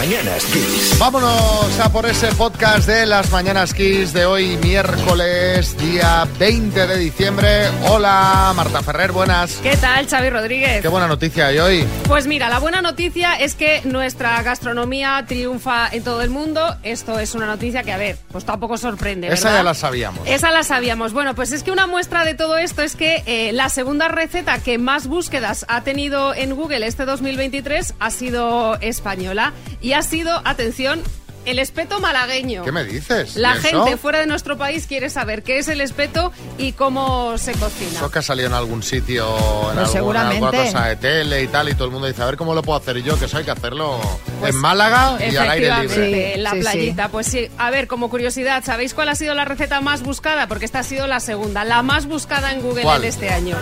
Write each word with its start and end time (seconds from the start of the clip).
mañanas 0.00 0.46
Kiss. 0.46 0.98
Vámonos 0.98 1.78
a 1.78 1.92
por 1.92 2.06
ese 2.06 2.28
podcast 2.28 2.88
de 2.88 3.04
las 3.04 3.30
Mañanas 3.30 3.74
Kiss 3.74 4.14
de 4.14 4.24
hoy, 4.24 4.56
miércoles, 4.62 5.76
día 5.76 6.26
20 6.38 6.86
de 6.86 6.96
diciembre. 6.96 7.68
Hola, 7.86 8.50
Marta 8.56 8.82
Ferrer, 8.82 9.12
buenas. 9.12 9.56
¿Qué 9.62 9.76
tal, 9.76 10.08
Xavi 10.08 10.30
Rodríguez? 10.30 10.80
Qué 10.80 10.88
buena 10.88 11.06
noticia 11.06 11.48
hay 11.48 11.58
hoy. 11.58 11.86
Pues 12.08 12.26
mira, 12.26 12.48
la 12.48 12.60
buena 12.60 12.80
noticia 12.80 13.34
es 13.34 13.54
que 13.54 13.82
nuestra 13.84 14.42
gastronomía 14.42 15.22
triunfa 15.28 15.90
en 15.92 16.02
todo 16.02 16.22
el 16.22 16.30
mundo. 16.30 16.76
Esto 16.82 17.18
es 17.18 17.34
una 17.34 17.44
noticia 17.44 17.82
que, 17.82 17.92
a 17.92 17.98
ver, 17.98 18.16
pues 18.32 18.46
tampoco 18.46 18.78
sorprende, 18.78 19.26
Esa 19.28 19.48
¿verdad? 19.48 19.58
ya 19.58 19.62
la 19.64 19.74
sabíamos. 19.74 20.26
Esa 20.26 20.50
la 20.50 20.62
sabíamos. 20.62 21.12
Bueno, 21.12 21.34
pues 21.34 21.52
es 21.52 21.62
que 21.62 21.72
una 21.72 21.86
muestra 21.86 22.24
de 22.24 22.32
todo 22.32 22.56
esto 22.56 22.80
es 22.80 22.96
que 22.96 23.22
eh, 23.26 23.52
la 23.52 23.68
segunda 23.68 24.08
receta 24.08 24.60
que 24.60 24.78
más 24.78 25.08
búsquedas 25.08 25.66
ha 25.68 25.82
tenido 25.82 26.34
en 26.34 26.56
Google 26.56 26.86
este 26.86 27.04
2023 27.04 27.92
ha 28.00 28.10
sido 28.10 28.80
española 28.80 29.52
y 29.82 29.89
ha 29.94 30.02
sido, 30.02 30.40
atención, 30.44 31.02
el 31.46 31.58
espeto 31.58 32.00
malagueño. 32.00 32.64
¿Qué 32.64 32.70
me 32.72 32.84
dices? 32.84 33.34
La 33.36 33.54
¿Y 33.54 33.58
eso? 33.66 33.82
gente 33.84 33.96
fuera 33.96 34.18
de 34.20 34.26
nuestro 34.26 34.58
país 34.58 34.86
quiere 34.86 35.08
saber 35.08 35.42
qué 35.42 35.58
es 35.58 35.68
el 35.68 35.80
espeto 35.80 36.32
y 36.58 36.72
cómo 36.72 37.38
se 37.38 37.52
cocina. 37.52 37.92
Eso 37.92 38.10
que 38.10 38.18
ha 38.18 38.22
salido 38.22 38.48
en 38.48 38.52
algún 38.54 38.82
sitio, 38.82 39.26
en 39.70 39.76
Pues 39.78 39.94
alguna, 39.96 40.28
alguna 40.28 40.50
cosa 40.50 40.84
de 40.88 40.96
tele 40.96 41.42
y 41.42 41.46
tal, 41.48 41.70
y 41.70 41.74
todo 41.74 41.86
el 41.86 41.92
mundo 41.92 42.06
dice, 42.08 42.22
a 42.22 42.26
ver 42.26 42.36
cómo 42.36 42.54
lo 42.54 42.62
puedo 42.62 42.78
hacer 42.78 42.98
Y 42.98 43.02
yo, 43.04 43.18
que 43.18 43.24
eso 43.24 43.38
hay 43.38 43.44
que 43.44 43.52
hacerlo 43.52 43.98
Pues, 44.38 44.54
en 44.54 44.60
Málaga 44.60 45.16
y 45.18 45.34
al 45.36 45.50
aire 45.50 45.70
libre. 45.80 45.84
Efectivamente, 45.86 46.26
Sí, 46.28 46.32
en 46.34 46.42
la 46.42 46.50
sí, 46.50 46.56
sí. 46.56 46.62
playita. 46.62 47.08
Pues 47.08 47.26
sí, 47.26 47.48
a 47.56 47.70
ver, 47.70 47.86
como 47.86 48.10
curiosidad, 48.10 48.62
¿sabéis 48.62 48.92
cuál 48.92 49.08
ha 49.08 49.14
sido 49.14 49.34
la 49.34 49.46
receta 49.46 49.80
más 49.80 50.02
buscada? 50.02 50.46
Porque 50.46 50.66
esta 50.66 50.80
ha 50.80 50.84
sido 50.84 51.06
la 51.06 51.20
segunda, 51.20 51.64
la 51.64 51.82
más 51.82 52.04
buscada 52.06 52.52
en 52.52 52.60
Google 52.60 52.82
¿Cuál? 52.82 53.02
en 53.02 53.08
este 53.08 53.30
año. 53.30 53.56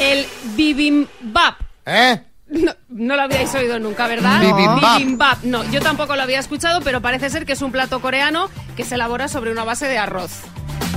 El 0.00 0.26
bibimbap. 0.54 1.56
¿Eh? 1.86 2.20
No, 2.48 2.72
no 2.88 3.16
lo 3.16 3.22
habíais 3.22 3.54
oído 3.54 3.78
nunca, 3.78 4.06
¿verdad? 4.06 4.40
Bibimbap. 4.40 4.98
Bibimbap. 4.98 5.42
No, 5.44 5.64
yo 5.70 5.80
tampoco 5.80 6.14
lo 6.14 6.22
había 6.22 6.38
escuchado, 6.38 6.80
pero 6.82 7.00
parece 7.00 7.30
ser 7.30 7.46
que 7.46 7.54
es 7.54 7.62
un 7.62 7.72
plato 7.72 8.00
coreano 8.00 8.50
que 8.76 8.84
se 8.84 8.96
elabora 8.96 9.28
sobre 9.28 9.50
una 9.50 9.64
base 9.64 9.86
de 9.88 9.98
arroz. 9.98 10.30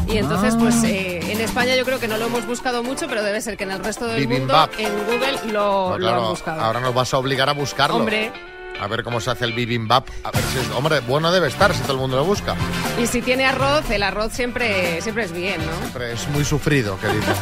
Y 0.09 0.17
entonces, 0.17 0.56
pues 0.58 0.84
eh, 0.84 1.20
en 1.31 1.42
España 1.42 1.76
yo 1.76 1.84
creo 1.84 2.00
que 2.00 2.08
no 2.08 2.17
lo 2.17 2.28
hemos 2.28 2.45
buscado 2.45 2.81
mucho, 2.84 3.08
pero 3.08 3.23
debe 3.23 3.42
ser 3.42 3.58
que 3.58 3.64
en 3.66 3.72
el 3.72 3.84
resto 3.84 4.06
del 4.08 4.26
Bibimbap. 4.28 4.73
mundo, 4.78 4.89
en 4.89 5.06
Google, 5.06 5.54
lo, 5.54 5.88
Pues 5.89 6.02
lo 6.02 6.09
han 6.09 6.30
buscado. 6.30 6.62
ahora 6.62 6.80
nos 6.80 6.94
vas 6.94 7.14
a 7.14 7.17
obligar 7.17 7.50
a 7.50 7.54
buscarlo. 7.54 7.98
Hombre, 7.98 8.32
A 8.80 8.88
ver 8.88 9.04
cómo 9.04 9.20
se 9.20 9.32
hace 9.32 9.44
el 9.45 9.54
bibimbap. 9.54 10.08
A 10.23 10.32
ver 10.32 10.42
si 10.44 10.59
es... 10.59 10.70
Hombre, 10.78 11.00
bueno 11.02 11.32
debe 11.32 11.48
estar 11.48 11.73
si 11.73 11.82
todo 11.82 11.94
el 11.94 12.00
mundo 12.00 12.16
lo 12.17 12.23
busca. 12.26 12.56
y 13.02 13.08
si 13.08 13.22
tiene 13.22 13.45
arroz, 13.45 13.89
el 13.89 14.04
arroz 14.04 14.32
siempre, 14.34 15.02
siempre 15.02 15.23
es 15.26 15.32
bien, 15.34 15.59
¿no? 15.66 15.78
Siempre 15.80 16.14
es 16.14 16.28
muy 16.30 16.45
sufrido, 16.45 16.98
que 17.02 17.08
dicen. 17.08 17.36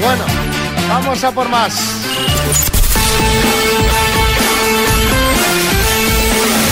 Bueno, 0.00 0.24
vamos 0.88 1.22
a 1.24 1.32
por 1.32 1.48
más. 1.50 2.79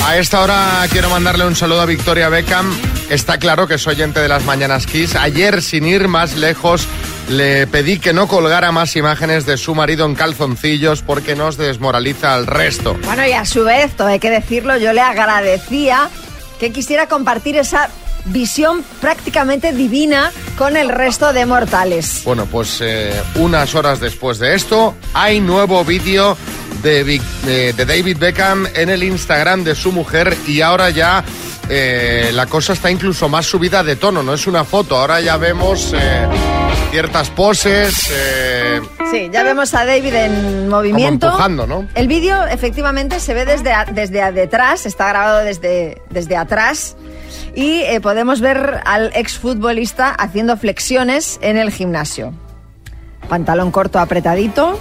A 0.06 0.16
esta 0.16 0.40
hora 0.40 0.86
quiero 0.90 1.10
mandarle 1.10 1.46
un 1.46 1.54
saludo 1.54 1.82
a 1.82 1.86
Victoria 1.86 2.28
Beckham. 2.28 2.74
Está 3.10 3.38
claro 3.38 3.66
que 3.66 3.74
es 3.74 3.86
oyente 3.86 4.20
de 4.20 4.28
las 4.28 4.44
Mañanas 4.44 4.86
Kiss. 4.86 5.14
Ayer, 5.14 5.62
sin 5.62 5.86
ir 5.86 6.08
más 6.08 6.34
lejos, 6.36 6.88
le 7.28 7.66
pedí 7.66 7.98
que 7.98 8.12
no 8.12 8.26
colgara 8.26 8.72
más 8.72 8.96
imágenes 8.96 9.44
de 9.44 9.56
su 9.56 9.74
marido 9.74 10.06
en 10.06 10.14
calzoncillos 10.14 11.02
porque 11.02 11.36
nos 11.36 11.56
desmoraliza 11.56 12.34
al 12.34 12.46
resto. 12.46 12.96
Bueno, 13.04 13.26
y 13.26 13.32
a 13.32 13.44
su 13.44 13.64
vez, 13.64 13.94
todo 13.96 14.08
hay 14.08 14.18
que 14.18 14.30
decirlo, 14.30 14.76
yo 14.78 14.92
le 14.92 15.00
agradecía 15.02 16.08
que 16.58 16.72
quisiera 16.72 17.06
compartir 17.06 17.56
esa 17.56 17.88
visión 18.28 18.84
prácticamente 19.00 19.72
divina 19.72 20.32
con 20.56 20.76
el 20.76 20.88
resto 20.88 21.32
de 21.32 21.46
mortales. 21.46 22.22
Bueno, 22.24 22.46
pues 22.50 22.78
eh, 22.80 23.12
unas 23.36 23.74
horas 23.74 24.00
después 24.00 24.38
de 24.38 24.54
esto, 24.54 24.94
hay 25.14 25.40
nuevo 25.40 25.84
vídeo 25.84 26.36
de, 26.82 27.04
Vic- 27.04 27.22
de- 27.44 27.72
de 27.72 27.84
David 27.86 28.18
Beckham 28.18 28.66
en 28.74 28.88
el 28.90 29.02
Instagram 29.02 29.64
de 29.64 29.74
su 29.74 29.92
mujer 29.92 30.36
y 30.46 30.60
ahora 30.60 30.90
ya 30.90 31.24
eh, 31.68 32.30
la 32.32 32.46
cosa 32.46 32.72
está 32.72 32.90
incluso 32.90 33.28
más 33.28 33.46
subida 33.46 33.82
de 33.82 33.96
tono, 33.96 34.22
no 34.22 34.32
es 34.34 34.46
una 34.46 34.64
foto, 34.64 34.96
ahora 34.96 35.20
ya 35.20 35.36
vemos 35.36 35.92
eh, 35.94 36.26
ciertas 36.90 37.30
poses, 37.30 37.94
eh, 38.10 38.80
Sí, 39.10 39.30
ya 39.32 39.42
vemos 39.42 39.72
a 39.74 39.86
David 39.86 40.14
en 40.14 40.68
movimiento. 40.68 41.28
Como 41.28 41.32
empujando, 41.38 41.66
¿no? 41.66 41.88
El 41.94 42.08
vídeo 42.08 42.46
efectivamente 42.46 43.20
se 43.20 43.32
ve 43.34 43.44
desde, 43.46 43.72
a- 43.72 43.86
desde 43.86 44.20
a- 44.22 44.32
detrás, 44.32 44.84
está 44.86 45.08
grabado 45.08 45.38
desde, 45.40 46.02
desde 46.10 46.36
atrás 46.36 46.94
y 47.54 47.80
eh, 47.80 48.00
podemos 48.00 48.40
ver 48.40 48.80
al 48.84 49.10
exfutbolista 49.14 50.10
haciendo 50.10 50.56
flexiones 50.56 51.38
en 51.42 51.56
el 51.56 51.70
gimnasio. 51.70 52.32
Pantalón 53.28 53.70
corto 53.70 53.98
apretadito, 53.98 54.78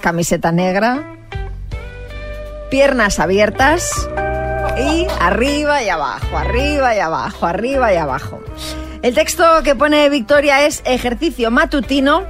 camiseta 0.00 0.52
negra, 0.52 1.16
piernas 2.70 3.18
abiertas 3.18 4.08
y 4.78 5.06
arriba 5.20 5.82
y 5.82 5.88
abajo, 5.88 6.36
arriba 6.36 6.94
y 6.94 6.98
abajo, 6.98 7.46
arriba 7.46 7.92
y 7.92 7.96
abajo. 7.96 8.40
El 9.02 9.14
texto 9.14 9.44
que 9.62 9.74
pone 9.74 10.08
Victoria 10.08 10.66
es 10.66 10.82
ejercicio 10.84 11.50
matutino 11.50 12.24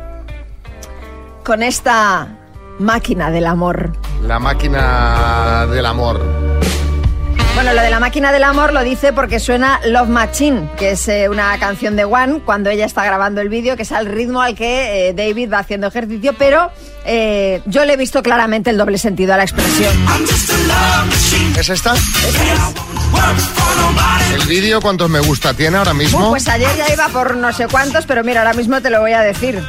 con 1.44 1.62
esta 1.62 2.28
máquina 2.78 3.30
del 3.30 3.46
amor. 3.46 3.92
la 4.22 4.38
máquina 4.38 5.66
del 5.70 5.86
amor. 5.86 6.45
Bueno, 7.56 7.72
lo 7.72 7.80
de 7.80 7.88
la 7.88 8.00
máquina 8.00 8.32
del 8.32 8.44
amor 8.44 8.74
lo 8.74 8.84
dice 8.84 9.14
porque 9.14 9.40
suena 9.40 9.80
Love 9.86 10.10
Machine, 10.10 10.68
que 10.76 10.90
es 10.90 11.08
eh, 11.08 11.30
una 11.30 11.58
canción 11.58 11.96
de 11.96 12.04
One 12.04 12.42
cuando 12.44 12.68
ella 12.68 12.84
está 12.84 13.02
grabando 13.02 13.40
el 13.40 13.48
vídeo, 13.48 13.76
que 13.76 13.82
es 13.84 13.92
al 13.92 14.04
ritmo 14.04 14.42
al 14.42 14.54
que 14.54 15.08
eh, 15.08 15.14
David 15.14 15.50
va 15.50 15.60
haciendo 15.60 15.86
ejercicio, 15.86 16.34
pero 16.38 16.70
eh, 17.06 17.62
yo 17.66 17.84
le 17.84 17.94
he 17.94 17.96
visto 17.96 18.22
claramente 18.22 18.70
el 18.70 18.76
doble 18.78 18.98
sentido 18.98 19.34
a 19.34 19.36
la 19.36 19.42
expresión. 19.44 19.94
¿Es 21.58 21.68
esta? 21.68 21.94
¿El 24.34 24.42
vídeo 24.46 24.80
cuántos 24.80 25.08
me 25.08 25.20
gusta 25.20 25.54
tiene 25.54 25.76
ahora 25.78 25.94
mismo? 25.94 26.26
Uh, 26.28 26.30
pues 26.30 26.48
ayer 26.48 26.68
ya 26.76 26.92
iba 26.92 27.08
por 27.08 27.36
no 27.36 27.52
sé 27.52 27.66
cuántos, 27.68 28.04
pero 28.06 28.22
mira, 28.24 28.40
ahora 28.42 28.52
mismo 28.54 28.80
te 28.80 28.90
lo 28.90 29.00
voy 29.00 29.12
a 29.12 29.20
decir. 29.20 29.62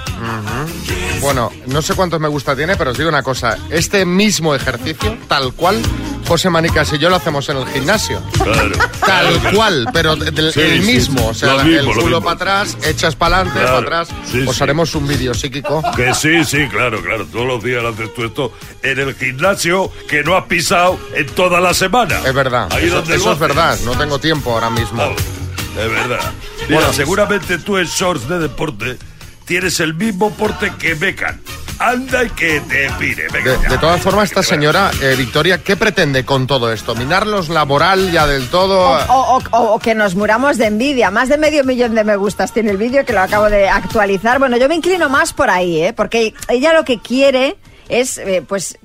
Bueno, 1.21 1.51
no 1.67 1.81
sé 1.81 1.93
cuántos 1.95 2.19
me 2.19 2.27
gusta 2.27 2.55
tiene, 2.55 2.75
pero 2.75 2.91
os 2.91 2.97
digo 2.97 3.09
una 3.09 3.23
cosa. 3.23 3.57
Este 3.69 4.05
mismo 4.05 4.53
ejercicio, 4.53 5.17
tal 5.27 5.53
cual, 5.53 5.81
José 6.27 6.49
Manicas 6.49 6.91
y 6.93 6.99
yo 6.99 7.09
lo 7.09 7.15
hacemos 7.15 7.47
en 7.49 7.57
el 7.57 7.67
gimnasio. 7.67 8.21
Claro. 8.43 8.71
Tal 9.05 9.53
cual, 9.55 9.87
pero 9.93 10.15
del- 10.15 10.51
Sí, 10.53 10.61
el 10.61 10.81
mismo. 10.81 11.33
sí. 11.33 11.45
O 11.45 11.55
sea, 11.55 11.63
mismo, 11.63 11.79
el 11.79 11.85
lo 11.85 12.01
culo 12.01 12.21
para 12.21 12.35
atrás, 12.35 12.77
echas 12.85 13.15
para 13.15 13.37
adelante, 13.37 13.59
Claro. 13.61 13.75
para 13.85 14.01
atrás. 14.01 14.17
Sí, 14.31 14.45
Os 14.47 14.55
sí. 14.57 14.63
haremos 14.63 14.93
un 14.95 15.07
vídeo 15.07 15.33
psíquico. 15.33 15.81
Que 15.95 16.13
sí, 16.13 16.43
sí, 16.45 16.67
claro, 16.69 17.01
claro. 17.01 17.25
Todos 17.31 17.45
los 17.47 17.63
días 17.63 17.83
haces 17.83 18.13
tú 18.13 18.23
esto 18.25 18.51
en 18.83 18.99
el 18.99 19.15
gimnasio 19.15 19.91
que 20.07 20.23
no 20.23 20.35
has 20.37 20.45
pisado 20.45 20.99
en 21.13 21.25
toda 21.27 21.59
la 21.59 21.73
semana. 21.73 22.19
Es 22.25 22.33
verdad. 22.33 22.67
Ahí 22.71 22.85
Eso, 22.85 22.95
donde 22.97 23.15
eso 23.15 23.25
lo 23.25 23.33
es 23.33 23.39
verdad. 23.39 23.77
No 23.85 23.97
tengo 23.97 24.19
tiempo 24.19 24.53
ahora 24.53 24.69
mismo. 24.69 25.01
Es 25.03 25.91
verdad. 25.91 26.31
Mira, 26.67 26.79
Bueno. 26.81 26.93
seguramente 26.93 27.57
tú 27.59 27.77
en 27.77 27.85
shorts 27.85 28.27
de 28.29 28.39
deporte 28.39 28.97
tienes 29.45 29.79
el 29.79 29.93
mismo 29.93 30.33
porte 30.35 30.71
que 30.79 30.93
Beckham. 30.95 31.39
Anda 31.79 32.23
y 32.23 32.29
que 32.31 32.59
te 32.61 32.89
pire. 32.99 33.27
Venga, 33.31 33.55
De, 33.69 33.77
todas 33.77 34.01
formas, 34.01 34.29
esta 34.29 34.41
señora, 34.41 34.89
eh, 35.01 35.15
Victoria, 35.17 35.59
¿qué 35.63 35.75
pretende 35.75 36.25
con 36.25 36.47
todo 36.47 36.71
esto? 36.71 36.95
¿Minarlos 36.95 37.49
laboral 37.49 38.11
ya 38.11 38.25
del 38.25 38.47
todo? 38.49 38.79
O, 38.79 39.37
o- 39.37 39.41
o- 39.51 39.73
o 39.75 39.79
que 39.79 39.93
nos 39.93 40.15
muramos 40.15 40.57
de 40.57 40.65
envidia. 40.67 41.11
Más 41.11 41.29
de 41.29 41.37
medio 41.37 41.63
millón 41.63 41.93
de 41.95 42.03
me 42.03 42.15
gustas 42.15 42.51
tiene 42.51 42.71
el 42.71 42.77
vídeo 42.77 43.05
que 43.05 43.13
lo 43.13 43.21
acabo 43.21 43.49
de 43.49 43.69
actualizar. 43.69 44.39
Bueno, 44.39 44.57
yo 44.57 44.67
me 44.67 44.75
inclino 44.75 45.07
más 45.09 45.33
por 45.33 45.49
ahí, 45.49 45.81
¿eh? 45.83 45.93
porque 45.93 46.33
ella 46.49 46.73
lo 46.73 46.83
que 46.83 46.99
quiere 46.99 47.57
es, 47.89 48.17
eh, 48.17 48.43
pues, 48.47 48.77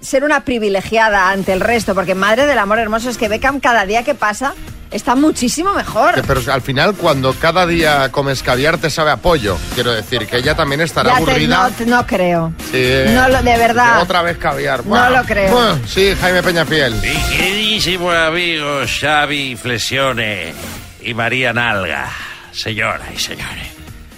ser 0.00 0.24
una 0.24 0.44
privilegiada 0.44 1.30
ante 1.30 1.52
el 1.52 1.60
resto. 1.60 1.94
Porque 1.94 2.14
madre 2.14 2.46
del 2.46 2.58
amor 2.58 2.78
hermoso 2.78 3.10
es 3.10 3.16
que 3.18 3.28
Beckham 3.28 3.60
cada 3.60 3.84
día 3.86 4.02
que 4.04 4.14
pasa 4.14 4.54
está 4.90 5.14
muchísimo 5.14 5.74
mejor. 5.74 6.22
Pero 6.26 6.40
al 6.52 6.62
final, 6.62 6.94
cuando 6.94 7.34
cada 7.34 7.66
día 7.66 8.10
comes 8.10 8.42
caviar, 8.42 8.78
te 8.78 8.88
sabe 8.88 9.10
a 9.10 9.16
pollo. 9.18 9.58
Quiero 9.74 9.92
decir, 9.92 10.26
que 10.26 10.38
ella 10.38 10.54
también 10.54 10.80
estará 10.80 11.10
Ya 11.10 11.16
te- 11.16 11.22
aburrida. 11.30 11.62
no, 11.62 11.70
te- 11.74 11.86
no 11.86 12.06
creo. 12.06 12.52
Sí. 12.72 12.90
No 13.08 13.28
lo- 13.28 13.42
de 13.42 13.56
verdad. 13.58 14.00
Otra 14.00 14.22
vez 14.22 14.38
caviar. 14.38 14.80
No 14.80 14.90
Buah. 14.90 15.10
lo 15.10 15.24
creo. 15.24 15.52
Buah, 15.52 15.76
Sí, 15.86 16.14
Jaime 16.18 16.42
Peñafiel. 16.42 16.94
Mi 16.94 17.36
queridísimo 17.36 18.10
amigo 18.10 18.80
Xavi 18.86 19.56
Flexione 19.56 20.54
y 21.02 21.12
María 21.12 21.52
Nalga, 21.52 22.08
señoras 22.52 23.08
y 23.14 23.18
señores. 23.18 23.66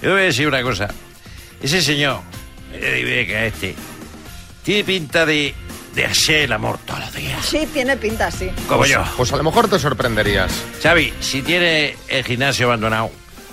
Yo 0.03 0.13
voy 0.13 0.21
a 0.23 0.25
decir 0.27 0.47
una 0.47 0.63
cosa. 0.63 0.89
Ese 1.61 1.83
señor, 1.83 2.21
eh, 2.73 3.01
Ibeca 3.03 3.45
este, 3.45 3.75
tiene 4.63 4.85
pinta 4.85 5.27
de, 5.27 5.53
de 5.95 6.05
hacer 6.05 6.43
el 6.43 6.53
amor 6.53 6.79
todos 6.87 7.01
los 7.01 7.15
días. 7.15 7.45
Sí, 7.45 7.69
tiene 7.73 7.97
pinta, 7.97 8.31
sí. 8.31 8.51
Como 8.69 8.87
yo. 8.87 9.03
Pues 9.17 9.33
a 9.33 9.37
lo 9.37 9.43
mejor 9.43 9.69
te 9.69 9.79
sorprenderías. 9.79 10.53
Xavi, 10.83 11.13
si 11.21 11.43
tiene 11.43 11.97
el 12.09 12.25
gimnasio 12.25 12.67
abandonado, 12.67 13.11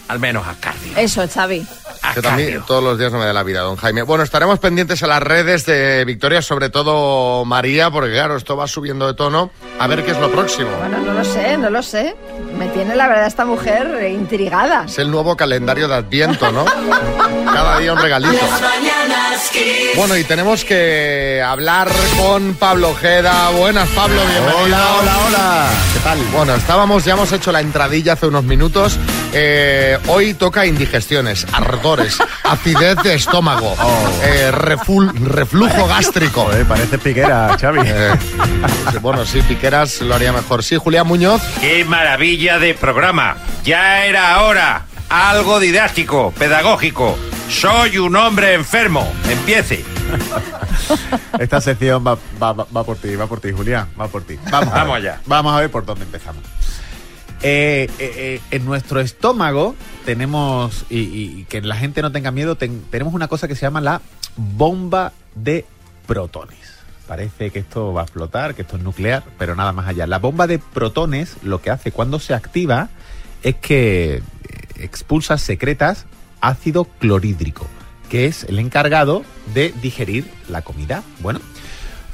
al 0.07 0.19
menos 0.19 0.48
haz 0.48 0.57
cardio. 0.57 0.94
Eso, 0.95 1.27
Xavi. 1.27 1.65
Que 2.13 2.21
también 2.21 2.63
todos 2.65 2.83
los 2.83 2.98
días 2.98 3.12
no 3.12 3.19
me 3.19 3.25
da 3.25 3.33
la 3.33 3.44
vida, 3.44 3.62
don 3.62 3.75
Jaime. 3.75 4.01
Bueno, 4.01 4.24
estaremos 4.24 4.59
pendientes 4.59 5.04
a 5.04 5.07
las 5.07 5.21
redes 5.21 5.65
de 5.65 6.06
Victoria, 6.06 6.42
sobre 6.42 6.69
todo 6.69 7.44
María, 7.45 7.92
porque 7.92 8.13
claro, 8.13 8.38
esto 8.38 8.56
va 8.56 8.68
subiendo 8.68 9.07
de 9.07 9.13
tono. 9.13 9.51
A 9.80 9.88
ver 9.88 10.04
qué 10.04 10.12
es 10.12 10.18
lo 10.19 10.31
próximo. 10.31 10.69
Bueno, 10.80 11.00
no 11.00 11.13
lo 11.13 11.24
sé, 11.25 11.57
no 11.57 11.69
lo 11.69 11.83
sé. 11.83 12.15
Me 12.57 12.68
tiene 12.69 12.95
la 12.95 13.07
verdad 13.07 13.27
esta 13.27 13.45
mujer 13.45 14.09
intrigada. 14.12 14.86
Es 14.86 14.98
el 15.00 15.12
nuevo 15.12 15.36
calendario 15.36 15.88
de 15.88 15.95
Adviento, 15.95 16.51
¿no? 16.51 16.65
Cada 17.45 17.80
día 17.80 17.94
un 17.94 18.00
regalito. 18.00 18.45
Bueno, 19.95 20.15
y 20.18 20.24
tenemos 20.24 20.63
que 20.63 21.44
hablar 21.45 21.89
con 22.18 22.56
Pablo 22.56 22.89
Ojeda. 22.89 23.50
Buenas, 23.51 23.88
Pablo, 23.89 24.21
bienvenido. 24.21 24.57
Hola, 24.63 24.95
hola, 25.00 25.18
hola. 25.27 25.69
¿Qué 25.94 26.00
tal? 26.00 26.19
Bueno, 26.33 26.56
estábamos, 26.56 27.06
ya 27.06 27.13
hemos 27.13 27.31
hecho 27.31 27.51
la 27.51 27.62
entradilla 27.62 28.13
hace 28.13 28.27
unos 28.27 28.44
minutos. 28.44 28.98
Eh, 29.33 29.97
hoy 30.07 30.33
toca 30.33 30.65
indigestiones, 30.65 31.45
ardores, 31.51 32.18
acidez 32.44 32.95
de 33.03 33.13
estómago, 33.15 33.75
eh, 34.24 34.51
reful- 34.53 35.12
reflujo 35.13 35.85
gástrico. 35.88 36.45
Joder, 36.45 36.65
parece 36.65 36.97
piquera, 36.97 37.56
Xavi. 37.59 37.79
Eh, 37.85 38.12
bueno, 39.01 39.25
sí, 39.25 39.41
Piqueras 39.41 40.01
lo 40.01 40.15
haría 40.15 40.31
mejor. 40.31 40.63
Sí, 40.63 40.77
Julián 40.77 41.07
Muñoz. 41.07 41.41
¡Qué 41.62 41.83
maravilla 41.85 42.57
de 42.57 42.74
programa! 42.74 43.38
Ya 43.63 44.06
era 44.06 44.41
hora. 44.44 44.85
Algo 45.09 45.59
didáctico, 45.59 46.31
pedagógico. 46.38 47.18
Soy 47.50 47.97
un 47.97 48.15
hombre 48.15 48.53
enfermo. 48.56 49.09
Empiece. 49.29 49.85
Esta 51.39 51.62
sección 51.62 52.06
va, 52.06 52.18
va- 52.41 52.53
va- 52.53 52.68
va 52.75 52.83
por 52.83 52.97
ti, 52.97 53.15
va 53.15 53.27
por 53.27 53.39
ti, 53.39 53.51
Julián, 53.51 53.88
va 54.00 54.07
por 54.07 54.24
ti. 54.24 54.38
Vamos, 54.50 54.74
Vamos 54.74 55.01
ver. 55.01 55.12
allá. 55.12 55.21
Vamos 55.25 55.53
a 55.56 55.59
ver 55.62 55.69
por 55.71 55.85
dónde 55.85 56.06
empezamos. 56.06 56.41
Eh, 57.44 57.88
eh, 58.00 58.13
eh, 58.18 58.42
en 58.50 58.66
nuestro 58.66 59.00
estómago 59.00 59.75
tenemos, 60.06 60.86
y, 60.89 61.44
que 61.45 61.62
la 61.62 61.75
gente 61.75 62.01
no 62.01 62.12
tenga 62.12 62.31
miedo, 62.31 62.56
ten- 62.56 62.84
tenemos 62.89 63.13
una 63.13 63.28
cosa 63.28 63.48
que 63.48 63.56
se 63.56 63.62
llama 63.62 63.80
la 63.81 64.01
bomba 64.36 65.13
de 65.36 65.66
protones. 66.07 66.57
Parece 67.07 67.51
que 67.51 67.60
esto 67.60 67.94
va 67.94 68.01
a 68.01 68.04
explotar, 68.06 68.56
que 68.56 68.63
esto 68.63 68.78
es 68.78 68.84
nuclear, 68.84 69.24
pero 69.38 69.56
nada 69.56 69.72
más 69.72 69.88
allá. 69.88 70.07
La 70.07 70.19
bomba 70.19 70.48
de 70.48 70.60
protones 70.60 71.36
lo 71.44 71.62
que 71.62 71.69
hace 71.69 71.92
cuando 71.92 72.19
se 72.19 72.34
activa 72.34 72.89
es 73.44 73.56
que 73.56 74.22
expulsa 74.80 75.38
secretas 75.38 76.06
ácido 76.42 76.86
clorhídrico, 76.86 77.68
que 78.10 78.25
es 78.25 78.44
el 78.45 78.60
encargado 78.60 79.24
de 79.54 79.74
digerir 79.81 80.30
la 80.50 80.63
comida. 80.63 81.04
Bueno, 81.19 81.39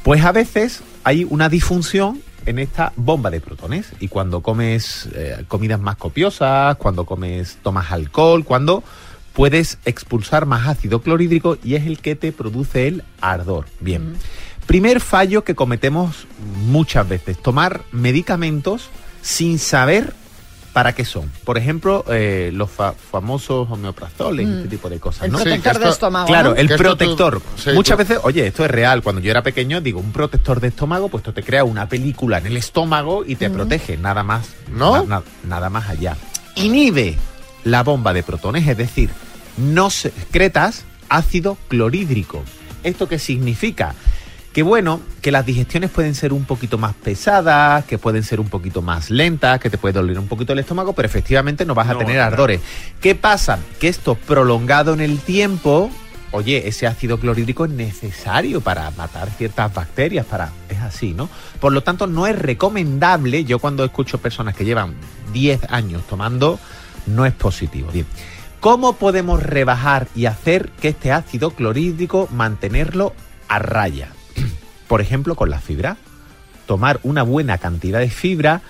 pues 0.03 0.23
a 0.25 0.31
veces 0.31 0.81
hay 1.03 1.25
una 1.29 1.49
disfunción 1.49 2.21
en 2.45 2.59
esta 2.59 2.93
bomba 2.95 3.29
de 3.29 3.41
protones 3.41 3.91
y 3.99 4.07
cuando 4.07 4.41
comes 4.41 5.09
eh, 5.13 5.45
comidas 5.47 5.79
más 5.79 5.95
copiosas, 5.97 6.77
cuando 6.77 7.05
comes 7.05 7.57
tomas 7.61 7.91
alcohol, 7.91 8.43
cuando 8.43 8.83
puedes 9.33 9.79
expulsar 9.85 10.45
más 10.45 10.67
ácido 10.67 11.01
clorhídrico 11.01 11.57
y 11.63 11.75
es 11.75 11.85
el 11.85 11.99
que 11.99 12.15
te 12.15 12.31
produce 12.31 12.87
el 12.87 13.03
ardor. 13.21 13.65
Bien. 13.79 14.15
Primer 14.67 15.01
fallo 15.01 15.43
que 15.43 15.55
cometemos 15.55 16.27
muchas 16.67 17.07
veces, 17.07 17.37
tomar 17.37 17.81
medicamentos 17.91 18.89
sin 19.21 19.59
saber 19.59 20.13
para 20.73 20.93
qué 20.93 21.05
son. 21.05 21.31
Por 21.45 21.57
ejemplo, 21.57 22.03
eh, 22.09 22.49
los 22.53 22.69
fa- 22.69 22.93
famosos 22.93 23.69
homeoprazoles, 23.69 24.47
este 24.47 24.69
tipo 24.69 24.89
de 24.89 24.99
cosas. 24.99 25.23
El 25.25 25.31
¿no? 25.31 25.37
Sí, 25.37 25.43
protector 25.45 25.79
de 25.79 25.89
estómago. 25.89 26.25
Claro, 26.27 26.49
¿no? 26.49 26.55
el 26.55 26.67
tú- 26.67 26.75
protector. 26.77 27.41
sí, 27.55 27.69
Muchas 27.73 27.95
tú- 27.97 28.03
veces, 28.03 28.19
oye, 28.23 28.47
esto 28.47 28.65
es 28.65 28.71
real. 28.71 29.03
Cuando 29.03 29.21
yo 29.21 29.29
era 29.31 29.43
pequeño, 29.43 29.81
digo, 29.81 29.99
un 29.99 30.11
protector 30.11 30.59
de 30.59 30.69
estómago, 30.69 31.09
pues 31.09 31.21
esto 31.21 31.33
te 31.33 31.43
crea 31.43 31.63
una 31.63 31.87
película 31.87 32.39
en 32.39 32.47
el 32.47 32.57
estómago 32.57 33.23
y 33.25 33.35
te 33.35 33.49
protege, 33.51 33.97
nada 33.97 34.23
más. 34.23 34.47
¿No? 34.71 35.03
na- 35.05 35.19
na- 35.19 35.23
nada 35.47 35.69
más 35.69 35.87
allá. 35.89 36.17
Inhibe 36.55 37.17
la 37.63 37.83
bomba 37.83 38.11
de 38.13 38.23
protones, 38.23 38.67
es 38.67 38.75
decir, 38.77 39.09
no 39.57 39.89
secretas 39.91 40.85
ácido 41.09 41.57
clorhídrico. 41.67 42.43
¿Esto 42.83 43.07
qué 43.07 43.19
significa? 43.19 43.93
Que 44.53 44.61
bueno, 44.61 45.01
que 45.21 45.31
las 45.31 45.45
digestiones 45.47 45.89
pueden 45.89 46.13
ser 46.13 46.31
un 46.31 46.45
poquito 46.45 46.77
más 46.77 46.93
pesadas, 46.93 47.85
que 47.85 47.97
pueden 47.97 48.21
ser 48.23 48.39
un 48.39 48.49
poquito 48.49 48.83
más 48.83 49.09
lentas, 49.09 49.59
que 49.59 49.71
te 49.71 49.79
puede 49.79 49.93
doler 49.93 50.19
un 50.19 50.27
poquito 50.27 50.53
el 50.53 50.59
estómago, 50.59 50.93
pero 50.93 51.07
efectivamente 51.07 51.65
no 51.65 51.73
vas 51.73 51.89
a 51.89 51.93
No, 51.93 51.97
tener 51.99 52.15
claro. 52.17 52.33
ardores. 52.33 52.61
¿Qué 53.01 53.15
pasa? 53.15 53.57
Que 53.79 53.87
esto 53.87 54.13
prolongado 54.13 54.93
en 54.93 55.01
el 55.01 55.17
tiempo, 55.17 55.89
oye, 56.29 56.67
ese 56.67 56.85
ácido 56.85 57.19
clorhídrico 57.19 57.65
es 57.65 57.71
necesario 57.71 58.61
para 58.61 58.91
matar 58.91 59.31
ciertas 59.31 59.73
bacterias, 59.73 60.23
para 60.27 60.51
es 60.69 60.77
así, 60.81 61.13
¿no? 61.15 61.29
Por 61.59 61.73
lo 61.73 61.81
tanto, 61.81 62.05
no 62.05 62.27
es 62.27 62.37
recomendable, 62.37 63.45
yo 63.45 63.57
cuando 63.57 63.83
escucho 63.83 64.19
personas 64.19 64.55
que 64.55 64.65
llevan 64.65 64.93
10 65.33 65.61
años 65.71 66.03
tomando, 66.07 66.59
no 67.07 67.25
es 67.25 67.33
positivo. 67.33 67.89
Bien. 67.91 68.05
¿Cómo 68.59 68.93
podemos 68.97 69.41
rebajar 69.41 70.07
y 70.15 70.27
hacer 70.27 70.69
que 70.79 70.89
este 70.89 71.11
ácido 71.11 71.49
clorhídrico 71.51 72.29
mantenerlo 72.31 73.13
a 73.47 73.57
raya? 73.57 74.09
Por 74.93 75.01
ejemplo, 75.01 75.33
con 75.33 75.49
la 75.49 75.59
fibra. 75.59 75.97
Tomar 76.67 76.99
una 77.01 77.23
buena 77.23 77.57
cantidad 77.57 77.97
de 77.97 78.11
fibra 78.11 78.61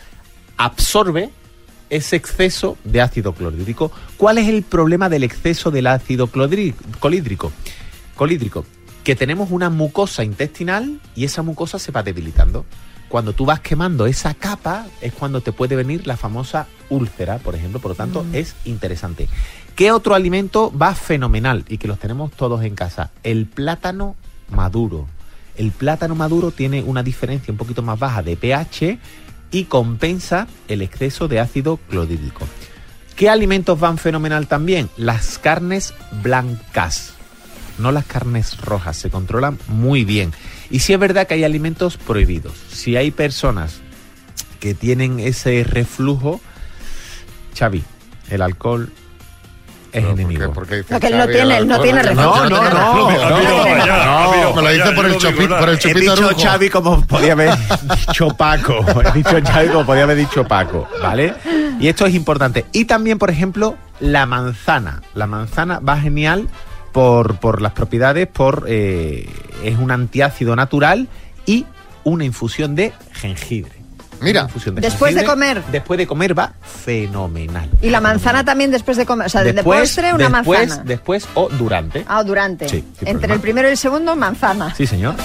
absorbe 0.56 1.32
ese 1.90 2.16
exceso 2.16 2.78
de 2.86 3.02
ácido 3.02 3.34
clorhídrico. 3.34 3.92
¿Cuál 4.16 4.38
es 4.38 4.48
el 4.48 4.64
problema 4.64 5.10
del 5.10 5.26
exceso 5.26 5.70
del 5.70 5.86
ácido 5.86 6.28
clorhí- 6.32 6.76
colídrico? 7.02 7.52
Colídrico, 8.16 8.64
que 9.04 9.18
tenemos 9.18 9.52
una 9.52 9.70
mucosa 9.70 10.24
intestinal 10.24 11.02
y 11.14 11.26
esa 11.26 11.42
mucosa 11.42 11.78
se 11.78 11.92
va 11.92 12.04
debilitando. 12.04 12.66
Cuando 13.10 13.34
tú 13.34 13.44
vas 13.44 13.60
quemando 13.60 14.06
esa 14.06 14.34
capa 14.34 14.88
es 15.02 15.12
cuando 15.12 15.42
te 15.42 15.52
puede 15.52 15.76
venir 15.76 16.08
la 16.08 16.16
famosa 16.16 16.68
úlcera, 16.90 17.40
por 17.40 17.54
ejemplo, 17.54 17.82
por 17.82 17.92
lo 17.92 17.96
tanto 17.96 18.26
es 18.32 18.56
interesante. 18.64 19.28
¿Qué 19.76 19.92
otro 19.92 20.16
alimento 20.16 20.72
va 20.72 20.96
fenomenal 20.96 21.66
y 21.68 21.80
que 21.80 21.90
los 21.90 22.00
tenemos 22.00 22.32
todos 22.32 22.64
en 22.64 22.76
casa? 22.76 23.12
El 23.24 23.46
plátano 23.46 24.16
maduro. 24.50 25.06
El 25.56 25.72
plátano 25.72 26.16
maduro 26.16 26.52
tiene 26.52 26.82
una 26.82 27.04
diferencia 27.04 27.52
un 27.52 27.58
poquito 27.58 27.82
más 27.82 28.00
baja 28.00 28.24
de 28.24 28.36
pH 28.36 28.98
y 29.52 29.66
compensa 29.66 30.48
el 30.68 30.82
exceso 30.82 31.28
de 31.28 31.40
ácido 31.40 31.78
clorhídrico. 31.90 32.48
¿Qué 33.16 33.30
alimentos 33.30 33.80
van 33.80 34.00
fenomenal 34.00 34.48
también? 34.48 34.90
Las 34.98 35.38
carnes 35.38 35.94
blancas, 36.24 37.14
no 37.78 37.92
las 37.92 38.06
carnes 38.06 38.58
rojas, 38.58 38.98
se 38.98 39.12
controlan 39.12 39.60
muy 39.68 40.04
bien. 40.04 40.32
Y 40.72 40.80
sí 40.80 40.94
es 40.94 41.00
verdad 41.00 41.28
que 41.28 41.36
hay 41.36 41.44
alimentos 41.44 41.98
prohibidos. 41.98 42.54
Si 42.72 42.96
hay 42.96 43.12
personas 43.12 43.82
que 44.60 44.74
tienen 44.74 45.20
ese 45.20 45.64
reflujo, 45.64 46.42
Xavi, 47.56 47.84
el 48.30 48.42
alcohol 48.42 48.92
es 49.94 50.04
Pero, 50.04 50.08
¿por 50.08 50.16
qué- 50.16 50.22
enemigo. 50.24 50.54
por 50.54 50.68
qué 50.68 50.76
dice 50.78 50.94
No, 50.94 51.00
que 51.00 51.08
él 51.08 51.18
no 51.18 51.28
tiene- 51.28 51.58
él 51.58 51.68
no 51.68 51.80
tiene. 51.82 52.04
No, 52.04 52.14
no, 52.14 52.50
no, 52.50 53.10
no, 53.10 54.54
me 54.56 54.62
lo 54.62 54.70
dice 54.70 54.92
por 54.94 55.06
el 55.06 55.18
chupito, 55.18 55.58
por 55.60 55.70
el 55.70 55.76
He 55.76 55.80
chupito 55.80 56.00
dicho 56.00 56.28
orujo. 56.28 56.42
Xavi 56.42 56.70
como 56.70 57.06
podía 57.06 57.34
haber 57.34 57.52
dicho 58.08 58.28
Paco. 58.30 58.86
He 59.06 59.12
dicho 59.18 59.38
Xavi 59.46 59.68
como 59.70 59.86
podía 59.86 60.04
haber 60.04 60.18
dicho 60.18 60.44
Paco, 60.46 60.88
¿vale? 61.02 61.34
Y 61.80 61.88
esto 61.88 62.06
es 62.06 62.14
importante. 62.16 62.66
Y 62.72 62.86
también, 62.86 63.18
por 63.20 63.30
ejemplo, 63.30 63.76
la 64.00 64.26
manzana. 64.26 65.02
La 65.14 65.28
manzana 65.28 65.80
va 65.80 66.00
genial 66.00 66.48
por, 66.92 67.38
por 67.38 67.62
las 67.62 67.74
propiedades, 67.74 68.28
por 68.28 68.66
eh, 68.68 69.30
es 69.64 69.78
un 69.78 69.92
antiácido 69.92 70.56
natural 70.56 71.08
y 71.46 71.66
una 72.04 72.26
infusión 72.26 72.76
de 72.76 72.94
jengibre. 73.14 73.72
Mira. 74.24 74.42
Una 74.42 74.50
infusión 74.50 74.76
de 74.76 74.82
Después 74.82 75.16
de 75.16 75.24
comer. 75.24 75.64
Después 75.72 75.98
de 75.98 76.08
comer 76.08 76.38
va 76.38 76.54
fenomenal. 76.62 77.70
Y 77.82 77.90
la 77.90 78.02
manzana 78.02 78.44
también 78.44 78.72
después 78.72 78.98
de 78.98 79.06
comer. 79.06 79.28
O 79.28 79.30
sea, 79.30 79.44
de 79.44 79.54
postre, 79.64 80.14
una 80.14 80.30
después, 80.30 80.60
manzana. 80.60 80.84
Después 80.84 81.28
o 81.36 81.50
durante. 81.50 82.06
Ah, 82.08 82.24
durante. 82.24 82.70
Sí, 82.70 82.78
Entre 82.78 83.14
problema. 83.14 83.34
el 83.36 83.40
primero 83.40 83.68
y 83.68 83.72
el 83.72 83.78
segundo, 83.78 84.16
manzana. 84.16 84.74
Sí, 84.76 84.88
señor. 84.88 85.16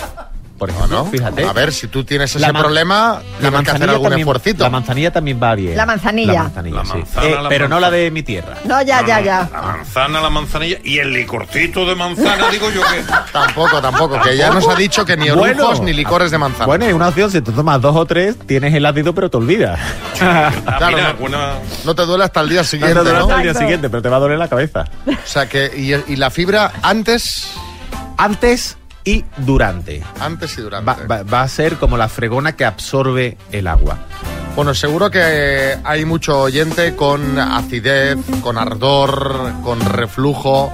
Por 0.58 0.70
ejemplo, 0.70 1.04
Bueno, 1.04 1.10
fíjate. 1.10 1.44
a 1.46 1.52
ver, 1.52 1.72
si 1.72 1.86
tú 1.86 2.02
tienes 2.04 2.34
ese 2.34 2.52
problema, 2.52 3.20
tienes 3.40 3.62
que 3.62 3.70
hacer 3.70 3.88
algún 3.90 4.02
también, 4.04 4.20
esfuercito. 4.20 4.64
La 4.64 4.70
manzanilla 4.70 5.12
también 5.12 5.40
va 5.40 5.54
bien. 5.54 5.76
La 5.76 5.86
manzanilla. 5.86 6.32
La 6.32 6.42
manzanilla, 6.42 6.76
La 6.78 6.84
sí. 6.84 6.92
manzana, 6.94 7.26
Eh, 7.26 7.38
la 7.42 7.48
pero 7.48 7.68
no 7.68 7.76
manzana. 7.76 7.80
la 7.92 7.96
de 7.96 8.10
mi 8.10 8.22
tierra. 8.24 8.54
No, 8.64 8.82
ya, 8.82 9.06
ya, 9.06 9.20
ya. 9.20 9.48
La 9.52 9.62
manzana, 9.62 10.20
la 10.20 10.30
manzanilla 10.30 10.78
y 10.82 10.98
el 10.98 11.12
licorcito 11.12 11.86
de 11.86 11.94
manzana, 11.94 12.48
digo 12.50 12.70
yo 12.70 12.80
que. 12.82 13.04
Tampoco, 13.32 13.80
tampoco, 13.80 14.20
que 14.20 14.36
ya 14.36 14.50
nos 14.50 14.66
ha 14.68 14.74
dicho 14.74 15.04
que 15.04 15.16
ni 15.16 15.30
orujos 15.30 15.54
Bueno. 15.56 15.84
ni 15.84 15.92
licores 15.92 16.30
de 16.32 16.38
manzana. 16.38 16.66
Bueno, 16.66 16.84
es 16.86 16.92
una 16.94 17.08
opción. 17.08 17.30
Si 17.30 17.40
te 17.40 17.52
tomas 17.52 17.80
dos 17.80 17.94
o 17.94 18.04
tres, 18.04 18.36
tienes 18.46 18.74
el 18.74 18.84
ácido, 18.84 19.14
pero 19.14 19.30
te 19.30 19.36
olvidas. 19.36 19.78
Ah, 20.20 20.50
Claro, 20.78 20.96
mira, 20.96 21.12
no. 21.12 21.18
buena- 21.20 21.52
No 21.84 21.94
te 21.94 22.02
duele 22.04 22.24
hasta 22.24 22.40
el 22.40 22.48
día 22.48 22.58
No 22.58 22.62
te 22.64 22.68
siguiente, 22.70 22.94
duele 22.98 23.12
¿no? 23.12 23.24
hasta 23.24 23.36
el 23.36 23.42
día 23.42 23.54
siguiente, 23.54 23.88
pero 23.90 24.02
te 24.02 24.08
va 24.08 24.16
a 24.16 24.20
doler 24.20 24.38
la 24.38 24.48
cabeza. 24.48 24.84
O 25.06 25.12
sea 25.24 25.48
que, 25.48 25.70
y, 25.76 25.94
y 26.12 26.16
la 26.16 26.30
fibra 26.30 26.72
antes, 26.82 27.52
Antes 28.16 28.76
y 29.08 29.24
durante. 29.38 30.02
antes 30.20 30.58
y 30.58 30.62
durante. 30.62 30.86
Va, 30.90 30.96
va- 31.06 31.22
va 31.22 31.42
a 31.42 31.48
ser 31.48 31.76
como 31.76 31.96
la 31.96 32.08
fregona 32.08 32.52
que 32.56 32.64
absorbe 32.64 33.36
el 33.52 33.66
agua. 33.66 33.96
Bueno, 34.56 34.74
seguro 34.74 35.10
que 35.10 35.76
hay 35.84 36.04
mucho 36.04 36.40
oyente 36.40 36.96
con 36.96 37.38
acidez, 37.38 38.16
con 38.42 38.58
ardor, 38.58 39.52
con 39.62 39.80
reflujo. 39.80 40.72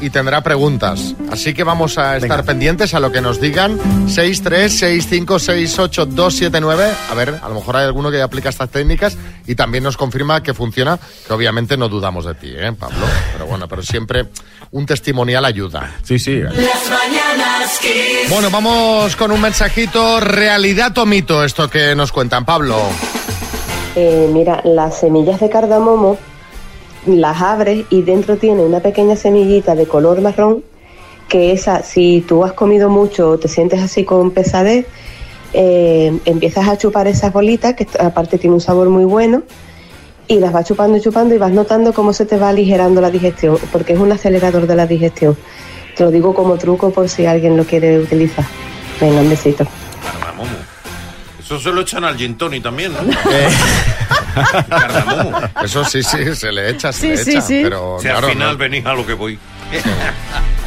Y 0.00 0.10
tendrá 0.10 0.42
preguntas. 0.42 1.14
Así 1.30 1.54
que 1.54 1.62
vamos 1.64 1.98
a 1.98 2.16
estar 2.16 2.44
pendientes 2.44 2.94
a 2.94 3.00
lo 3.00 3.10
que 3.12 3.20
nos 3.20 3.40
digan. 3.40 3.78
636568279. 4.06 6.92
A 7.10 7.14
ver, 7.14 7.40
a 7.42 7.48
lo 7.48 7.54
mejor 7.54 7.76
hay 7.76 7.84
alguno 7.84 8.10
que 8.10 8.16
ya 8.18 8.24
aplica 8.24 8.48
estas 8.48 8.70
técnicas 8.70 9.16
y 9.46 9.54
también 9.54 9.84
nos 9.84 9.96
confirma 9.96 10.42
que 10.42 10.52
funciona, 10.54 10.98
que 11.26 11.32
obviamente 11.32 11.76
no 11.76 11.88
dudamos 11.88 12.24
de 12.24 12.34
ti, 12.34 12.52
¿eh, 12.54 12.72
Pablo? 12.72 13.06
Pero 13.32 13.46
bueno, 13.46 13.68
pero 13.68 13.82
siempre 13.82 14.26
un 14.72 14.86
testimonial 14.86 15.44
ayuda. 15.44 15.92
Sí, 16.02 16.18
sí. 16.18 16.40
Las 16.40 16.54
mañanas 16.54 17.78
Kiss. 17.80 18.30
Bueno, 18.30 18.50
vamos 18.50 19.14
con 19.16 19.30
un 19.32 19.40
mensajito, 19.40 20.20
realidad 20.20 20.96
o 20.98 21.06
mito, 21.06 21.42
esto 21.44 21.70
que 21.70 21.94
nos 21.94 22.12
cuentan, 22.12 22.44
Pablo. 22.44 22.76
Eh, 23.96 24.28
mira, 24.32 24.60
las 24.64 25.00
semillas 25.00 25.40
de 25.40 25.48
cardamomo 25.48 26.18
las 27.06 27.40
abres 27.42 27.84
y 27.90 28.02
dentro 28.02 28.36
tiene 28.36 28.62
una 28.62 28.80
pequeña 28.80 29.16
semillita 29.16 29.74
de 29.74 29.86
color 29.86 30.20
marrón 30.20 30.62
que 31.28 31.52
esa, 31.52 31.82
si 31.82 32.24
tú 32.26 32.44
has 32.44 32.52
comido 32.52 32.88
mucho 32.88 33.30
o 33.30 33.38
te 33.38 33.48
sientes 33.48 33.80
así 33.80 34.04
con 34.04 34.30
pesadez, 34.30 34.86
eh, 35.52 36.18
empiezas 36.24 36.68
a 36.68 36.76
chupar 36.76 37.06
esas 37.06 37.32
bolitas, 37.32 37.74
que 37.74 37.86
aparte 37.98 38.38
tiene 38.38 38.54
un 38.54 38.60
sabor 38.60 38.88
muy 38.88 39.04
bueno, 39.04 39.42
y 40.28 40.38
las 40.38 40.52
vas 40.52 40.66
chupando 40.66 40.96
y 40.96 41.00
chupando 41.00 41.34
y 41.34 41.38
vas 41.38 41.52
notando 41.52 41.92
cómo 41.92 42.12
se 42.12 42.26
te 42.26 42.36
va 42.36 42.50
aligerando 42.50 43.00
la 43.00 43.10
digestión, 43.10 43.58
porque 43.72 43.92
es 43.94 43.98
un 43.98 44.12
acelerador 44.12 44.66
de 44.66 44.76
la 44.76 44.86
digestión. 44.86 45.36
Te 45.96 46.04
lo 46.04 46.10
digo 46.10 46.34
como 46.34 46.56
truco 46.56 46.90
por 46.90 47.08
si 47.08 47.26
alguien 47.26 47.56
lo 47.56 47.64
quiere 47.64 47.98
utilizar. 47.98 48.44
Venga, 49.00 49.20
un 49.20 49.30
besito. 49.30 49.66
Eso 51.38 51.60
se 51.60 51.70
lo 51.70 51.82
echan 51.82 52.04
al 52.04 52.16
gin 52.16 52.36
tonic 52.36 52.62
también, 52.62 52.92
¿no? 52.92 53.00
Cardamomo. 54.68 55.40
Eso 55.62 55.84
sí, 55.84 56.02
sí, 56.02 56.34
se 56.34 56.52
le 56.52 56.70
echa, 56.70 56.92
se 56.92 57.00
Sí, 57.00 57.08
le 57.08 57.16
sí, 57.24 57.30
echa, 57.32 57.40
sí. 57.42 57.60
pero 57.62 57.94
O 57.94 58.00
sea, 58.00 58.12
claro, 58.12 58.26
al 58.28 58.32
final 58.32 58.52
no. 58.52 58.56
venís 58.58 58.86
a 58.86 58.94
lo 58.94 59.06
que 59.06 59.14
voy. 59.14 59.38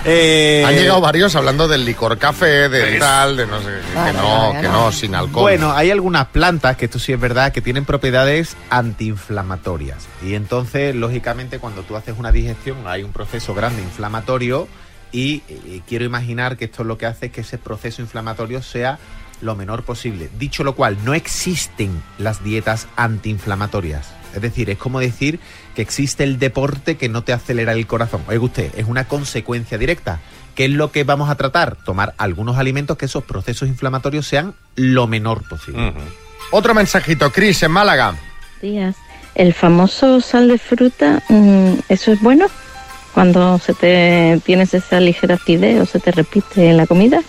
Eh, 0.09 0.63
Han 0.65 0.73
llegado 0.75 1.01
varios 1.01 1.35
hablando 1.35 1.67
del 1.67 1.83
licor 1.83 2.17
café, 2.17 2.69
de 2.69 2.95
Eso. 2.95 2.99
tal, 3.05 3.35
de 3.35 3.45
no 3.45 3.59
sé, 3.59 3.65
que 3.65 3.95
Vale, 3.95 4.13
no, 4.13 4.23
vale, 4.39 4.61
que 4.61 4.67
vale. 4.67 4.69
no, 4.69 4.91
sin 4.93 5.15
alcohol. 5.15 5.41
Bueno, 5.41 5.73
hay 5.73 5.91
algunas 5.91 6.27
plantas 6.27 6.77
que 6.77 6.85
esto 6.85 6.97
sí 6.97 7.11
es 7.11 7.19
verdad 7.19 7.51
que 7.51 7.59
tienen 7.61 7.83
propiedades 7.83 8.55
antiinflamatorias. 8.69 10.07
Y 10.23 10.35
entonces, 10.35 10.95
lógicamente, 10.95 11.59
cuando 11.59 11.81
tú 11.81 11.97
haces 11.97 12.15
una 12.17 12.31
digestión, 12.31 12.77
hay 12.85 13.03
un 13.03 13.11
proceso 13.11 13.53
grande 13.53 13.81
inflamatorio 13.81 14.69
y, 15.11 15.43
eh, 15.49 15.81
quiero 15.87 16.05
imaginar 16.05 16.55
que 16.55 16.65
esto 16.65 16.85
lo 16.85 16.97
que 16.97 17.05
hace 17.05 17.25
es 17.25 17.31
que 17.33 17.41
ese 17.41 17.57
proceso 17.57 18.01
inflamatorio 18.01 18.61
sea 18.61 18.99
lo 19.41 19.55
menor 19.55 19.83
posible. 19.83 20.29
Dicho 20.37 20.63
lo 20.63 20.75
cual, 20.75 20.97
no 21.03 21.13
existen 21.13 22.01
las 22.17 22.43
dietas 22.43 22.87
antiinflamatorias. 22.95 24.13
Es 24.35 24.41
decir, 24.41 24.69
es 24.69 24.77
como 24.77 24.99
decir 24.99 25.39
que 25.75 25.81
existe 25.81 26.23
el 26.23 26.37
deporte 26.39 26.97
que 26.97 27.09
no 27.09 27.23
te 27.23 27.33
acelera 27.33 27.73
el 27.73 27.87
corazón. 27.87 28.21
Oiga 28.27 28.43
usted, 28.43 28.71
es 28.77 28.85
una 28.85 29.07
consecuencia 29.07 29.77
directa. 29.77 30.19
¿Qué 30.55 30.65
es 30.65 30.71
lo 30.71 30.91
que 30.91 31.03
vamos 31.03 31.29
a 31.29 31.35
tratar? 31.35 31.75
Tomar 31.75 32.13
algunos 32.17 32.57
alimentos 32.57 32.97
que 32.97 33.05
esos 33.05 33.23
procesos 33.23 33.67
inflamatorios 33.67 34.27
sean 34.27 34.55
lo 34.75 35.07
menor 35.07 35.47
posible. 35.47 35.93
Otro 36.51 36.73
mensajito, 36.73 37.31
Cris, 37.31 37.63
en 37.63 37.71
Málaga. 37.71 38.15
días. 38.61 38.95
El 39.35 39.53
famoso 39.53 40.19
sal 40.19 40.47
de 40.47 40.57
fruta, 40.57 41.21
mm, 41.29 41.73
¿eso 41.89 42.11
es 42.11 42.19
bueno? 42.21 42.47
Cuando 43.13 43.59
se 43.59 43.75
te 43.75 44.41
tienes 44.43 44.73
esa 44.73 44.99
ligera 44.99 45.35
acidez 45.35 45.79
o 45.79 45.85
se 45.85 45.99
te 45.99 46.11
repite 46.11 46.69
en 46.69 46.77
la 46.77 46.87
comida. 46.87 47.21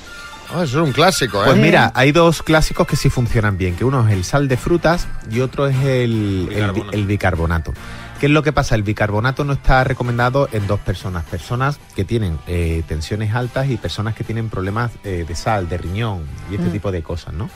Ah, 0.50 0.64
eso 0.64 0.82
es 0.82 0.86
un 0.86 0.92
clásico, 0.92 1.42
¿eh? 1.42 1.46
Pues 1.46 1.58
mira, 1.58 1.92
hay 1.94 2.12
dos 2.12 2.42
clásicos 2.42 2.86
que 2.86 2.96
sí 2.96 3.10
funcionan 3.10 3.58
bien, 3.58 3.76
que 3.76 3.84
uno 3.84 4.06
es 4.06 4.14
el 4.14 4.24
sal 4.24 4.48
de 4.48 4.56
frutas 4.56 5.06
y 5.30 5.40
otro 5.40 5.66
es 5.66 5.76
el, 5.84 6.46
Bicarbonato. 6.48 6.92
el 6.92 7.06
bicarbonato. 7.06 7.72
¿Qué 8.18 8.26
es 8.26 8.32
lo 8.32 8.42
que 8.42 8.52
pasa? 8.52 8.74
El 8.74 8.82
bicarbonato 8.82 9.44
no 9.44 9.52
está 9.52 9.84
recomendado 9.84 10.48
en 10.50 10.66
dos 10.66 10.80
personas. 10.80 11.24
Personas 11.24 11.78
que 11.94 12.04
tienen 12.04 12.38
eh, 12.48 12.82
tensiones 12.88 13.32
altas 13.32 13.70
y 13.70 13.76
personas 13.76 14.14
que 14.16 14.24
tienen 14.24 14.48
problemas 14.48 14.90
eh, 15.04 15.24
de 15.28 15.34
sal, 15.36 15.68
de 15.68 15.78
riñón 15.78 16.22
y 16.50 16.56
este 16.56 16.70
tipo 16.70 16.90
de 16.90 17.02
cosas, 17.02 17.34
¿no? 17.34 17.48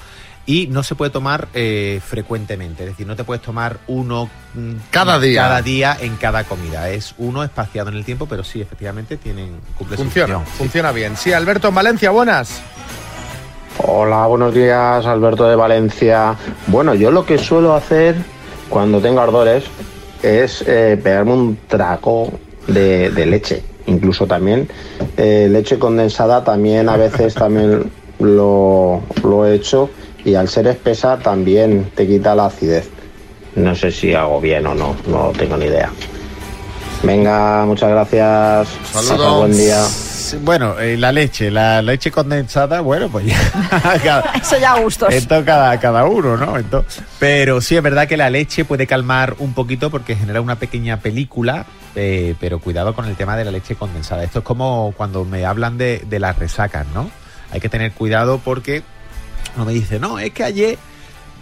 Y 0.44 0.66
no 0.66 0.82
se 0.82 0.96
puede 0.96 1.10
tomar 1.12 1.46
eh, 1.54 2.00
frecuentemente, 2.04 2.82
es 2.82 2.90
decir, 2.90 3.06
no 3.06 3.14
te 3.14 3.22
puedes 3.22 3.42
tomar 3.42 3.78
uno 3.86 4.28
mm, 4.54 4.72
Cada 4.90 5.20
día. 5.20 5.42
cada 5.42 5.62
día 5.62 5.96
en 6.00 6.16
cada 6.16 6.42
comida. 6.44 6.90
Es 6.90 7.14
uno 7.18 7.44
espaciado 7.44 7.90
en 7.90 7.96
el 7.96 8.04
tiempo, 8.04 8.26
pero 8.26 8.42
sí, 8.42 8.60
efectivamente, 8.60 9.16
tienen 9.16 9.50
cumple 9.78 9.96
su 9.96 10.02
funciona, 10.02 10.34
función. 10.38 10.56
funciona 10.56 10.90
bien. 10.92 11.16
Sí, 11.16 11.32
Alberto 11.32 11.68
en 11.68 11.74
Valencia, 11.76 12.10
buenas. 12.10 12.60
Hola, 13.78 14.26
buenos 14.26 14.52
días, 14.54 15.06
Alberto 15.06 15.48
de 15.48 15.56
Valencia. 15.56 16.36
Bueno, 16.66 16.94
yo 16.94 17.10
lo 17.10 17.24
que 17.24 17.38
suelo 17.38 17.74
hacer 17.74 18.16
cuando 18.68 19.00
tengo 19.00 19.20
ardores 19.20 19.64
es 20.22 20.62
eh, 20.66 21.00
pegarme 21.02 21.32
un 21.32 21.58
trago 21.68 22.32
de, 22.66 23.10
de 23.10 23.26
leche. 23.26 23.62
Incluso 23.86 24.26
también 24.26 24.68
eh, 25.16 25.48
leche 25.50 25.78
condensada, 25.78 26.44
también 26.44 26.88
a 26.88 26.96
veces 26.96 27.34
también 27.34 27.90
lo, 28.20 29.02
lo 29.24 29.46
he 29.46 29.54
hecho 29.56 29.90
y 30.24 30.34
al 30.34 30.48
ser 30.48 30.66
espesa 30.66 31.18
también 31.18 31.90
te 31.94 32.06
quita 32.06 32.34
la 32.34 32.46
acidez. 32.46 32.88
No 33.56 33.74
sé 33.74 33.90
si 33.92 34.14
hago 34.14 34.40
bien 34.40 34.66
o 34.66 34.74
no, 34.74 34.96
no 35.06 35.32
tengo 35.36 35.56
ni 35.56 35.66
idea. 35.66 35.90
Venga, 37.02 37.64
muchas 37.66 37.90
gracias. 37.90 38.68
Saludos. 38.92 39.38
Buen 39.40 39.56
día. 39.56 39.84
Bueno, 40.44 40.78
eh, 40.78 40.96
la 40.96 41.12
leche, 41.12 41.50
la 41.50 41.82
leche 41.82 42.10
condensada, 42.10 42.80
bueno, 42.80 43.08
pues 43.10 43.26
ya. 43.26 43.36
cada- 44.04 44.32
Eso 44.40 44.56
ya 44.58 44.72
a 44.74 44.78
gustos. 44.80 45.12
esto 45.12 45.44
cada, 45.44 45.78
cada 45.78 46.04
uno, 46.04 46.36
¿no? 46.36 46.56
Entonces, 46.56 47.02
pero 47.18 47.60
sí 47.60 47.76
es 47.76 47.82
verdad 47.82 48.06
que 48.08 48.16
la 48.16 48.30
leche 48.30 48.64
puede 48.64 48.86
calmar 48.86 49.34
un 49.40 49.52
poquito 49.52 49.90
porque 49.90 50.14
genera 50.16 50.40
una 50.40 50.56
pequeña 50.56 51.00
película, 51.00 51.66
eh, 51.96 52.34
pero 52.40 52.60
cuidado 52.60 52.94
con 52.94 53.04
el 53.06 53.16
tema 53.16 53.36
de 53.36 53.44
la 53.44 53.50
leche 53.50 53.74
condensada. 53.74 54.22
Esto 54.24 54.38
es 54.38 54.44
como 54.44 54.94
cuando 54.96 55.24
me 55.24 55.44
hablan 55.44 55.76
de, 55.76 56.02
de 56.08 56.18
las 56.20 56.38
resacas, 56.38 56.86
¿no? 56.94 57.10
Hay 57.50 57.60
que 57.60 57.68
tener 57.68 57.92
cuidado 57.92 58.40
porque 58.42 58.82
uno 59.54 59.64
me 59.64 59.72
dice, 59.72 59.98
no, 59.98 60.18
es 60.18 60.32
que 60.32 60.44
ayer 60.44 60.78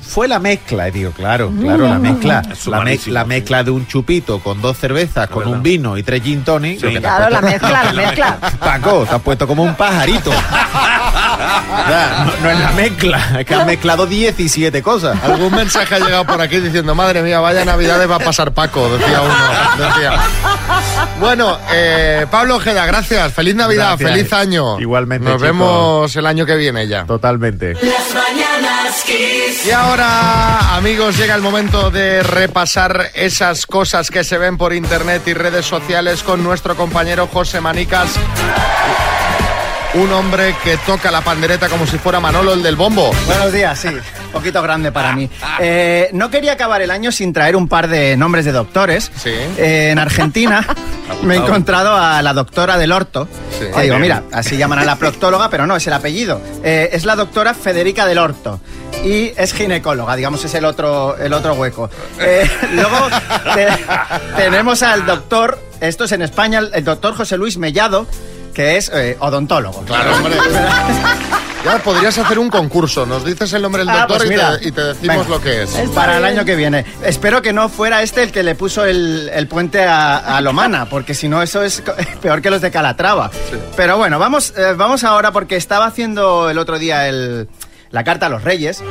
fue 0.03 0.27
la 0.29 0.39
mezcla. 0.39 0.89
Y 0.89 0.91
digo, 0.91 1.11
claro, 1.13 1.53
claro, 1.61 1.89
la 1.89 1.99
mezcla. 1.99 2.43
Es 2.51 2.67
La, 2.67 2.85
la 3.07 3.25
mezcla 3.25 3.63
de 3.65 3.71
un 3.71 3.87
chupito 3.87 4.39
con 4.41 4.61
dos 4.61 4.77
cervezas, 4.79 5.29
con 5.29 5.47
un 5.47 5.63
vino 5.63 5.97
y 5.97 6.03
tres 6.03 6.23
gin 6.23 6.43
tonic. 6.45 6.79
Sí. 6.81 6.87
lo 6.87 6.93
que 6.93 7.01
Claro, 7.01 7.31
la 7.31 7.41
mezcla, 7.41 7.85
la 7.85 7.93
mezcla. 8.07 8.37
Paco, 8.59 9.07
te 9.09 9.15
has 9.15 9.23
puesto 9.23 9.47
como 9.47 9.63
un 9.63 9.75
pajarito. 9.75 10.31
Ya, 11.89 12.25
no, 12.25 12.33
no 12.43 12.51
es 12.51 12.59
la 12.59 12.71
mezcla, 12.73 13.37
es 13.41 13.47
que 13.47 13.55
has 13.55 13.67
mezclado 13.67 14.07
17 14.07 14.83
cosas. 14.83 15.23
Algún 15.23 15.55
mensaje 15.55 15.95
ha 15.95 15.99
llegado 15.99 16.25
por 16.25 16.41
aquí 16.41 16.59
diciendo, 16.61 16.95
madre 16.95 17.23
mía, 17.23 17.41
vaya 17.41 17.65
navidades 17.65 18.09
va 18.11 18.17
a 18.17 18.21
pasar 18.21 18.53
Paco, 18.53 18.89
decía 18.97 19.21
uno. 19.23 19.89
decía. 19.89 20.13
Bueno, 21.21 21.59
eh, 21.73 22.27
Pablo 22.31 22.57
Ojeda, 22.57 22.87
gracias. 22.87 23.33
Feliz 23.33 23.55
Navidad, 23.55 23.97
Gracias. 23.99 24.11
feliz 24.13 24.33
año. 24.33 24.79
Igualmente, 24.81 25.29
Nos 25.29 25.41
vemos 25.41 26.15
el 26.17 26.27
año 26.27 26.47
que 26.47 26.57
viene 26.57 26.87
ya. 26.89 27.05
Totalmente. 27.05 27.75
Las 27.75 28.15
mañanas 28.15 29.03
Kiss. 29.05 29.67
Y 29.67 29.71
ahora, 29.71 29.90
amigos, 29.99 31.19
llega 31.19 31.35
el 31.35 31.43
momento 31.43 31.91
de 31.91 32.23
repasar 32.23 33.11
esas 33.15 33.67
cosas 33.67 34.11
que 34.11 34.23
se 34.23 34.39
ven 34.39 34.57
por 34.57 34.73
internet 34.73 35.23
y 35.27 35.35
redes 35.35 35.67
sociales 35.67 36.23
con 36.23 36.45
nuestro 36.45 36.77
compañero 36.77 37.27
José 37.27 37.61
Manicas. 37.61 38.15
Un 39.95 40.13
hombre 40.13 40.55
que 40.63 40.77
toca 40.87 41.11
la 41.11 41.21
pandereta 41.21 41.69
como 41.69 41.85
si 41.85 41.99
fuera 41.99 42.21
Manolo 42.21 42.53
el 42.53 42.63
del 42.63 42.77
bombo. 42.77 43.11
Buenos 43.27 43.53
días, 43.53 43.77
sí. 43.77 43.89
Un 43.89 44.33
poquito 44.33 44.63
grande 44.63 44.93
para 44.93 45.15
mí. 45.17 45.29
Eh, 45.59 46.09
no 46.13 46.31
quería 46.31 46.53
acabar 46.53 46.81
el 46.81 46.93
año 46.93 47.11
sin 47.11 47.33
traer 47.33 47.57
un 47.57 47.67
par 47.67 47.89
de 47.89 48.17
nombres 48.17 48.45
de 48.45 48.53
doctores. 48.53 49.11
Sí. 49.17 49.31
Eh, 49.31 49.89
en 49.91 49.99
Argentina 49.99 50.65
me 51.25 51.35
he 51.35 51.39
encontrado 51.39 51.97
a 51.97 52.23
la 52.23 52.33
doctora 52.33 52.79
del 52.79 52.93
orto. 52.93 53.27
Sí. 53.59 53.65
Que 53.75 53.83
digo, 53.83 53.99
mira, 53.99 54.23
así 54.33 54.57
llaman 54.57 54.79
a 54.79 54.85
la 54.85 54.95
proctóloga, 54.99 55.51
pero 55.51 55.67
no, 55.67 55.75
es 55.75 55.85
el 55.89 55.93
apellido. 55.93 56.41
Eh, 56.63 56.91
es 56.93 57.05
la 57.05 57.17
doctora 57.17 57.53
Federica 57.53 58.07
del 58.07 58.19
Orto. 58.19 58.61
Y 59.05 59.33
es 59.37 59.53
ginecóloga, 59.53 60.15
digamos, 60.15 60.45
es 60.45 60.55
el 60.55 60.67
otro, 60.67 61.17
el 61.19 61.33
otro 61.33 61.55
hueco. 61.55 61.91
Eh, 62.21 62.49
luego 62.75 62.97
te- 63.55 63.69
tenemos 64.37 64.85
al 64.85 65.05
doctor, 65.05 65.59
esto 65.81 66.05
es 66.05 66.13
en 66.13 66.23
España, 66.23 66.61
el 66.73 66.85
doctor 66.85 67.17
José 67.17 67.37
Luis 67.37 67.57
Mellado, 67.57 68.07
que 68.55 68.77
es 68.77 68.91
eh, 68.95 69.17
odontólogo. 69.21 69.83
Claro, 69.83 70.15
hombre. 70.17 70.37
Ya 71.63 71.77
podrías 71.79 72.17
hacer 72.17 72.39
un 72.39 72.49
concurso. 72.49 73.05
Nos 73.05 73.23
dices 73.23 73.53
el 73.53 73.61
nombre 73.61 73.81
del 73.85 73.91
Ah, 73.91 74.07
doctor 74.09 74.27
pues 74.27 74.31
y, 74.31 74.63
te, 74.63 74.69
y 74.69 74.73
te 74.73 74.81
decimos 74.83 75.17
Venga. 75.27 75.29
lo 75.29 75.41
que 75.43 75.63
es. 75.65 75.71
para 75.95 76.17
el 76.17 76.25
año 76.25 76.43
que 76.43 76.57
viene. 76.57 76.87
Espero 77.05 77.43
que 77.43 77.53
no 77.53 77.69
fuera 77.69 78.03
este 78.03 78.23
el 78.23 78.33
que 78.33 78.43
le 78.43 78.55
puso 78.55 78.87
el, 78.87 79.31
el 79.31 79.47
puente 79.47 79.85
a, 79.85 80.17
a 80.39 80.41
Lomana, 80.41 80.87
porque 80.89 81.13
si 81.13 81.29
no 81.29 81.43
eso 81.43 81.63
es 81.63 81.83
peor 82.23 82.41
que 82.41 82.49
los 82.49 82.63
de 82.63 82.71
Calatrava. 82.71 83.31
Pero 83.77 83.99
bueno, 83.99 84.19
vamos, 84.19 84.55
eh, 84.57 84.73
vamos 84.75 85.05
ahora 85.05 85.33
porque 85.33 85.57
estaba 85.57 85.85
haciendo 85.85 86.49
el 86.49 86.57
otro 86.57 86.79
día 86.79 87.07
el, 87.09 87.47
la 87.91 88.05
carta 88.05 88.27
a 88.27 88.29
los 88.29 88.43
Reyes. 88.45 88.83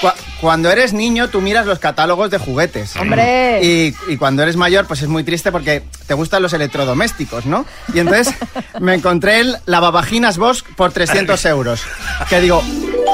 Cu- 0.00 0.08
cuando 0.40 0.70
eres 0.70 0.92
niño 0.92 1.28
tú 1.28 1.40
miras 1.40 1.64
los 1.66 1.78
catálogos 1.78 2.30
de 2.30 2.38
juguetes. 2.38 2.94
¡Hombre! 2.96 3.60
Y, 3.62 3.94
y 4.08 4.16
cuando 4.16 4.42
eres 4.42 4.56
mayor 4.56 4.86
pues 4.86 5.00
es 5.02 5.08
muy 5.08 5.24
triste 5.24 5.50
porque 5.50 5.82
te 6.06 6.14
gustan 6.14 6.42
los 6.42 6.52
electrodomésticos, 6.52 7.46
¿no? 7.46 7.64
Y 7.94 8.00
entonces 8.00 8.34
me 8.80 8.94
encontré 8.94 9.40
el 9.40 9.56
lavavaginas 9.66 10.36
Bosch 10.38 10.62
por 10.76 10.92
300 10.92 11.42
euros. 11.46 11.82
Que 12.28 12.40
digo, 12.40 12.62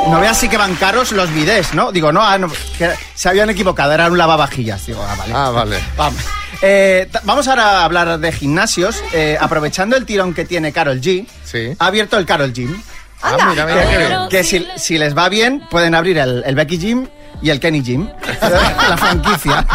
no 0.08 0.20
veas 0.20 0.36
sí 0.38 0.48
que 0.48 0.56
van 0.56 0.74
caros 0.76 1.12
los 1.12 1.32
bidés, 1.32 1.74
¿no? 1.74 1.92
Digo, 1.92 2.10
no, 2.12 2.22
ah, 2.22 2.36
no, 2.38 2.50
que 2.78 2.90
se 3.14 3.28
habían 3.28 3.50
equivocado, 3.50 3.92
era 3.92 4.08
un 4.08 4.18
lavavajillas. 4.18 4.84
Digo, 4.86 5.04
ah, 5.08 5.14
vale. 5.16 5.32
Ah, 5.34 5.50
vale. 5.50 5.78
Vamos. 5.96 6.20
Eh, 6.62 7.08
vamos 7.24 7.46
ahora 7.48 7.80
a 7.80 7.84
hablar 7.84 8.18
de 8.18 8.32
gimnasios. 8.32 9.02
Eh, 9.12 9.38
aprovechando 9.40 9.96
el 9.96 10.04
tirón 10.04 10.34
que 10.34 10.44
tiene 10.44 10.72
Carol 10.72 11.00
G, 11.00 11.26
Sí. 11.44 11.74
ha 11.78 11.86
abierto 11.86 12.18
el 12.18 12.26
Carol 12.26 12.52
Gym. 12.52 12.82
Ah, 13.22 13.36
mira, 13.50 13.66
mira, 13.66 13.88
qué 13.90 13.98
bien. 13.98 14.18
Que 14.30 14.44
si, 14.44 14.66
si 14.76 14.98
les 14.98 15.16
va 15.16 15.28
bien, 15.28 15.60
pueden 15.70 15.94
abrir 15.94 16.18
el, 16.18 16.42
el 16.46 16.54
Becky 16.54 16.78
Gym 16.78 17.08
y 17.42 17.50
el 17.50 17.60
Kenny 17.60 17.82
Gym, 17.82 18.08
la 18.88 18.96
franquicia. 18.96 19.66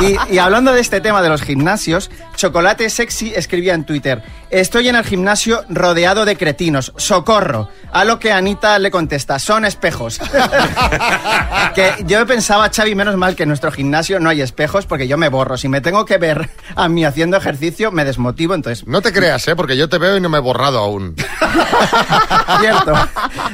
Y, 0.00 0.34
y 0.34 0.38
hablando 0.38 0.72
de 0.72 0.80
este 0.80 1.00
tema 1.00 1.20
de 1.22 1.28
los 1.28 1.42
gimnasios, 1.42 2.10
Chocolate 2.40 2.88
Sexy 2.88 3.34
escribía 3.36 3.74
en 3.74 3.84
Twitter, 3.84 4.22
estoy 4.48 4.88
en 4.88 4.96
el 4.96 5.04
gimnasio 5.04 5.62
rodeado 5.68 6.24
de 6.24 6.38
cretinos, 6.38 6.90
socorro. 6.96 7.68
A 7.92 8.06
lo 8.06 8.18
que 8.18 8.32
Anita 8.32 8.78
le 8.78 8.90
contesta, 8.90 9.38
son 9.38 9.66
espejos. 9.66 10.18
que 11.74 11.96
yo 12.06 12.24
pensaba, 12.24 12.70
Xavi, 12.70 12.94
menos 12.94 13.18
mal 13.18 13.36
que 13.36 13.42
en 13.42 13.50
nuestro 13.50 13.70
gimnasio 13.70 14.20
no 14.20 14.30
hay 14.30 14.40
espejos 14.40 14.86
porque 14.86 15.06
yo 15.06 15.18
me 15.18 15.28
borro. 15.28 15.58
Si 15.58 15.68
me 15.68 15.82
tengo 15.82 16.06
que 16.06 16.16
ver 16.16 16.48
a 16.76 16.88
mí 16.88 17.04
haciendo 17.04 17.36
ejercicio, 17.36 17.92
me 17.92 18.06
desmotivo, 18.06 18.54
entonces 18.54 18.86
No 18.86 19.02
te 19.02 19.12
creas, 19.12 19.46
¿eh? 19.46 19.54
Porque 19.54 19.76
yo 19.76 19.90
te 19.90 19.98
veo 19.98 20.16
y 20.16 20.20
no 20.22 20.30
me 20.30 20.38
he 20.38 20.40
borrado 20.40 20.78
aún. 20.78 21.14
Cierto. 22.60 22.94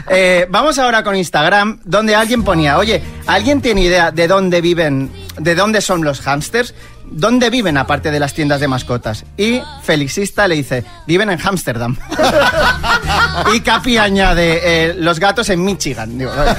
Eh, 0.08 0.46
vamos 0.48 0.78
ahora 0.78 1.02
con 1.02 1.16
Instagram, 1.16 1.80
donde 1.82 2.14
alguien 2.14 2.44
ponía, 2.44 2.78
oye, 2.78 3.02
¿alguien 3.26 3.60
tiene 3.60 3.80
idea 3.80 4.12
de 4.12 4.28
dónde 4.28 4.60
viven, 4.60 5.10
de 5.38 5.56
dónde 5.56 5.80
son 5.80 6.04
los 6.04 6.20
hámsters? 6.20 6.72
¿Dónde 7.10 7.50
viven 7.50 7.78
aparte 7.78 8.10
de 8.10 8.20
las 8.20 8.34
tiendas 8.34 8.60
de 8.60 8.68
mascotas? 8.68 9.24
Y 9.36 9.60
Felixista 9.82 10.48
le 10.48 10.56
dice, 10.56 10.84
viven 11.06 11.30
en 11.30 11.40
Ámsterdam. 11.42 11.96
y 13.54 13.60
Capi 13.60 13.96
añade, 13.96 14.60
eh, 14.62 14.94
los 14.98 15.18
gatos 15.20 15.48
en 15.50 15.64
Michigan. 15.64 16.18
Digo, 16.18 16.30
"Oye, 16.30 16.54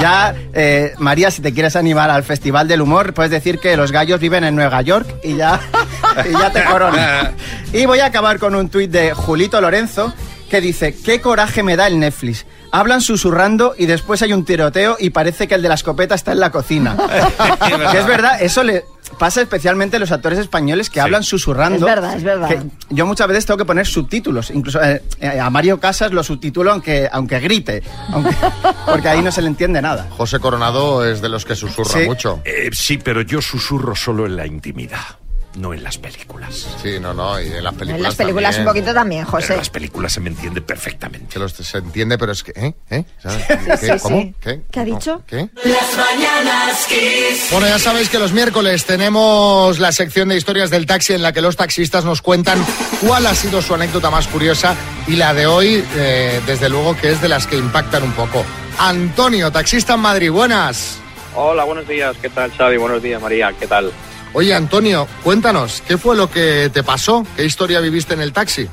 ya, 0.00 0.34
eh, 0.52 0.94
María, 0.98 1.30
si 1.30 1.42
te 1.42 1.52
quieres 1.52 1.74
animar 1.74 2.10
al 2.10 2.22
Festival 2.22 2.68
del 2.68 2.82
Humor, 2.82 3.14
puedes 3.14 3.30
decir 3.30 3.58
que 3.58 3.76
los 3.76 3.90
gallos 3.90 4.20
viven 4.20 4.44
en 4.44 4.54
Nueva 4.54 4.82
York 4.82 5.08
y 5.24 5.36
ya, 5.36 5.60
y 6.28 6.32
ya 6.32 6.52
te 6.52 6.64
corona. 6.64 7.32
Y 7.72 7.86
voy 7.86 8.00
a 8.00 8.06
acabar 8.06 8.38
con 8.38 8.54
un 8.54 8.68
tuit 8.68 8.90
de 8.90 9.14
Julito 9.14 9.60
Lorenzo 9.60 10.12
que 10.48 10.60
dice, 10.60 10.94
qué 11.04 11.20
coraje 11.20 11.62
me 11.62 11.76
da 11.76 11.86
el 11.86 11.98
Netflix. 11.98 12.46
Hablan 12.72 13.00
susurrando 13.00 13.74
y 13.76 13.86
después 13.86 14.22
hay 14.22 14.32
un 14.32 14.44
tiroteo 14.44 14.96
y 14.98 15.10
parece 15.10 15.48
que 15.48 15.54
el 15.54 15.62
de 15.62 15.68
la 15.68 15.74
escopeta 15.74 16.14
está 16.14 16.32
en 16.32 16.40
la 16.40 16.50
cocina. 16.50 16.96
es 17.94 18.06
verdad, 18.06 18.40
eso 18.42 18.62
le 18.62 18.84
pasa 19.18 19.40
especialmente 19.42 19.98
los 19.98 20.12
actores 20.12 20.38
españoles 20.38 20.88
que 20.90 21.00
hablan 21.00 21.22
susurrando. 21.24 21.76
Es 21.86 21.94
verdad, 21.94 22.16
es 22.16 22.22
verdad. 22.22 22.48
Que 22.48 22.60
yo 22.90 23.06
muchas 23.06 23.28
veces 23.28 23.44
tengo 23.46 23.58
que 23.58 23.64
poner 23.64 23.86
subtítulos. 23.86 24.50
Incluso 24.50 24.82
eh, 24.82 25.02
eh, 25.20 25.40
a 25.40 25.50
Mario 25.50 25.78
Casas 25.80 26.12
lo 26.12 26.22
subtitulo 26.22 26.72
aunque, 26.72 27.08
aunque 27.10 27.40
grite. 27.40 27.82
aunque- 28.12 28.34
porque 28.86 29.08
ahí 29.08 29.22
no 29.22 29.30
se 29.32 29.42
le 29.42 29.48
entiende 29.48 29.82
nada. 29.82 30.08
José 30.16 30.38
Coronado 30.40 31.04
es 31.04 31.20
de 31.20 31.28
los 31.28 31.44
que 31.44 31.54
susurra 31.56 31.90
Sí. 32.00 32.06
mucho. 32.06 32.40
Eh, 32.44 32.70
sí, 32.72 32.98
pero 32.98 33.20
yo 33.22 33.42
susurro 33.42 33.94
solo 33.96 34.26
en 34.26 34.36
la 34.36 34.46
intimidad, 34.46 35.18
no 35.58 35.74
en 35.74 35.82
las 35.82 35.98
películas. 35.98 36.66
Sí, 36.82 36.98
no, 37.00 37.12
no, 37.12 37.40
y 37.40 37.46
en 37.48 37.64
las 37.64 37.74
películas 37.74 37.96
En 37.98 38.02
las 38.02 38.14
películas 38.14 38.50
también. 38.56 38.68
un 38.68 38.74
poquito 38.74 38.94
también, 38.94 39.24
Pero 39.24 39.30
José. 39.32 39.52
en 39.54 39.58
las 39.58 39.70
películas 39.70 40.12
se 40.12 40.20
me 40.20 40.30
entiende 40.30 40.60
perfectamente. 40.62 41.32
Se, 41.32 41.38
los- 41.38 41.52
se 41.52 41.78
entiende, 41.78 42.16
pero 42.18 42.32
es 42.32 42.42
que... 42.42 42.52
¿Eh? 42.54 42.74
¿Eh? 42.90 43.04
¿Sabes? 43.22 43.44
¿Qué? 43.46 43.76
sí, 43.76 43.92
¿Cómo? 44.02 44.20
sí. 44.20 44.34
¿Qué? 44.40 44.60
¿Qué 44.70 44.80
ha 44.80 44.84
No, 44.84 44.94
dicho? 44.94 45.22
¿Qué? 45.26 45.48
Las 45.64 45.96
mañanas 45.96 46.86
Kiss. 46.86 47.48
Bueno, 47.50 47.66
ya 47.66 47.78
sabéis 47.78 48.08
que 48.08 48.18
los 48.18 48.32
miércoles 48.32 48.84
tenemos 48.84 49.78
la 49.78 49.92
sección 49.92 50.28
de 50.28 50.36
historias 50.36 50.70
del 50.70 50.86
taxi 50.86 51.12
en 51.14 51.22
la 51.22 51.32
que 51.32 51.40
los 51.40 51.56
taxistas 51.56 52.04
nos 52.04 52.22
cuentan 52.22 52.64
cuál 53.06 53.26
ha 53.26 53.34
sido 53.34 53.60
su 53.62 53.74
anécdota 53.74 54.10
más 54.10 54.28
curiosa 54.28 54.74
y 55.06 55.16
la 55.16 55.34
de 55.34 55.46
hoy, 55.46 55.84
eh, 55.96 56.40
desde 56.46 56.68
luego, 56.68 56.96
que 56.96 57.10
es 57.12 57.20
de 57.20 57.28
las 57.28 57.46
que 57.46 57.56
impactan 57.56 58.02
un 58.02 58.12
poco. 58.12 58.44
Antonio, 58.78 59.50
taxista 59.50 59.94
en 59.94 60.00
Madrid, 60.00 60.30
buenas. 60.30 60.98
Hola, 61.34 61.64
buenos 61.64 61.86
días. 61.88 62.16
¿Qué 62.20 62.28
tal, 62.28 62.50
Xavi? 62.52 62.76
Buenos 62.76 63.02
días, 63.02 63.20
María. 63.20 63.52
¿Qué 63.58 63.66
tal? 63.66 63.92
Oye, 64.34 64.54
Antonio, 64.54 65.06
cuéntanos, 65.24 65.82
¿qué 65.86 65.96
fue 65.98 66.16
lo 66.16 66.30
que 66.30 66.70
te 66.72 66.82
pasó? 66.82 67.24
¿Qué 67.36 67.44
historia 67.44 67.80
viviste 67.80 68.14
en 68.14 68.20
el 68.20 68.32
taxi? 68.32 68.68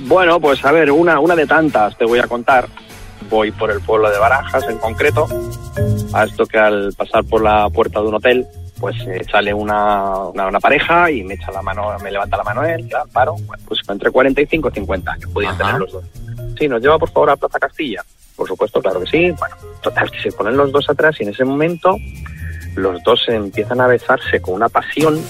Bueno, 0.00 0.40
pues 0.40 0.64
a 0.64 0.72
ver, 0.72 0.90
una, 0.90 1.20
una 1.20 1.34
de 1.34 1.46
tantas 1.46 1.96
te 1.96 2.04
voy 2.04 2.18
a 2.18 2.26
contar. 2.26 2.68
Voy 3.30 3.50
por 3.50 3.70
el 3.70 3.80
pueblo 3.80 4.10
de 4.10 4.18
Barajas, 4.18 4.64
en 4.68 4.78
concreto, 4.78 5.26
a 6.12 6.24
esto 6.24 6.46
que 6.46 6.58
al 6.58 6.92
pasar 6.92 7.24
por 7.24 7.42
la 7.42 7.68
puerta 7.70 8.00
de 8.00 8.06
un 8.08 8.14
hotel, 8.14 8.46
pues 8.78 8.94
eh, 9.06 9.24
sale 9.30 9.54
una, 9.54 10.16
una, 10.18 10.48
una 10.48 10.60
pareja 10.60 11.10
y 11.10 11.22
me 11.24 11.34
echa 11.34 11.50
la 11.50 11.62
mano, 11.62 11.96
me 12.02 12.10
levanta 12.10 12.36
la 12.36 12.44
mano 12.44 12.62
él, 12.62 12.86
claro, 12.88 13.08
paro, 13.12 13.36
pues 13.66 13.80
entre 13.88 14.10
45 14.10 14.68
y 14.68 14.72
50, 14.72 15.16
que 15.20 15.28
podían 15.28 15.54
Ajá. 15.54 15.64
tener 15.64 15.80
los 15.80 15.92
dos. 15.92 16.04
Sí, 16.58 16.68
nos 16.68 16.82
lleva 16.82 16.98
por 16.98 17.10
favor 17.10 17.30
a 17.30 17.36
Plaza 17.36 17.58
Castilla. 17.58 18.04
Por 18.36 18.46
supuesto, 18.46 18.82
claro 18.82 19.00
que 19.00 19.06
sí. 19.06 19.30
Bueno, 19.30 19.56
total, 19.82 20.10
que 20.10 20.20
se 20.20 20.30
ponen 20.32 20.56
los 20.56 20.70
dos 20.70 20.88
atrás 20.90 21.16
y 21.18 21.22
en 21.22 21.30
ese 21.30 21.44
momento 21.44 21.96
los 22.76 23.02
dos 23.02 23.24
empiezan 23.28 23.80
a 23.80 23.86
besarse 23.86 24.40
con 24.40 24.54
una 24.54 24.68
pasión. 24.68 25.20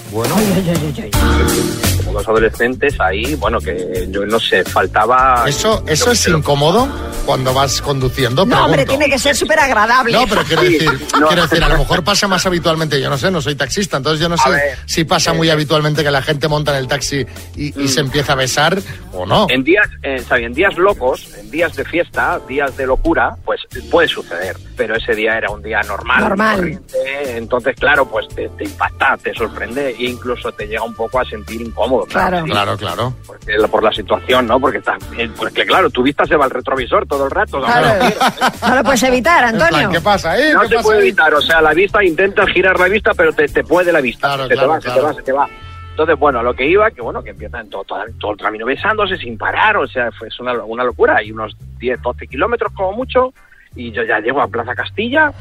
Como 2.07 2.19
dos 2.19 2.27
adolescentes 2.27 2.99
ahí, 2.99 3.35
bueno, 3.35 3.59
que 3.59 4.07
yo 4.09 4.25
no 4.25 4.39
sé, 4.39 4.63
faltaba... 4.63 5.43
¿eso, 5.47 5.83
eso 5.87 6.11
es 6.11 6.27
incómodo 6.27 6.87
cuando 7.25 7.53
vas 7.53 7.81
conduciendo? 7.81 8.45
No, 8.45 8.65
hombre, 8.65 8.85
tiene 8.85 9.09
que 9.09 9.19
ser 9.19 9.35
súper 9.35 9.59
agradable. 9.59 10.13
No, 10.13 10.25
pero 10.27 10.43
quiero 10.43 10.61
decir, 10.63 10.89
no. 11.19 11.27
quiero 11.27 11.43
decir, 11.43 11.63
a 11.63 11.69
lo 11.69 11.77
mejor 11.77 12.03
pasa 12.03 12.27
más 12.27 12.45
habitualmente, 12.45 13.01
yo 13.01 13.09
no 13.09 13.17
sé, 13.17 13.29
no 13.29 13.41
soy 13.41 13.55
taxista, 13.55 13.97
entonces 13.97 14.21
yo 14.21 14.29
no 14.29 14.37
sé 14.37 14.49
ver, 14.49 14.77
si 14.85 15.03
pasa 15.03 15.33
muy 15.33 15.49
eh, 15.49 15.51
habitualmente 15.51 16.03
que 16.03 16.11
la 16.11 16.21
gente 16.21 16.47
monta 16.47 16.71
en 16.71 16.77
el 16.77 16.87
taxi 16.87 17.25
y, 17.55 17.81
y 17.81 17.87
se 17.87 17.99
empieza 17.99 18.33
a 18.33 18.35
besar 18.35 18.77
o 19.11 19.25
no. 19.25 19.47
En 19.49 19.63
días, 19.63 19.89
eh, 20.03 20.23
en 20.29 20.53
días 20.53 20.77
locos, 20.77 21.33
en 21.37 21.49
días 21.49 21.75
de 21.75 21.83
fiesta, 21.83 22.39
días 22.47 22.75
de 22.77 22.85
locura, 22.85 23.35
pues 23.43 23.61
puede 23.89 24.07
suceder. 24.07 24.55
Pero 24.75 24.95
ese 24.95 25.15
día 25.15 25.37
era 25.37 25.49
un 25.49 25.61
día 25.61 25.81
normal. 25.81 26.21
Normal. 26.21 26.55
corriente, 26.57 27.37
entonces, 27.37 27.75
claro, 27.75 28.07
pues 28.07 28.27
te, 28.29 28.47
te 28.49 28.65
impacta, 28.65 29.17
te 29.17 29.33
sorprende 29.33 29.89
e 29.89 30.05
incluso 30.05 30.51
te 30.51 30.67
llega 30.67 30.83
un 30.83 30.93
poco 30.93 31.19
a 31.19 31.25
sentir 31.25 31.61
incómodo. 31.61 31.96
Claro. 32.05 32.43
sí, 32.45 32.51
Claro, 32.51 32.77
claro. 32.77 33.13
porque, 33.25 33.55
por 33.71 33.83
la 33.83 33.91
situación, 33.91 34.47
¿no? 34.47 34.59
Porque, 34.59 34.77
está, 34.79 34.97
eh, 35.17 35.29
porque 35.35 35.65
claro, 35.65 35.89
tu 35.89 36.03
vista 36.03 36.25
se 36.25 36.35
va 36.35 36.45
al 36.45 36.51
retrovisor 36.51 37.05
todo 37.07 37.25
el 37.25 37.31
rato. 37.31 37.59
Claro. 37.61 38.05
No 38.67 38.75
lo 38.75 38.83
puedes 38.83 39.03
evitar, 39.03 39.39
plan, 39.49 39.61
Antonio. 39.61 39.89
¿Qué 39.89 40.01
pasa 40.01 40.31
ahí? 40.31 40.51
No 40.53 40.61
¿Qué 40.61 40.67
se 40.69 40.75
pasa 40.75 40.83
puede 40.83 40.99
ahí? 40.99 41.07
evitar, 41.07 41.33
o 41.33 41.41
sea, 41.41 41.61
la 41.61 41.73
vista 41.73 42.03
intenta 42.03 42.45
girar 42.47 42.79
la 42.79 42.87
vista, 42.87 43.11
pero 43.15 43.33
te, 43.33 43.47
te 43.47 43.63
puede 43.63 43.91
la 43.91 44.01
vista. 44.01 44.27
Claro, 44.27 44.47
se 44.47 44.53
claro, 44.53 44.67
te 44.67 44.73
va, 44.73 44.81
se 44.81 44.89
te 44.91 45.01
va, 45.01 45.13
se 45.13 45.21
te 45.23 45.31
va. 45.31 45.49
Entonces, 45.91 46.19
bueno, 46.19 46.39
a 46.39 46.43
lo 46.43 46.53
que 46.53 46.67
iba, 46.67 46.91
que 46.91 47.01
bueno, 47.01 47.23
que 47.23 47.31
empiezan 47.31 47.69
todo, 47.69 47.83
todo, 47.83 47.99
todo 48.19 48.31
el 48.33 48.37
camino 48.37 48.67
besándose 48.67 49.17
sin 49.17 49.35
parar, 49.35 49.77
o 49.77 49.87
sea, 49.87 50.11
fue 50.11 50.27
es 50.27 50.39
una, 50.39 50.53
una 50.63 50.83
locura. 50.83 51.15
Hay 51.17 51.31
unos 51.31 51.57
10, 51.79 52.01
12 52.03 52.27
kilómetros 52.27 52.71
como 52.73 52.91
mucho, 52.91 53.33
y 53.77 53.91
yo 53.91 54.03
ya 54.03 54.19
llego 54.19 54.41
a 54.41 54.47
Plaza 54.47 54.75
Castilla, 54.75 55.31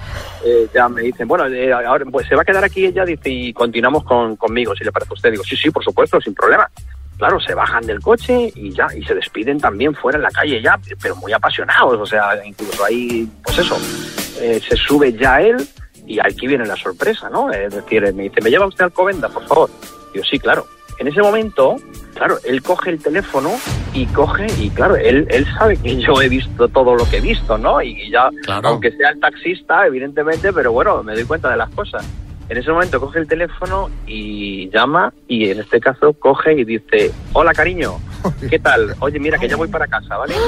eh, 0.45 0.69
ya 0.73 0.89
me 0.89 1.03
dicen, 1.03 1.27
bueno, 1.27 1.47
eh, 1.47 1.73
ahora 1.73 2.05
pues 2.05 2.29
se 2.29 2.37
va 2.37 2.43
a 2.43 2.45
quedar 2.45 2.63
aquí 2.63 2.85
ella, 2.85 3.05
dice, 3.05 3.31
y 3.31 3.53
continuamos 3.53 4.05
con, 4.05 4.37
conmigo, 4.37 4.77
si 4.77 4.85
le 4.85 4.93
parece 4.93 5.13
a 5.13 5.15
usted. 5.15 5.31
Digo, 5.31 5.43
sí, 5.43 5.57
sí, 5.57 5.71
por 5.71 5.83
supuesto, 5.83 6.21
sin 6.21 6.35
problema. 6.35 6.71
Claro, 7.17 7.41
se 7.41 7.55
bajan 7.55 7.87
del 7.87 8.01
coche 8.01 8.53
y 8.55 8.71
ya, 8.73 8.89
y 8.95 9.03
se 9.03 9.15
despiden 9.15 9.59
también 9.59 9.95
fuera 9.95 10.19
en 10.19 10.23
la 10.23 10.31
calle 10.31 10.61
ya, 10.61 10.79
pero 11.01 11.17
muy 11.17 11.33
apasionados, 11.33 11.99
o 11.99 12.05
sea, 12.05 12.45
incluso 12.45 12.85
ahí, 12.85 13.27
pues 13.43 13.59
eso, 13.59 13.79
eh, 14.39 14.61
se 14.61 14.77
sube 14.77 15.15
ya 15.15 15.41
él 15.41 15.57
y 16.07 16.19
aquí 16.21 16.47
viene 16.47 16.67
la 16.67 16.77
sorpresa, 16.77 17.31
¿no? 17.31 17.51
Es 17.51 17.75
decir, 17.75 18.03
me 18.13 18.25
dice, 18.25 18.43
¿me 18.43 18.51
lleva 18.51 18.67
usted 18.67 18.85
al 18.85 18.93
Covenda, 18.93 19.31
por 19.31 19.47
favor? 19.47 19.71
Digo, 20.13 20.25
sí, 20.31 20.39
claro. 20.39 20.67
En 20.99 21.09
ese 21.09 21.23
momento, 21.23 21.77
claro, 22.17 22.37
él 22.45 22.63
coge 22.63 22.91
el 22.91 23.03
teléfono 23.03 23.51
y 23.95 24.07
coge, 24.07 24.47
y 24.59 24.71
claro, 24.71 24.97
él, 24.97 25.27
él 25.31 25.47
sabe 25.59 25.77
que 25.77 25.97
yo 26.01 26.21
he 26.21 26.29
visto 26.29 26.67
todo 26.69 26.95
lo 26.95 27.09
que 27.09 27.19
he 27.19 27.21
visto, 27.21 27.57
¿no? 27.59 27.81
Y 27.83 28.11
ya, 28.11 28.31
Claro. 28.45 28.69
aunque 28.71 28.91
sea 28.93 29.11
el 29.11 29.21
taxista, 29.21 29.87
evidentemente, 29.87 30.53
pero 30.53 30.73
bueno, 30.73 31.03
me 31.03 31.15
doy 31.15 31.25
cuenta 31.25 31.51
de 31.51 31.57
las 31.57 31.71
cosas. 31.71 32.05
En 32.49 32.57
ese 32.59 32.71
momento 32.71 33.01
coge 33.01 33.19
el 33.19 33.27
teléfono 33.27 33.91
y 34.07 34.71
llama 34.71 35.13
y 35.27 35.51
en 35.51 35.59
este 35.61 35.81
caso 35.81 36.13
coge 36.13 36.53
y 36.53 36.65
dice, 36.65 37.11
hola 37.33 37.53
cariño, 37.53 37.99
¿qué 38.51 38.59
tal? 38.61 38.95
Oye, 39.01 39.19
mira 39.19 39.37
que 39.37 39.49
ya 39.49 39.57
voy 39.57 39.67
para 39.69 39.87
casa, 39.89 40.17
¿vale? 40.17 40.35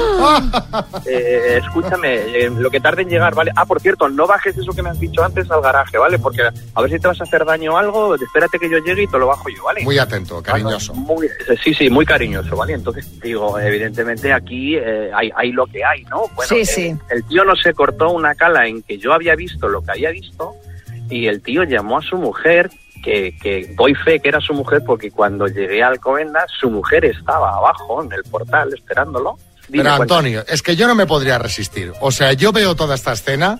Eh, 1.05 1.59
escúchame, 1.63 2.15
eh, 2.15 2.49
lo 2.55 2.69
que 2.69 2.79
tarde 2.79 3.01
en 3.01 3.09
llegar, 3.09 3.33
¿vale? 3.33 3.51
Ah, 3.55 3.65
por 3.65 3.79
cierto, 3.81 4.09
no 4.09 4.27
bajes 4.27 4.55
eso 4.57 4.71
que 4.73 4.81
me 4.83 4.89
has 4.89 4.99
dicho 4.99 5.23
antes 5.23 5.49
al 5.49 5.61
garaje, 5.61 5.97
¿vale? 5.97 6.19
Porque 6.19 6.41
a 6.41 6.81
ver 6.81 6.91
si 6.91 6.99
te 6.99 7.07
vas 7.07 7.19
a 7.19 7.23
hacer 7.23 7.45
daño 7.45 7.73
o 7.73 7.77
algo, 7.77 8.15
espérate 8.15 8.59
que 8.59 8.69
yo 8.69 8.77
llegue 8.79 9.03
y 9.03 9.07
te 9.07 9.17
lo 9.17 9.27
bajo 9.27 9.49
yo, 9.49 9.63
¿vale? 9.63 9.83
Muy 9.83 9.97
atento, 9.97 10.41
cariñoso. 10.41 10.93
Muy, 10.93 11.27
eh, 11.27 11.31
sí, 11.63 11.73
sí, 11.73 11.89
muy 11.89 12.05
cariñoso, 12.05 12.55
¿vale? 12.55 12.73
Entonces, 12.73 13.19
digo, 13.21 13.59
evidentemente 13.59 14.31
aquí 14.31 14.75
eh, 14.77 15.09
hay, 15.13 15.31
hay 15.35 15.51
lo 15.51 15.65
que 15.67 15.83
hay, 15.83 16.03
¿no? 16.03 16.23
Bueno, 16.35 16.49
Sí, 16.49 16.65
sí. 16.65 16.95
el 17.09 17.23
tío 17.25 17.43
no 17.43 17.55
se 17.55 17.73
cortó 17.73 18.09
una 18.11 18.35
cala 18.35 18.67
en 18.67 18.83
que 18.83 18.97
yo 18.97 19.13
había 19.13 19.35
visto 19.35 19.67
lo 19.67 19.81
que 19.81 19.91
había 19.91 20.11
visto 20.11 20.53
y 21.09 21.27
el 21.27 21.41
tío 21.41 21.63
llamó 21.63 21.97
a 21.97 22.01
su 22.01 22.17
mujer, 22.17 22.69
que, 23.03 23.35
que 23.41 23.73
doy 23.77 23.95
fe 23.95 24.19
que 24.19 24.29
era 24.29 24.39
su 24.41 24.53
mujer 24.53 24.81
porque 24.85 25.09
cuando 25.11 25.47
llegué 25.47 25.81
al 25.83 25.93
Alcobendas, 25.93 26.51
su 26.59 26.69
mujer 26.69 27.05
estaba 27.05 27.55
abajo 27.55 28.03
en 28.03 28.11
el 28.11 28.23
portal 28.23 28.73
esperándolo. 28.73 29.37
Dime, 29.67 29.83
Pero. 29.83 29.95
Antonio, 30.01 30.43
es 30.47 30.61
que 30.61 30.75
yo 30.75 30.87
no 30.87 30.95
me 30.95 31.05
podría 31.05 31.37
resistir. 31.37 31.93
O 32.01 32.11
sea, 32.11 32.33
yo 32.33 32.51
veo 32.51 32.75
toda 32.75 32.95
esta 32.95 33.13
escena 33.13 33.59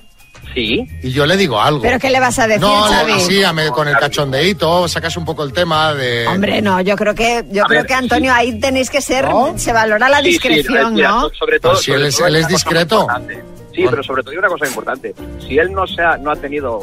Sí. 0.53 0.87
y 1.03 1.11
yo 1.11 1.25
le 1.25 1.37
digo 1.37 1.61
algo. 1.61 1.81
¿Pero 1.81 1.99
qué 1.99 2.09
le 2.09 2.19
vas 2.19 2.39
a 2.39 2.47
decir, 2.47 2.61
no, 2.61 2.81
Xavi? 2.83 3.11
así, 3.13 3.43
a 3.43 3.53
me- 3.53 3.69
con 3.69 3.87
el 3.87 3.95
cachondeíto, 3.97 4.87
sacas 4.87 5.15
un 5.17 5.25
poco 5.25 5.43
el 5.43 5.53
tema 5.53 5.93
de... 5.93 6.25
Hombre, 6.27 6.61
no, 6.61 6.81
yo 6.81 6.95
creo 6.95 7.13
que, 7.13 7.45
yo 7.51 7.63
A 7.63 7.67
creo 7.67 7.81
ver, 7.81 7.87
que 7.87 7.93
Antonio, 7.93 8.33
ahí 8.33 8.59
tenéis 8.59 8.89
que 8.89 9.01
ser, 9.01 9.25
¿No? 9.25 9.57
se 9.57 9.71
valora 9.73 10.09
la 10.09 10.17
Sí, 10.19 10.23
sí, 10.25 10.29
discreción, 10.31 10.95
mira, 10.95 11.09
¿no? 11.09 11.29
Sobre 11.37 11.59
todo, 11.59 11.73
Pues 11.73 11.83
si 11.83 11.91
sobre 11.91 12.01
él 12.01 12.07
es- 12.07 12.17
todo 12.17 12.27
él 12.27 12.47
discreto. 12.47 13.07
Sí, 13.83 13.87
pero 13.89 14.03
sobre 14.03 14.21
todo 14.23 14.31
hay 14.31 14.37
una 14.37 14.47
cosa 14.49 14.67
importante. 14.67 15.13
Si 15.39 15.57
él 15.57 15.71
no 15.73 15.85
se 15.87 16.01
ha, 16.01 16.17
no 16.17 16.31
ha 16.31 16.35
tenido, 16.35 16.79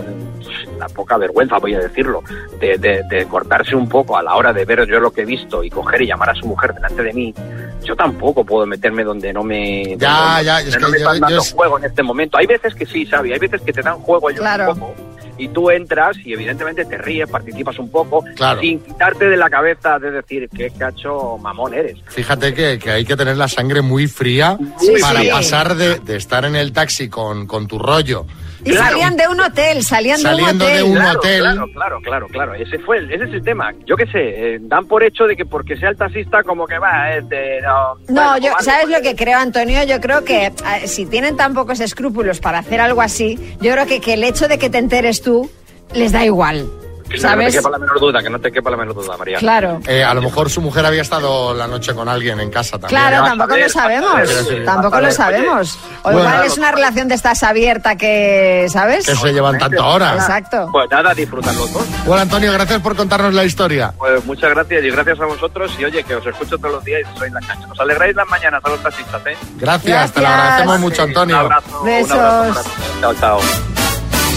la 0.78 0.88
poca 0.88 1.16
vergüenza, 1.16 1.59
voy 1.59 1.74
a 1.74 1.80
decirlo, 1.80 2.22
de, 2.61 2.78
de- 2.78 3.02
de 3.09 3.26
cortarse 3.26 3.74
un 3.74 3.88
poco 3.88 4.16
a 4.16 4.22
la 4.22 4.35
hora 4.37 4.52
de 4.52 4.64
ver 4.64 4.87
yo 4.87 5.00
lo 5.00 5.11
que 5.11 5.22
he 5.22 5.24
visto 5.24 5.62
y 5.64 5.70
coger 5.70 6.02
y 6.02 6.06
llamar 6.06 6.30
a 6.30 6.35
su 6.35 6.46
mujer 6.46 6.72
delante 6.74 7.02
de 7.02 7.12
mí, 7.12 7.35
yo 7.82 7.94
tampoco 7.96 8.44
puedo 8.44 8.66
meterme 8.66 9.04
donde 9.04 9.32
no 9.32 9.42
me, 9.42 9.96
Ya, 9.96 10.11
donde- 10.37 10.44
ya, 10.44 10.54
donde 10.56 10.70
es 10.70 10.80
no 10.80 10.87
que 10.87 10.92
me 10.92 10.98
yo- 10.98 11.04
están 11.06 11.20
dando 11.20 11.37
yo- 11.44 11.54
juego 11.56 11.78
en 11.78 11.85
este 11.85 12.02
momento. 12.02 12.38
Hay 12.38 12.46
veces 12.46 12.74
que 12.74 12.87
sí, 12.87 13.06
Xavi, 13.06 13.32
hay 13.32 13.38
veces 13.38 13.61
que 13.62 13.72
te 13.72 13.82
dan 13.82 13.98
juego 13.98 14.28
ellos 14.30 14.40
Claro. 14.40 14.72
un 14.72 14.78
poco 14.78 14.94
y 15.38 15.49
tú 15.49 15.70
entras 15.70 16.16
y 16.25 16.33
evidentemente 16.33 16.85
te 16.85 16.99
ríes, 16.99 17.29
participas 17.29 17.79
un 17.79 17.90
poco, 17.90 18.25
Claro. 18.37 18.61
sin 18.61 18.81
quitarte 18.81 19.29
de 19.29 19.37
la 19.37 19.51
cabeza 19.51 19.99
de 19.99 20.11
decir 20.11 20.49
qué 20.55 20.70
cacho 20.70 21.38
mamón 21.38 21.75
eres. 21.75 21.99
Fíjate 22.07 22.55
que, 22.55 22.79
que 22.79 22.90
hay 22.90 23.05
que 23.05 23.16
tener 23.16 23.37
la 23.37 23.49
sangre 23.49 23.83
muy 23.83 24.07
fría 24.07 24.59
Sí, 24.81 24.94
para 25.01 25.20
sí. 25.20 25.29
pasar 25.31 25.75
de, 25.75 25.99
de 26.01 26.16
estar 26.16 26.44
en 26.44 26.57
el 26.57 26.72
taxi 26.72 27.09
con, 27.09 27.46
con 27.46 27.66
tu 27.66 27.79
rollo. 27.79 28.27
Y 28.66 28.72
salían 28.72 29.16
de 29.16 29.29
un 29.29 29.40
hotel, 29.40 29.83
salían 29.83 30.18
Saliendo 30.18 30.66
de 30.66 30.76
de 30.76 30.83
un 30.83 30.90
un 30.92 31.02
hotel. 31.02 31.12
Claro, 31.12 31.18
hotel. 31.18 31.40
Claro, 31.40 31.66
claro, 31.72 32.00
claro, 32.00 32.29
claro. 32.29 32.55
Ese 32.55 32.79
fue 32.81 32.98
el, 32.98 33.11
ese 33.12 33.24
es 33.24 33.33
el 33.33 33.42
tema. 33.42 33.72
Yo 33.87 33.96
qué 33.96 34.07
sé, 34.07 34.55
eh, 34.55 34.59
dan 34.61 34.87
por 34.87 35.02
hecho 35.02 35.24
de 35.24 35.37
que 35.37 35.44
porque 35.44 35.76
sea 35.76 35.90
el 35.90 35.96
taxista 35.96 36.42
como 36.42 36.66
que 36.66 36.79
va, 36.79 37.14
este, 37.14 37.61
no. 37.62 37.94
No, 38.09 38.31
bueno, 38.31 38.38
yo, 38.38 38.52
¿sabes 38.61 38.88
lo 38.88 39.00
que 39.00 39.14
creo, 39.14 39.38
Antonio? 39.38 39.85
Yo 39.85 40.00
creo 40.00 40.24
que 40.24 40.52
si 40.87 41.07
tienen 41.07 41.37
tan 41.37 41.55
pocos 41.55 41.81
escrúpulos 41.81 42.40
para 42.40 42.59
hacer 42.59 42.81
algo 42.81 43.02
así, 43.02 43.38
yo 43.61 43.72
creo 43.72 43.87
que, 43.87 44.00
que 44.00 44.14
el 44.14 44.24
hecho 44.24 44.48
de 44.48 44.59
que 44.59 44.68
te 44.68 44.79
enteres 44.79 45.22
tú 45.22 45.50
les 45.94 46.12
da 46.12 46.24
igual. 46.24 46.68
Que 47.09 47.19
no 47.21 47.38
te 47.38 47.53
quepa 47.53 47.71
la 47.71 47.79
menor 47.79 48.01
duda, 48.01 48.23
que 48.23 48.31
no 48.31 48.38
te 48.40 48.53
quepa 48.53 48.71
la 48.71 48.77
menor 48.77 48.95
duda, 48.95 49.16
María. 49.16 49.38
Claro. 49.38 49.81
Eh, 49.87 50.03
a 50.03 50.12
lo 50.14 50.23
mejor 50.23 50.51
su 50.51 50.61
mujer 50.61 50.85
había 50.87 51.03
estado 51.03 51.55
la 51.55 51.66
noche 51.66 51.95
con 51.95 52.09
alguien 52.09 52.40
en 52.40 52.51
casa 52.51 52.79
también. 52.79 52.88
Claro, 53.01 53.25
tampoco 53.25 53.57
lo 53.57 53.69
sabemos. 53.69 54.29
sí, 54.29 54.57
Tampoco 54.64 55.01
lo 55.01 55.11
sabemos. 55.12 55.79
O 56.03 56.11
Bueno. 56.12 56.21
igual 56.21 56.45
es 56.47 56.59
una 56.59 56.73
relación 56.73 57.09
de 57.09 57.14
estas 57.14 57.42
abierta 57.42 57.97
que, 57.97 58.66
¿sabes? 58.71 59.07
Que 59.07 59.14
se 59.14 59.33
llevan 59.33 59.59
tanto 59.59 59.83
ahora. 59.83 60.14
Exacto. 60.14 60.69
Pues 60.73 60.90
nada, 60.90 61.14
disfrutan 61.14 61.57
los 61.57 61.73
dos. 61.73 61.85
Bueno, 62.05 62.23
Antonio, 62.23 62.53
gracias 62.53 62.81
por 62.81 62.97
contarnos 62.97 63.33
la 63.35 63.45
historia. 63.45 63.92
Pues 63.99 64.25
muchas 64.25 64.51
gracias 64.51 64.85
y 64.85 64.90
gracias 64.90 65.21
a 65.21 65.25
vosotros. 65.27 65.73
Y 65.79 65.85
oye, 65.85 66.03
que 66.05 66.14
os 66.16 66.27
escucho 66.27 66.59
todos 66.59 66.73
los 66.77 66.85
días 66.85 67.03
y 67.14 67.19
sois 67.19 67.33
la 67.33 67.40
cancha. 67.40 67.66
Os 67.71 67.81
alegráis 67.81 68.14
las 68.16 68.27
mañanas 68.29 68.61
a 68.64 68.69
los 68.69 68.83
taxistas, 68.83 69.23
¿eh? 69.27 69.37
Gracias, 69.57 70.12
te 70.12 70.21
lo 70.21 70.27
Gracias. 70.27 70.27
agradecemos 70.27 70.81
mucho, 70.81 71.03
Un 71.03 71.09
Antonio. 71.09 71.37
abrazo. 71.38 71.81
Un 71.81 71.87
Besos. 71.87 72.11
abrazo, 72.12 72.40
un 72.42 72.49
abrazo. 72.51 72.71
Chao, 73.01 73.14
chao. 73.14 73.86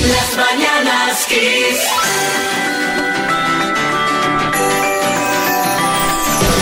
Las 0.08 0.38
mañanas 0.38 1.26
Kiss. 1.28 1.80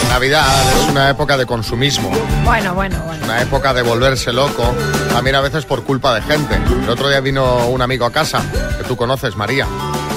Navidad 0.10 0.48
es 0.84 0.90
una 0.90 1.10
época 1.12 1.38
de 1.38 1.46
consumismo, 1.46 2.10
Bueno, 2.44 2.74
bueno, 2.74 2.98
bueno. 3.06 3.24
una 3.26 3.42
época 3.42 3.74
de 3.74 3.84
volverse 3.84 4.34
loco, 4.34 4.74
también 5.14 5.36
a 5.36 5.42
veces 5.42 5.66
por 5.66 5.84
culpa 5.84 6.16
de 6.16 6.22
gente. 6.24 6.56
El 6.84 6.90
otro 6.90 7.08
día 7.10 7.20
vino 7.20 7.68
un 7.68 7.82
amigo 7.84 8.06
a 8.06 8.12
casa, 8.12 8.42
que 8.78 8.84
tú 8.86 8.96
conoces, 8.98 9.36
María, 9.36 9.68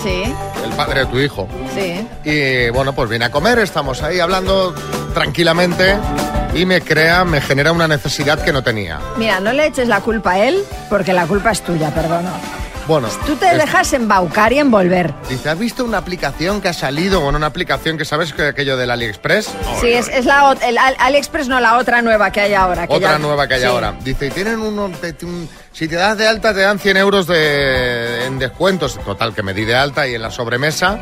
Sí, 0.03 0.23
el 0.65 0.71
padre 0.73 1.01
de 1.01 1.07
tu 1.07 1.19
hijo. 1.19 1.47
sí. 1.75 2.07
Y 2.25 2.71
bueno, 2.71 2.95
pues 2.95 3.11
viene 3.11 3.27
a 3.27 3.31
comer, 3.31 3.59
estamos 3.59 4.03
ahí 4.03 4.21
hablando 4.21 4.75
tranquilamente 5.13 5.99
y 6.55 6.65
me 6.65 6.81
crea, 6.81 7.25
me 7.25 7.43
genera 7.43 7.71
una 7.73 7.87
necesidad 7.87 8.43
que 8.43 8.53
no 8.55 8.63
tenía. 8.63 8.99
Mira, 9.19 9.41
no 9.41 9.53
le 9.53 9.67
eches 9.67 9.87
la 9.89 10.01
culpa 10.01 10.33
a 10.33 10.39
él, 10.39 10.65
porque 10.89 11.13
la 11.13 11.27
culpa 11.27 11.51
es 11.51 11.61
tuya, 11.63 11.91
perdona. 11.91 12.31
Bueno, 12.91 13.07
Tú 13.25 13.37
te 13.37 13.49
es- 13.53 13.57
dejas 13.57 13.93
embaucar 13.93 14.53
y 14.53 14.59
envolver. 14.59 15.15
Dice, 15.29 15.49
¿has 15.49 15.57
visto 15.61 15.85
una 15.85 15.99
aplicación 15.99 16.61
que 16.61 16.67
ha 16.67 16.73
salido? 16.73 17.21
Bueno, 17.21 17.39
una 17.39 17.47
aplicación 17.47 17.97
que 17.97 18.05
sabes 18.05 18.33
que 18.33 18.43
aquello 18.43 18.77
del 18.77 18.91
AliExpress. 18.91 19.49
Sí, 19.81 19.93
es, 19.93 20.09
es 20.09 20.25
la 20.27 20.57
el 20.67 20.77
Al- 20.77 20.97
AliExpress, 20.99 21.47
no 21.47 21.61
la 21.61 21.79
otra 21.79 22.03
nueva 22.03 22.33
que 22.33 22.41
hay 22.41 22.55
ahora. 22.55 22.89
que 22.89 22.95
Otra 22.95 23.13
ya- 23.13 23.19
nueva 23.19 23.47
que 23.47 23.55
hay 23.55 23.61
sí. 23.61 23.67
ahora. 23.67 23.95
Dice, 24.03 24.27
y 24.27 24.31
tienen 24.31 24.59
uno, 24.59 24.87
un- 24.87 25.49
si 25.73 25.87
te 25.87 25.95
das 25.95 26.19
de 26.19 26.27
alta 26.27 26.53
te 26.53 26.63
dan 26.63 26.81
100 26.81 26.97
euros 26.97 27.29
de, 27.29 28.25
en 28.27 28.41
descuentos. 28.41 28.99
Total, 29.05 29.35
que 29.37 29.45
me 29.45 29.55
di 29.55 29.65
de 29.65 29.77
alta 29.77 30.09
y 30.09 30.17
en 30.17 30.23
la 30.23 30.33
sobremesa. 30.33 30.99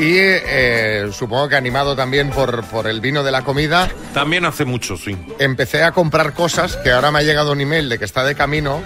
Y 0.00 0.14
eh, 0.18 1.08
supongo 1.12 1.48
que 1.48 1.54
animado 1.54 1.94
también 1.94 2.30
por, 2.30 2.64
por 2.64 2.88
el 2.88 3.00
vino 3.00 3.22
de 3.22 3.30
la 3.30 3.42
comida, 3.42 3.88
También 4.12 4.44
hace 4.44 4.64
mucho, 4.64 4.96
sí. 4.96 5.16
empecé 5.38 5.84
a 5.84 5.92
comprar 5.92 6.32
cosas 6.32 6.76
que 6.78 6.90
ahora 6.90 7.12
me 7.12 7.20
ha 7.20 7.22
llegado 7.22 7.52
un 7.52 7.60
email 7.60 7.88
de 7.88 7.98
que 8.00 8.06
está 8.06 8.24
de 8.24 8.34
camino. 8.34 8.82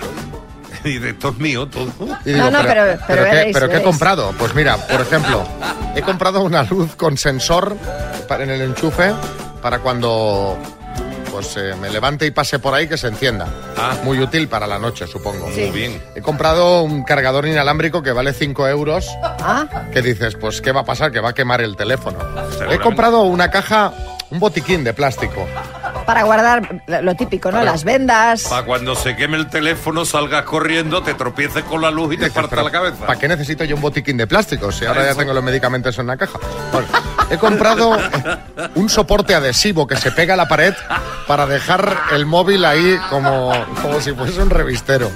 De 0.84 1.10
esto 1.10 1.28
es 1.30 1.38
mío 1.38 1.66
todo. 1.66 1.88
Y 2.24 2.32
digo, 2.32 2.44
No, 2.50 2.50
no, 2.50 2.62
pero- 2.66 2.98
pero 3.06 3.24
¿qué, 3.24 3.30
veréis, 3.30 3.54
pero 3.54 3.68
¿qué 3.68 3.76
he 3.78 3.82
comprado? 3.82 4.32
Pues 4.38 4.54
mira, 4.54 4.76
por 4.76 5.00
ejemplo, 5.00 5.46
he 5.94 6.02
comprado 6.02 6.40
una 6.42 6.62
luz 6.64 6.94
con 6.96 7.16
sensor 7.16 7.76
para, 8.28 8.44
en 8.44 8.50
el 8.50 8.62
enchufe 8.62 9.12
para 9.62 9.78
cuando 9.80 10.56
pues 11.30 11.54
eh, 11.58 11.74
me 11.78 11.90
levante 11.90 12.24
y 12.24 12.30
pase 12.30 12.58
por 12.58 12.72
ahí 12.72 12.88
que 12.88 12.96
se 12.96 13.08
encienda. 13.08 13.46
Ah. 13.76 13.94
Muy 14.04 14.18
útil 14.20 14.48
para 14.48 14.66
la 14.66 14.78
noche, 14.78 15.06
supongo. 15.06 15.50
Sí. 15.54 15.62
Muy 15.62 15.70
bien. 15.70 16.02
He 16.14 16.22
comprado 16.22 16.80
un 16.82 17.04
cargador 17.04 17.46
inalámbrico 17.46 18.02
que 18.02 18.12
vale 18.12 18.32
5 18.32 18.66
euros. 18.68 19.06
Ah, 19.22 19.66
Que 19.92 20.00
dices, 20.00 20.34
pues, 20.40 20.62
¿qué 20.62 20.72
va 20.72 20.80
a 20.80 20.84
pasar? 20.84 21.12
Que 21.12 21.20
va 21.20 21.30
a 21.30 21.34
quemar 21.34 21.60
el 21.60 21.76
teléfono. 21.76 22.16
He 22.70 22.78
comprado 22.78 23.22
una 23.24 23.50
caja, 23.50 23.92
un 24.30 24.40
botiquín 24.40 24.82
de 24.82 24.94
plástico. 24.94 25.46
Para 26.06 26.22
guardar 26.22 26.82
lo 26.86 27.14
típico, 27.14 27.50
¿no? 27.50 27.62
Las 27.62 27.84
vendas. 27.84 28.44
Para 28.44 28.64
cuando 28.64 28.94
se 28.94 29.16
queme 29.16 29.36
el 29.36 29.48
teléfono, 29.48 30.04
salgas 30.04 30.44
corriendo, 30.44 31.02
te 31.02 31.14
tropieces 31.14 31.64
con 31.64 31.82
la 31.82 31.90
luz 31.90 32.14
y 32.14 32.16
te 32.16 32.30
parta 32.30 32.62
la 32.62 32.70
cabeza. 32.70 33.06
¿Para 33.06 33.18
qué 33.18 33.28
necesito 33.28 33.64
yo 33.64 33.76
un 33.76 33.82
botiquín 33.82 34.16
de 34.16 34.26
plástico? 34.26 34.72
Si 34.72 34.84
ahora 34.86 35.04
ya 35.04 35.14
tengo 35.14 35.34
los 35.34 35.42
medicamentos 35.42 35.98
en 35.98 36.04
una 36.04 36.16
caja. 36.16 36.38
Bueno, 36.72 36.88
he 37.28 37.36
comprado 37.36 37.98
un 38.74 38.88
soporte 38.88 39.34
adhesivo 39.34 39.86
que 39.86 39.96
se 39.96 40.12
pega 40.12 40.34
a 40.34 40.36
la 40.36 40.48
pared 40.48 40.74
para 41.26 41.46
dejar 41.46 41.96
el 42.12 42.24
móvil 42.24 42.64
ahí 42.64 42.98
como, 43.10 43.52
como 43.82 44.00
si 44.00 44.12
fuese 44.12 44.40
un 44.40 44.50
revistero. 44.50 45.10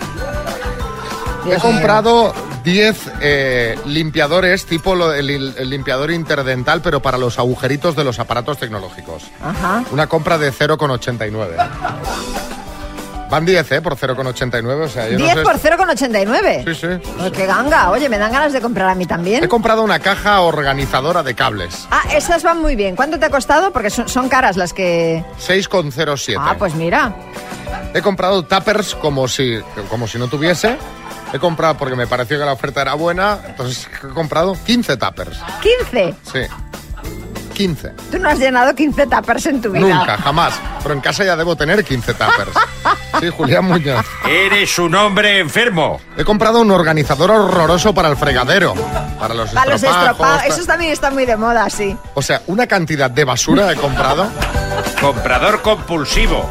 He 1.44 1.48
Dios 1.50 1.62
comprado 1.62 2.34
10 2.64 3.10
eh, 3.20 3.78
limpiadores, 3.86 4.66
tipo 4.66 4.94
lo- 4.94 5.12
el, 5.14 5.54
el 5.56 5.70
limpiador 5.70 6.10
interdental, 6.10 6.82
pero 6.82 7.00
para 7.00 7.18
los 7.18 7.38
agujeritos 7.38 7.96
de 7.96 8.04
los 8.04 8.18
aparatos 8.18 8.58
tecnológicos. 8.58 9.22
Ajá. 9.42 9.84
Una 9.90 10.06
compra 10.06 10.36
de 10.38 10.52
0,89. 10.52 11.56
Van 13.30 13.46
10, 13.46 13.70
¿eh? 13.72 13.80
Por 13.80 13.96
0,89. 13.96 14.84
O 14.84 14.88
sea, 14.88 15.08
yo 15.08 15.16
no 15.18 15.24
10 15.24 15.34
sé- 15.36 15.42
por 15.42 15.56
0,89. 15.56 16.64
Sí, 16.64 16.74
sí. 16.74 17.10
Ay, 17.20 17.30
¡Qué 17.30 17.46
ganga! 17.46 17.90
Oye, 17.92 18.08
me 18.08 18.18
dan 18.18 18.32
ganas 18.32 18.52
de 18.52 18.60
comprar 18.60 18.88
a 18.88 18.94
mí 18.96 19.06
también. 19.06 19.44
He 19.44 19.48
comprado 19.48 19.82
una 19.82 20.00
caja 20.00 20.40
organizadora 20.40 21.22
de 21.22 21.34
cables. 21.36 21.86
Ah, 21.92 22.02
esas 22.12 22.42
van 22.42 22.60
muy 22.60 22.74
bien. 22.74 22.96
¿Cuánto 22.96 23.20
te 23.20 23.26
ha 23.26 23.30
costado? 23.30 23.72
Porque 23.72 23.88
son, 23.88 24.08
son 24.08 24.28
caras 24.28 24.56
las 24.56 24.72
que... 24.72 25.24
6,07. 25.46 26.36
Ah, 26.40 26.56
pues 26.58 26.74
mira. 26.74 27.14
He 27.94 28.02
comprado 28.02 28.42
tuppers 28.44 28.96
como 28.96 29.28
si, 29.28 29.60
como 29.88 30.08
si 30.08 30.18
no 30.18 30.26
tuviese. 30.26 30.76
He 31.32 31.38
comprado 31.38 31.76
porque 31.76 31.94
me 31.96 32.06
pareció 32.06 32.38
que 32.38 32.44
la 32.44 32.52
oferta 32.52 32.82
era 32.82 32.94
buena. 32.94 33.38
Entonces 33.46 33.88
he 34.02 34.08
comprado 34.08 34.56
15 34.66 34.96
tuppers. 34.96 35.38
15. 35.90 36.14
Sí. 36.32 36.40
15. 37.54 37.90
Tú 38.10 38.18
no 38.18 38.30
has 38.30 38.38
llenado 38.38 38.74
15 38.74 39.06
tuppers 39.06 39.44
en 39.46 39.60
tu 39.60 39.70
vida. 39.70 39.86
Nunca, 39.86 40.16
jamás. 40.16 40.54
Pero 40.82 40.94
en 40.94 41.00
casa 41.02 41.24
ya 41.24 41.36
debo 41.36 41.56
tener 41.56 41.84
15 41.84 42.14
tuppers. 42.14 42.50
Sí, 43.20 43.28
Julián 43.28 43.66
Muñoz. 43.66 44.06
Eres 44.26 44.78
un 44.78 44.94
hombre 44.94 45.40
enfermo. 45.40 46.00
He 46.16 46.24
comprado 46.24 46.62
un 46.62 46.70
organizador 46.70 47.30
horroroso 47.30 47.92
para 47.92 48.08
el 48.08 48.16
fregadero. 48.16 48.74
Para 49.18 49.34
los 49.34 49.50
Para 49.50 49.72
los 49.72 49.82
estropajos. 49.82 50.10
estropados. 50.10 50.40
ta- 50.40 50.46
Eso 50.46 50.64
también 50.64 50.92
está 50.92 51.10
muy 51.10 51.26
de 51.26 51.36
moda, 51.36 51.68
sí. 51.68 51.94
O 52.14 52.22
sea, 52.22 52.40
una 52.46 52.66
cantidad 52.66 53.10
de 53.10 53.24
basura 53.24 53.70
he 53.70 53.76
comprado. 53.76 54.26
Comprador 54.98 55.60
compulsivo. 55.60 56.48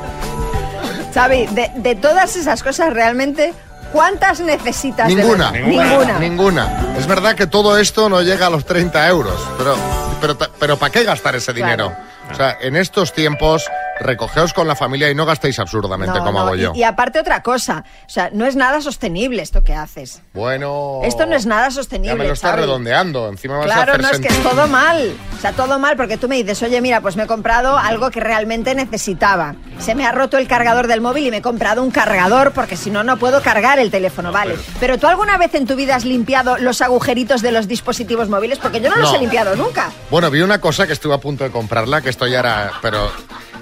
Xavi, 1.13 1.47
de, 1.47 1.71
de 1.75 1.95
todas 1.95 2.35
esas 2.35 2.61
cosas 2.61 2.93
realmente, 2.93 3.53
¿cuántas 3.91 4.39
necesitas? 4.39 5.07
de 5.07 5.15
Ninguna. 5.15 5.51
Ninguna. 5.51 6.19
Ninguna. 6.19 6.95
Es 6.97 7.07
verdad 7.07 7.35
que 7.35 7.47
todo 7.47 7.77
esto 7.77 8.09
no 8.09 8.21
llega 8.21 8.47
a 8.47 8.49
los 8.49 8.65
30 8.65 9.07
euros, 9.07 9.39
pero, 9.57 9.75
pero, 10.21 10.37
pero 10.59 10.77
¿para 10.77 10.91
qué 10.91 11.03
gastar 11.03 11.35
ese 11.35 11.53
dinero? 11.53 11.93
O 12.31 12.35
sea, 12.35 12.57
en 12.61 12.75
estos 12.75 13.13
tiempos, 13.13 13.65
recogeos 13.99 14.53
con 14.53 14.67
la 14.67 14.75
familia 14.75 15.09
y 15.09 15.15
no 15.15 15.25
gastéis 15.25 15.59
absurdamente 15.59 16.17
No, 16.19 16.25
como 16.25 16.39
no, 16.39 16.45
hago 16.45 16.55
yo. 16.55 16.71
Y, 16.75 16.83
aparte 16.83 17.19
otra 17.19 17.43
cosa, 17.43 17.83
o 18.05 18.09
sea, 18.09 18.29
no 18.33 18.45
es 18.45 18.55
nada 18.55 18.81
sostenible 18.81 19.41
esto 19.41 19.63
que 19.63 19.73
haces. 19.73 20.21
Bueno. 20.33 21.01
Esto 21.03 21.25
no 21.25 21.35
es 21.35 21.45
nada 21.45 21.71
sostenible. 21.71 22.09
Ya 22.17 22.23
me 22.23 22.27
lo 22.29 22.35
Xavi. 22.35 22.61
redondeando. 22.61 23.29
Encima 23.29 23.57
vas 23.57 23.65
a 23.65 23.73
Claro, 23.73 23.91
hacer 23.93 24.01
no 24.01 24.09
es 24.09 24.19
que 24.19 24.27
es 24.27 24.43
todo 24.43 24.67
mal. 24.67 25.13
O 25.37 25.41
sea, 25.41 25.53
todo 25.53 25.79
mal 25.79 25.95
porque 25.97 26.17
tú 26.17 26.27
me 26.27 26.35
dices, 26.37 26.61
oye, 26.63 26.81
mira, 26.81 27.01
pues 27.01 27.15
me 27.15 27.23
he 27.23 27.27
comprado 27.27 27.77
algo 27.77 28.09
que 28.11 28.19
realmente 28.19 28.75
necesitaba. 28.75 29.55
Se 29.79 29.95
me 29.95 30.05
ha 30.05 30.11
roto 30.11 30.37
el 30.37 30.47
cargador 30.47 30.87
del 30.87 31.01
móvil 31.01 31.27
y 31.27 31.31
me 31.31 31.37
he 31.37 31.41
comprado 31.41 31.83
un 31.83 31.91
cargador 31.91 32.51
porque 32.53 32.77
si 32.77 32.91
no, 32.91 33.03
no 33.03 33.17
puedo 33.17 33.41
cargar 33.41 33.79
el 33.79 33.91
teléfono, 33.91 34.31
vale. 34.31 34.55
Pero 34.79 34.97
tú 34.97 35.07
alguna 35.07 35.37
vez 35.37 35.53
en 35.55 35.65
tu 35.65 35.75
vida 35.75 35.95
has 35.95 36.05
limpiado 36.05 36.57
los 36.57 36.81
agujeritos 36.81 37.41
de 37.41 37.51
los 37.51 37.67
dispositivos 37.67 38.29
móviles 38.29 38.59
porque 38.59 38.81
yo 38.81 38.89
no, 38.89 38.95
los 38.97 39.13
he 39.13 39.17
limpiado 39.19 39.55
nunca. 39.55 39.91
Bueno, 40.09 40.29
vi 40.29 40.41
una 40.41 40.59
cosa 40.59 40.87
que 40.87 40.93
estuve 40.93 41.13
a 41.13 41.19
punto 41.19 41.43
de 41.43 41.51
comprarla, 41.51 42.01
que 42.01 42.09
esto 42.09 42.27
ya 42.27 42.39
era... 42.39 42.71
Pero 42.81 43.09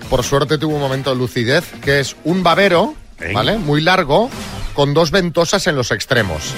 por 0.10 0.24
suerte 0.24 0.58
tuvo 0.58 0.76
un 0.76 0.82
momento 0.82 1.10
de 1.12 1.16
lucidez, 1.18 1.66
que 1.82 2.00
es 2.00 2.16
un 2.24 2.44
babero. 2.44 2.96
¿vale? 3.34 3.58
Muy 3.58 3.82
largo, 3.82 4.30
con 4.76 4.94
dos 4.94 5.10
ventosas 5.12 5.66
en 5.68 5.76
los 5.76 5.92
extremos. 5.92 6.54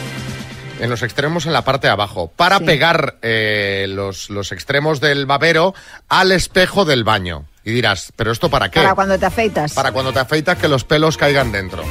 En 0.82 0.90
los 0.90 1.04
extremos 1.04 1.46
en 1.46 1.54
la 1.54 1.64
parte 1.64 1.88
de 1.88 1.94
abajo, 1.94 2.32
para 2.36 2.58
Sí. 2.60 2.64
pegar 2.66 3.18
eh, 3.22 3.86
los, 3.90 4.30
los 4.30 4.52
extremos 4.52 5.00
del 5.02 5.26
babero 5.26 5.74
al 6.08 6.32
espejo 6.32 6.86
del 6.86 7.04
baño. 7.04 7.46
Y 7.66 7.72
dirás, 7.72 8.12
¿pero 8.16 8.32
esto 8.32 8.50
para 8.50 8.70
qué? 8.70 8.80
Para 8.82 8.96
cuando 8.96 9.18
te 9.20 9.26
afeitas. 9.26 9.74
Para 9.74 9.92
cuando 9.92 10.12
te 10.14 10.20
afeitas 10.20 10.58
que 10.58 10.68
los 10.70 10.84
pelos 10.86 11.18
caigan 11.18 11.52
dentro. 11.52 11.84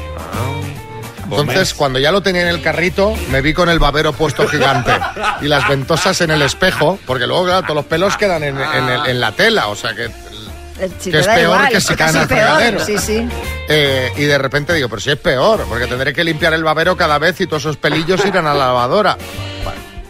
Entonces, 1.25 1.75
cuando 1.75 1.99
ya 1.99 2.11
lo 2.11 2.23
tenía 2.23 2.43
en 2.43 2.49
el 2.49 2.63
carrito, 2.63 3.15
me 3.31 3.43
vi 3.43 3.53
con 3.53 3.69
el 3.69 3.79
babero 3.79 4.15
puesto 4.15 4.49
gigante 4.49 4.93
y 5.43 5.47
las 5.49 5.69
ventosas 5.69 6.21
en 6.23 6.31
el 6.31 6.41
espejo, 6.41 6.99
porque 7.07 7.27
luego, 7.27 7.45
claro, 7.45 7.63
todos 7.63 7.75
los 7.77 7.85
pelos 7.85 8.17
quedan 8.17 8.43
en, 8.43 8.57
en 8.59 9.21
la 9.21 9.33
tela, 9.33 9.69
o 9.69 9.77
sea 9.77 9.95
que... 9.95 10.11
Eh, 10.81 10.91
si 10.99 11.11
Que 11.11 11.19
es 11.21 11.27
peor 11.27 11.41
igual, 11.41 11.69
que 11.71 11.81
si 11.81 11.95
caen 11.95 12.17
al 12.17 12.29
fregadero. 12.29 12.85
Sí, 12.85 12.99
sí. 12.99 13.29
eh, 13.69 14.13
y 14.17 14.23
de 14.23 14.39
repente 14.39 14.73
digo, 14.75 14.89
pero 14.89 15.01
si 15.01 15.11
es 15.11 15.17
peor, 15.17 15.65
porque 15.69 15.87
tendré 15.87 16.13
que 16.13 16.23
limpiar 16.25 16.55
el 16.55 16.63
babero 16.65 16.97
cada 16.97 17.19
vez 17.19 17.41
y 17.41 17.47
todos 17.47 17.63
esos 17.63 17.77
pelillos 17.77 18.25
irán 18.25 18.47
a 18.47 18.55
la 18.55 18.67
lavadora. 18.67 19.17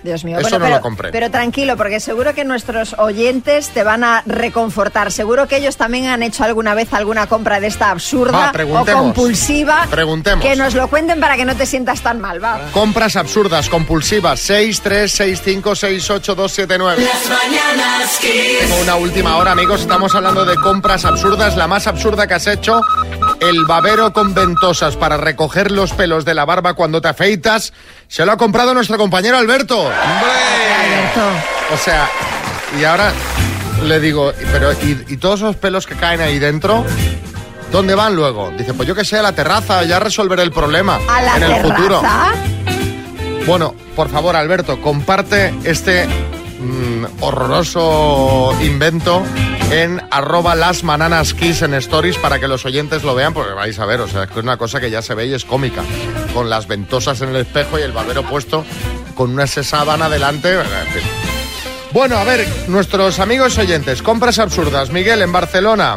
Dios 0.02 0.24
mío. 0.24 0.38
Eso 0.38 0.48
Bueno, 0.48 0.58
no 0.58 0.64
pero, 0.64 0.76
lo 0.76 0.82
compré. 0.82 1.10
Pero 1.10 1.30
tranquilo, 1.30 1.76
porque 1.76 2.00
seguro 2.00 2.34
que 2.34 2.44
nuestros 2.44 2.94
oyentes 2.98 3.68
te 3.70 3.82
van 3.82 4.04
a 4.04 4.22
reconfortar. 4.26 5.12
Seguro 5.12 5.48
que 5.48 5.56
ellos 5.56 5.76
también 5.76 6.06
han 6.06 6.22
hecho 6.22 6.44
alguna 6.44 6.74
vez 6.74 6.92
alguna 6.92 7.26
compra 7.26 7.60
de 7.60 7.66
esta 7.66 7.90
absurda 7.90 8.52
Va, 8.52 8.80
o 8.80 8.86
compulsiva. 8.86 9.86
Preguntemos. 9.90 10.44
Que 10.44 10.56
nos 10.56 10.74
lo 10.74 10.88
cuenten 10.88 11.20
para 11.20 11.36
que 11.36 11.44
no 11.44 11.56
te 11.56 11.66
sientas 11.66 12.00
tan 12.00 12.20
mal, 12.20 12.42
va. 12.42 12.60
Compras 12.72 13.16
absurdas, 13.16 13.68
compulsivas, 13.68 14.40
6, 14.40 14.80
3, 14.82 15.10
6, 15.10 15.42
5, 15.44 15.74
6, 15.74 16.10
8, 16.10 16.34
2, 16.34 16.52
7, 16.52 16.78
9. 16.78 17.04
Las 17.04 17.28
mañanas. 17.28 18.18
Tengo 18.20 18.82
Una 18.82 18.96
última 18.96 19.36
hora, 19.36 19.52
amigos. 19.52 19.80
Estamos 19.80 20.14
hablando 20.14 20.44
de 20.44 20.56
compras 20.56 21.04
absurdas. 21.04 21.56
La 21.56 21.66
más 21.66 21.86
absurda 21.86 22.26
que 22.26 22.34
has 22.34 22.46
hecho, 22.46 22.80
el 23.40 23.64
babero 23.66 24.12
con 24.12 24.34
ventosas 24.34 24.96
para 24.96 25.16
recoger 25.16 25.70
los 25.70 25.92
pelos 25.92 26.24
de 26.24 26.34
la 26.34 26.44
barba 26.44 26.74
cuando 26.74 27.00
te 27.00 27.08
afeitas, 27.08 27.72
se 28.08 28.24
lo 28.24 28.32
ha 28.32 28.36
comprado 28.36 28.74
nuestro 28.74 28.96
compañero 28.98 29.36
Alberto. 29.36 29.87
O 31.72 31.76
sea, 31.76 32.08
y 32.78 32.84
ahora 32.84 33.12
le 33.84 34.00
digo, 34.00 34.32
pero 34.52 34.72
¿y, 34.72 35.04
y 35.08 35.16
todos 35.16 35.40
esos 35.40 35.56
pelos 35.56 35.86
que 35.86 35.94
caen 35.94 36.20
ahí 36.20 36.38
dentro? 36.38 36.84
¿Dónde 37.70 37.94
van 37.94 38.16
luego? 38.16 38.50
Dice, 38.56 38.72
pues 38.74 38.88
yo 38.88 38.94
que 38.94 39.04
sé, 39.04 39.18
a 39.18 39.22
la 39.22 39.32
terraza, 39.32 39.84
ya 39.84 40.00
resolveré 40.00 40.42
el 40.42 40.52
problema 40.52 40.98
A 41.08 41.20
la 41.22 41.36
en 41.36 41.42
el 41.42 41.52
terraza. 41.62 41.74
futuro. 41.76 42.02
Bueno, 43.46 43.74
por 43.94 44.08
favor, 44.08 44.36
Alberto, 44.36 44.80
comparte 44.80 45.54
este 45.64 46.06
mm, 46.06 47.04
horroroso 47.20 48.54
invento 48.62 49.22
en 49.70 50.02
arroba 50.10 50.54
las 50.54 50.82
bananas 50.82 51.34
kiss 51.34 51.60
en 51.62 51.74
stories 51.74 52.16
para 52.16 52.38
que 52.38 52.48
los 52.48 52.64
oyentes 52.64 53.02
lo 53.04 53.14
vean, 53.14 53.34
porque 53.34 53.52
vais 53.52 53.78
a 53.78 53.84
ver, 53.84 54.00
o 54.00 54.08
sea, 54.08 54.22
es 54.24 54.28
que 54.30 54.38
es 54.38 54.42
una 54.44 54.56
cosa 54.56 54.80
que 54.80 54.90
ya 54.90 55.02
se 55.02 55.14
ve 55.14 55.26
y 55.26 55.34
es 55.34 55.44
cómica. 55.44 55.82
Con 56.32 56.48
las 56.48 56.66
ventosas 56.68 57.20
en 57.20 57.30
el 57.30 57.36
espejo 57.36 57.78
y 57.78 57.82
el 57.82 57.92
babero 57.92 58.22
puesto 58.22 58.64
con 59.18 59.32
una 59.32 59.48
sábana 59.48 60.08
delante. 60.08 60.48
Bueno, 61.92 62.18
a 62.18 62.22
ver, 62.22 62.46
nuestros 62.68 63.18
amigos 63.18 63.58
oyentes, 63.58 64.00
compras 64.00 64.38
absurdas. 64.38 64.92
Miguel, 64.92 65.22
en 65.22 65.32
Barcelona. 65.32 65.96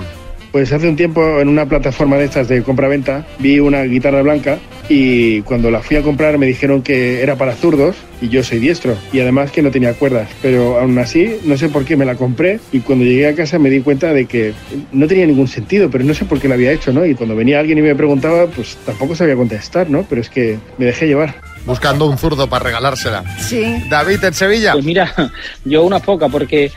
Pues 0.52 0.74
hace 0.74 0.90
un 0.90 0.96
tiempo 0.96 1.40
en 1.40 1.48
una 1.48 1.68
plataforma 1.68 2.18
de 2.18 2.26
estas 2.26 2.48
de 2.48 2.64
compra-venta 2.64 3.28
vi 3.38 3.60
una 3.60 3.84
guitarra 3.84 4.24
blanca 4.24 4.58
y 4.90 5.44
cuando 5.44 5.70
la 5.70 5.82
fui 5.82 5.98
a 5.98 6.02
comprar 6.02 6.40
me 6.40 6.48
dijeron 6.48 6.82
que 6.82 7.22
era 7.22 7.36
para 7.36 7.56
zurdos 7.56 7.96
y 8.22 8.30
yo 8.30 8.44
soy 8.44 8.58
diestro 8.58 8.98
y 9.14 9.20
además 9.20 9.52
que 9.52 9.62
no 9.62 9.70
tenía 9.70 9.94
cuerdas. 9.94 10.28
Pero 10.42 10.80
aún 10.80 10.98
así 10.98 11.38
no 11.46 11.56
sé 11.58 11.70
por 11.70 11.86
qué 11.86 11.96
me 11.96 12.06
la 12.06 12.16
compré 12.16 12.60
y 12.72 12.80
cuando 12.80 13.06
llegué 13.06 13.28
a 13.28 13.36
casa 13.36 13.60
me 13.60 13.70
di 13.70 13.82
cuenta 13.82 14.14
de 14.14 14.26
que 14.26 14.54
no 14.92 15.08
tenía 15.08 15.28
ningún 15.28 15.48
sentido, 15.48 15.92
pero 15.92 16.04
no 16.04 16.16
sé 16.16 16.26
por 16.26 16.40
qué 16.40 16.48
la 16.48 16.56
había 16.56 16.72
hecho, 16.72 16.92
¿no? 16.92 17.06
Y 17.06 17.14
cuando 17.14 17.36
venía 17.36 17.60
alguien 17.60 17.78
y 17.78 17.84
me 17.84 17.96
preguntaba, 17.96 18.48
pues 18.48 18.78
tampoco 18.84 19.16
sabía 19.16 19.36
contestar, 19.36 19.92
¿no? 19.92 20.08
Pero 20.10 20.22
es 20.22 20.30
que 20.30 20.58
me 20.80 20.86
dejé 20.86 21.06
llevar. 21.06 21.51
Buscando 21.66 22.06
un 22.06 22.18
zurdo 22.18 22.48
para 22.48 22.66
regalársela. 22.66 23.24
Sí. 23.40 23.84
David, 23.90 24.24
en 24.24 24.34
Sevilla. 24.34 24.74
Pues 24.74 24.86
mira, 24.86 25.14
yo 25.66 25.84
unas 25.84 26.02
pocas, 26.02 26.32
porque 26.32 26.72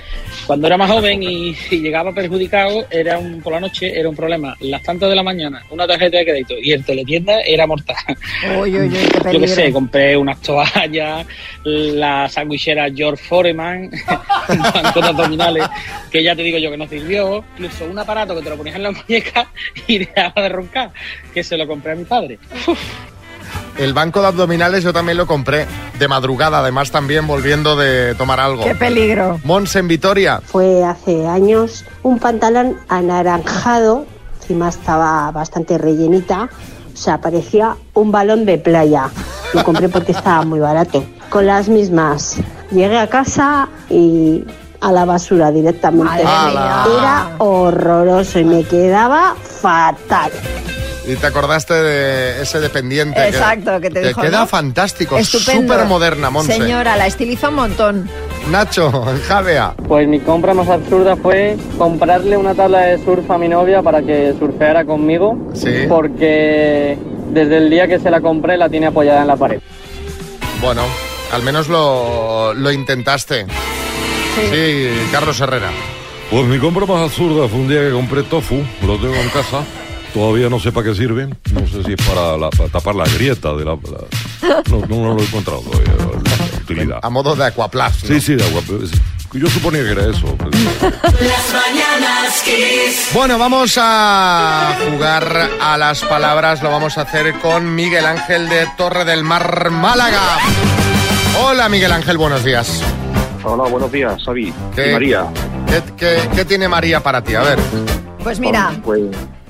cuando 0.46 0.66
era 0.66 0.76
más 0.76 0.90
joven 0.90 1.22
y, 1.22 1.56
y 1.70 1.80
llegaba 1.80 2.12
perjudicado, 2.12 2.86
era 2.90 3.18
un, 3.18 3.40
por 3.40 3.52
la 3.52 3.60
noche 3.60 3.98
era 3.98 4.08
un 4.08 4.16
problema. 4.16 4.54
Las 4.60 4.82
tantas 4.82 5.08
de 5.08 5.16
la 5.16 5.22
mañana, 5.22 5.62
una 5.70 5.86
tarjeta 5.86 6.18
de 6.18 6.24
crédito 6.24 6.54
y 6.60 6.72
el 6.72 6.84
teletienda 6.84 7.40
era 7.40 7.66
mortal. 7.66 7.96
Uy, 8.60 8.78
uy, 8.78 8.88
uy, 8.88 8.90
qué 8.90 9.32
Yo 9.32 9.40
qué 9.40 9.48
sé, 9.48 9.72
compré 9.72 10.16
unas 10.16 10.40
toallas, 10.40 11.26
la 11.64 12.28
sandwichera 12.28 12.90
George 12.94 13.24
Foreman, 13.24 13.90
un 14.48 14.58
banco 14.58 15.00
de 15.00 15.06
abdominales, 15.06 15.66
que 16.10 16.22
ya 16.22 16.36
te 16.36 16.42
digo 16.42 16.58
yo 16.58 16.70
que 16.70 16.76
no 16.76 16.88
sirvió, 16.88 17.44
incluso 17.54 17.86
un 17.86 17.98
aparato 17.98 18.34
que 18.34 18.42
te 18.42 18.50
lo 18.50 18.56
ponías 18.56 18.76
en 18.76 18.82
la 18.82 18.90
muñeca 18.90 19.48
y 19.86 19.98
dejaba 19.98 20.42
de 20.42 20.48
roncar, 20.50 20.92
que 21.32 21.42
se 21.42 21.56
lo 21.56 21.66
compré 21.66 21.92
a 21.92 21.96
mi 21.96 22.04
padre. 22.04 22.38
El 23.78 23.92
banco 23.92 24.20
de 24.20 24.28
abdominales 24.28 24.84
yo 24.84 24.92
también 24.92 25.18
lo 25.18 25.26
compré 25.26 25.66
de 25.98 26.08
madrugada, 26.08 26.60
además 26.60 26.90
también 26.90 27.26
volviendo 27.26 27.76
de 27.76 28.14
tomar 28.14 28.38
algo. 28.40 28.62
Qué 28.62 28.74
peligro. 28.74 29.40
Mons 29.44 29.74
en 29.76 29.88
Vitoria. 29.88 30.40
Fue 30.44 30.84
hace 30.84 31.26
años 31.26 31.84
un 32.02 32.18
pantalón 32.18 32.76
anaranjado, 32.88 34.06
encima 34.40 34.68
estaba 34.68 35.30
bastante 35.32 35.76
rellenita, 35.78 36.48
o 36.92 36.96
sea, 36.96 37.20
parecía 37.20 37.76
un 37.94 38.12
balón 38.12 38.46
de 38.46 38.58
playa. 38.58 39.10
Lo 39.52 39.64
compré 39.64 39.88
porque 39.88 40.12
estaba 40.12 40.44
muy 40.44 40.60
barato. 40.60 41.04
Con 41.28 41.46
las 41.46 41.68
mismas, 41.68 42.36
llegué 42.70 42.98
a 42.98 43.08
casa 43.08 43.68
y 43.90 44.44
a 44.80 44.92
la 44.92 45.04
basura 45.04 45.50
directamente. 45.50 46.22
Era 46.22 47.30
horroroso 47.38 48.38
y 48.38 48.44
me 48.44 48.62
quedaba 48.62 49.34
fatal. 49.42 50.30
Y 51.06 51.16
te 51.16 51.26
acordaste 51.26 51.74
de 51.74 52.42
ese 52.42 52.60
dependiente. 52.60 53.28
Exacto, 53.28 53.78
que 53.80 53.90
te 53.90 54.00
dijo, 54.00 54.22
queda 54.22 54.40
¿no? 54.40 54.46
fantástico, 54.46 55.22
súper 55.22 55.84
moderna, 55.84 56.30
Monse. 56.30 56.52
Señora, 56.52 56.96
la 56.96 57.06
estiliza 57.06 57.50
un 57.50 57.56
montón. 57.56 58.10
Nacho, 58.50 58.90
Javea. 59.28 59.74
Pues 59.86 60.08
mi 60.08 60.20
compra 60.20 60.54
más 60.54 60.68
absurda 60.68 61.16
fue 61.16 61.56
comprarle 61.76 62.36
una 62.36 62.54
tabla 62.54 62.80
de 62.80 63.04
surf 63.04 63.30
a 63.30 63.38
mi 63.38 63.48
novia 63.48 63.82
para 63.82 64.02
que 64.02 64.34
surfeara 64.38 64.84
conmigo. 64.84 65.36
Sí. 65.54 65.84
Porque 65.88 66.98
desde 67.32 67.58
el 67.58 67.70
día 67.70 67.86
que 67.86 67.98
se 67.98 68.10
la 68.10 68.20
compré 68.20 68.56
la 68.56 68.68
tiene 68.68 68.86
apoyada 68.86 69.22
en 69.22 69.26
la 69.26 69.36
pared. 69.36 69.60
Bueno, 70.60 70.82
al 71.32 71.42
menos 71.42 71.68
lo, 71.68 72.54
lo 72.54 72.72
intentaste. 72.72 73.46
Sí. 74.34 74.88
Carlos 75.12 75.38
Herrera. 75.40 75.70
Pues 76.30 76.46
mi 76.46 76.58
compra 76.58 76.86
más 76.86 77.02
absurda 77.02 77.46
fue 77.48 77.60
un 77.60 77.68
día 77.68 77.80
que 77.80 77.90
compré 77.90 78.22
tofu, 78.22 78.56
lo 78.86 78.98
tengo 78.98 79.14
en 79.14 79.28
casa. 79.28 79.62
Todavía 80.14 80.48
no 80.48 80.60
sé 80.60 80.70
para 80.70 80.86
qué 80.86 80.94
sirven. 80.94 81.36
No 81.52 81.66
sé 81.66 81.82
si 81.82 81.92
es 81.94 82.06
para, 82.06 82.36
la- 82.36 82.50
para 82.50 82.68
tapar 82.68 82.94
la 82.94 83.04
grieta 83.04 83.52
de 83.54 83.64
la. 83.64 83.72
la- 83.72 84.62
no, 84.70 84.86
no, 84.86 85.14
lo 85.14 85.20
he 85.20 85.24
encontrado 85.24 85.60
todavía, 85.60 85.92
la 85.96 86.62
utilidad. 86.62 86.98
A 87.02 87.10
modo 87.10 87.34
de 87.34 87.44
aquaplast. 87.46 88.06
Sí, 88.06 88.20
sí, 88.20 88.36
de 88.36 88.44
agua. 88.44 88.62
Yo 89.32 89.48
suponía 89.48 89.82
que 89.82 89.90
era 89.90 90.02
eso. 90.02 90.36
Las 90.40 91.52
mañanas 91.52 92.42
Kiss. 92.44 93.10
Bueno, 93.12 93.36
vamos 93.36 93.76
a 93.82 94.76
jugar 94.88 95.50
a 95.60 95.76
las 95.76 96.02
palabras. 96.02 96.62
Lo 96.62 96.70
vamos 96.70 96.96
a 96.96 97.00
hacer 97.02 97.34
con 97.40 97.74
Miguel 97.74 98.06
Ángel 98.06 98.48
de 98.48 98.68
Torre 98.78 99.04
del 99.04 99.24
Mar, 99.24 99.70
Málaga. 99.72 100.38
Hola, 101.42 101.68
Miguel 101.68 101.90
Ángel, 101.90 102.16
buenos 102.16 102.44
días. 102.44 102.80
Hola, 103.42 103.64
buenos 103.64 103.90
días, 103.90 104.22
Xavi. 104.24 104.54
¿Qué- 104.76 104.90
Y 104.90 104.92
María. 104.92 105.24
¿Qué, 105.66 105.82
qué- 105.96 106.28
qué 106.36 106.44
tiene 106.44 106.68
María 106.68 107.00
para 107.02 107.20
ti? 107.24 107.34
A 107.34 107.42
ver. 107.42 107.58
Pues 108.22 108.38
mira, 108.38 108.72
Pues, 108.84 109.02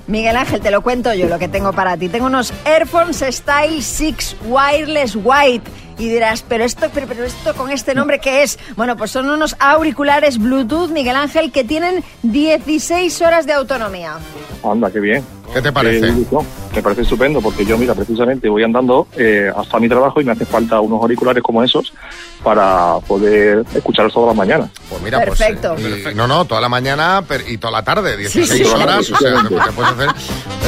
Miguel 0.07 0.35
Ángel, 0.35 0.61
te 0.61 0.69
lo 0.71 0.81
cuento 0.81 1.13
yo 1.13 1.27
lo 1.27 1.39
que 1.39 1.47
tengo 1.47 1.73
para 1.73 1.97
ti. 1.97 2.09
Tengo 2.09 2.27
unos 2.27 2.53
Airphones 2.65 3.23
Style 3.27 3.81
6 3.81 4.37
Wireless 4.45 5.17
White. 5.21 5.69
Y 5.97 6.09
dirás, 6.09 6.43
pero 6.47 6.63
esto, 6.63 6.87
pero, 6.93 7.07
pero 7.07 7.23
esto 7.23 7.53
con 7.55 7.71
este 7.71 7.95
nombre, 7.95 8.19
¿qué 8.19 8.43
es? 8.43 8.59
Bueno, 8.75 8.97
pues 8.97 9.11
son 9.11 9.29
unos 9.29 9.55
auriculares 9.59 10.37
Bluetooth, 10.37 10.89
Miguel 10.89 11.15
Ángel, 11.15 11.51
que 11.51 11.63
tienen 11.63 12.03
16 12.23 13.21
horas 13.21 13.45
de 13.45 13.53
autonomía. 13.53 14.15
anda, 14.63 14.91
qué 14.91 14.99
bien. 14.99 15.23
¿Qué 15.53 15.61
te 15.61 15.71
parece? 15.71 16.11
me 16.75 16.81
parece 16.81 17.03
estupendo 17.03 17.39
porque 17.41 17.65
yo, 17.65 17.77
mira, 17.77 17.93
precisamente 17.95 18.49
voy 18.49 18.63
andando 18.63 19.07
eh, 19.15 19.49
hasta 19.55 19.79
mi 19.79 19.87
trabajo 19.87 20.19
y 20.19 20.25
me 20.25 20.33
hace 20.33 20.45
falta 20.45 20.81
unos 20.81 21.01
auriculares 21.01 21.41
como 21.41 21.63
esos 21.63 21.93
para 22.43 22.95
poder 23.07 23.63
escucharlos 23.73 24.13
todas 24.13 24.27
las 24.27 24.35
mañanas. 24.35 24.69
Pues 24.89 25.01
mira, 25.01 25.23
pues, 25.25 25.39
Perfecto. 25.39 25.75
eh, 25.77 26.11
y- 26.11 26.15
no, 26.15 26.27
no, 26.27 26.43
toda 26.45 26.59
la 26.59 26.67
mañana 26.69 27.21
per- 27.27 27.45
y 27.47 27.57
toda 27.57 27.71
la 27.71 27.83
tarde, 27.83 28.17
16 28.17 28.47
Sí, 28.49 28.65
sí. 28.65 28.69
horas, 28.81 29.09
o 29.09 29.17
sea, 29.17 29.41
que, 29.47 29.55
que 29.55 29.71
puedes 29.71 29.91
hacer. 29.93 30.09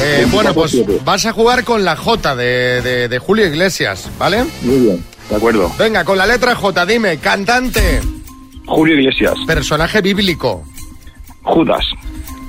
Eh, 0.00 0.26
bueno, 0.32 0.54
pues 0.54 0.74
vas 1.04 1.26
a 1.26 1.32
jugar 1.32 1.64
con 1.64 1.84
la 1.84 1.94
J 1.96 2.34
de, 2.36 2.80
de- 2.82 3.08
de 3.08 3.18
Julio 3.18 3.46
Iglesias, 3.46 4.08
¿vale? 4.18 4.44
Muy 4.62 4.78
bien, 4.78 5.04
de 5.28 5.36
acuerdo. 5.36 5.70
Venga, 5.78 6.04
con 6.04 6.16
la 6.16 6.24
letra 6.26 6.54
J, 6.54 6.86
dime, 6.86 7.18
cantante. 7.18 8.00
Julio 8.66 8.98
Iglesias. 8.98 9.34
Personaje 9.46 10.00
bíblico. 10.00 10.62
Judas. 11.42 11.84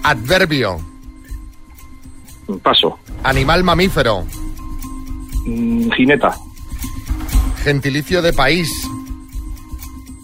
Adverbio. 0.04 0.80
Paso. 2.58 2.98
Animal 3.24 3.64
mamífero. 3.64 4.26
Mm, 5.46 5.92
Jineta. 5.92 6.36
Gentilicio 7.64 8.22
de 8.22 8.34
país. 8.34 8.70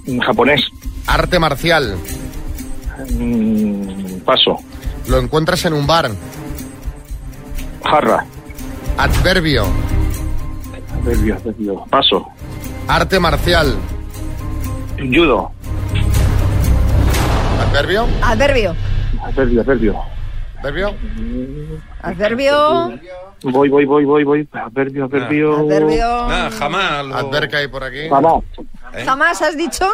Mm, 0.07 0.19
Japonés. 0.19 0.61
Arte 1.07 1.37
marcial. 1.39 1.97
Mm, 3.19 4.19
Paso. 4.25 4.57
Lo 5.07 5.19
encuentras 5.19 5.63
en 5.65 5.73
un 5.73 5.85
bar. 5.85 6.09
Jarra. 7.83 8.25
Adverbio. 8.97 9.65
Adverbio, 11.01 11.35
adverbio. 11.35 11.85
Paso. 11.89 12.25
Arte 12.87 13.19
marcial. 13.19 13.75
Judo. 14.97 15.51
Adverbio. 17.67 18.07
Adverbio. 18.23 18.75
Adverbio, 19.23 19.61
adverbio. 19.61 20.14
¿Adverbio? 20.65 20.95
Adverbio. 22.01 22.99
Voy, 23.43 23.69
voy, 23.69 23.85
voy, 23.85 24.03
voy, 24.03 24.23
voy. 24.23 24.49
Adverbio, 24.51 25.05
adverbio. 25.05 25.57
Adverbio. 25.57 26.27
Nah, 26.27 26.49
jamás. 26.49 27.05
Lo... 27.05 27.15
Adverca 27.15 27.57
hay 27.57 27.67
por 27.67 27.83
aquí. 27.83 28.09
Jamás. 28.09 28.43
¿Jamás 29.05 29.41
has 29.43 29.55
dicho? 29.55 29.87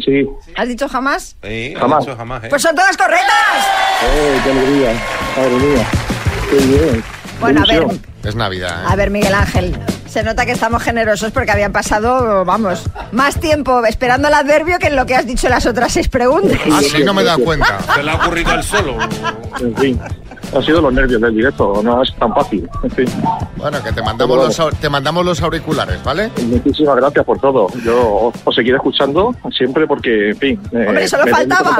Sí. 0.00 0.28
¿Has 0.54 0.68
dicho 0.68 0.88
jamás? 0.88 1.36
Sí, 1.42 1.74
Jamás. 1.76 2.04
dicho 2.04 2.16
jamás, 2.16 2.44
¿eh? 2.44 2.48
Pues 2.48 2.62
son 2.62 2.76
todas 2.76 2.96
correctas. 2.96 3.66
¡Eh, 4.04 4.40
qué 4.44 4.50
alegría! 4.52 4.92
¡Madre 5.36 5.56
mía! 5.56 5.86
¡Qué 6.50 6.56
bien! 6.66 7.04
Bueno, 7.40 7.62
a 7.62 7.66
ver. 7.66 7.86
Es 8.22 8.36
Navidad, 8.36 8.84
¿eh? 8.84 8.86
a 8.88 8.94
ver, 8.94 9.10
Miguel 9.10 9.34
Ángel. 9.34 9.76
Se 10.12 10.22
nota 10.22 10.44
que 10.44 10.52
estamos 10.52 10.82
generosos 10.82 11.32
porque 11.32 11.52
habían 11.52 11.72
pasado, 11.72 12.44
vamos, 12.44 12.82
más 13.12 13.40
tiempo 13.40 13.82
esperando 13.86 14.28
el 14.28 14.34
adverbio 14.34 14.78
que 14.78 14.88
en 14.88 14.96
lo 14.96 15.06
que 15.06 15.14
has 15.14 15.26
dicho 15.26 15.48
las 15.48 15.64
otras 15.64 15.90
seis 15.90 16.08
preguntas. 16.08 16.60
Ah, 16.70 16.80
sí, 16.82 17.02
no 17.02 17.14
me 17.14 17.22
he 17.22 17.24
dado 17.24 17.42
cuenta. 17.42 17.78
Se 17.94 18.02
le 18.02 18.10
ha 18.10 18.16
ocurrido 18.16 18.50
al 18.50 18.62
solo. 18.62 18.98
En 19.58 19.74
fin. 19.74 20.00
Han 20.54 20.62
sido 20.62 20.80
los 20.82 20.92
nervios 20.92 21.20
del 21.20 21.34
directo, 21.34 21.80
no 21.82 22.02
es 22.02 22.14
tan 22.16 22.32
fácil. 22.34 22.68
En 22.82 22.90
fin. 22.90 23.06
Bueno, 23.56 23.82
que 23.82 23.92
te 23.92 24.02
mandamos, 24.02 24.36
los, 24.58 24.76
te 24.80 24.88
mandamos 24.90 25.24
los 25.24 25.40
auriculares, 25.42 26.02
¿vale? 26.04 26.30
Muchísimas 26.46 26.96
gracias 26.96 27.24
por 27.24 27.38
todo. 27.38 27.68
Yo 27.84 28.32
os 28.44 28.54
seguiré 28.54 28.76
escuchando 28.76 29.34
siempre 29.56 29.86
porque, 29.86 30.30
en 30.30 30.36
fin. 30.36 30.60
eh, 30.72 30.84
Hombre, 30.88 31.08
solo 31.08 31.24
da 31.24 31.30
mucha 31.44 31.64
faltaba. 31.64 31.78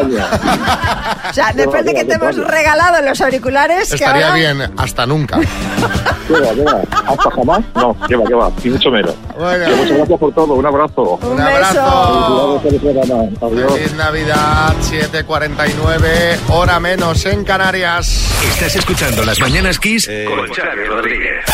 O 1.31 1.35
sea, 1.35 1.53
después 1.55 1.83
de 1.85 1.95
que 1.95 2.05
te 2.05 2.15
hemos 2.15 2.37
regalado 2.37 3.01
los 3.03 3.19
auriculares, 3.23 3.89
que 3.89 3.95
Estaría 3.95 4.27
ahora... 4.29 4.37
bien, 4.39 4.73
hasta 4.77 5.07
nunca. 5.07 5.39
¿Qué 5.41 6.33
va, 6.35 6.55
qué 6.55 6.63
va? 6.63 6.81
¿Hasta 7.07 7.31
jamás? 7.31 7.61
No, 7.75 7.97
qué 8.07 8.17
va, 8.17 8.25
qué 8.27 8.35
va. 8.35 8.51
Y 8.63 8.69
mucho 8.69 8.91
menos. 8.91 9.15
Bueno. 9.39 9.65
Que 9.67 9.75
muchas 9.77 9.97
gracias 9.97 10.19
por 10.19 10.35
todo. 10.35 10.55
Un 10.55 10.67
abrazo. 10.67 11.19
Un 11.23 11.41
abrazo. 11.41 12.61
El 12.65 12.77
programa. 12.81 13.23
Adiós. 13.41 13.73
Feliz 13.73 13.95
Navidad, 13.95 14.75
7.49, 14.83 16.39
hora 16.51 16.81
menos 16.81 17.25
en 17.25 17.45
Canarias. 17.45 18.29
Estás 18.63 18.77
escuchando 18.77 19.25
Las 19.25 19.41
Mañanas 19.41 19.81
Kiss 19.81 20.07
Eh, 20.09 20.25
con 20.25 20.49
Xavi 20.49 20.85
Rodríguez. 20.85 21.45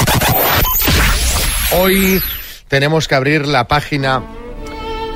Hoy 1.78 2.22
tenemos 2.68 3.08
que 3.08 3.14
abrir 3.14 3.46
la 3.46 3.66
página 3.66 4.22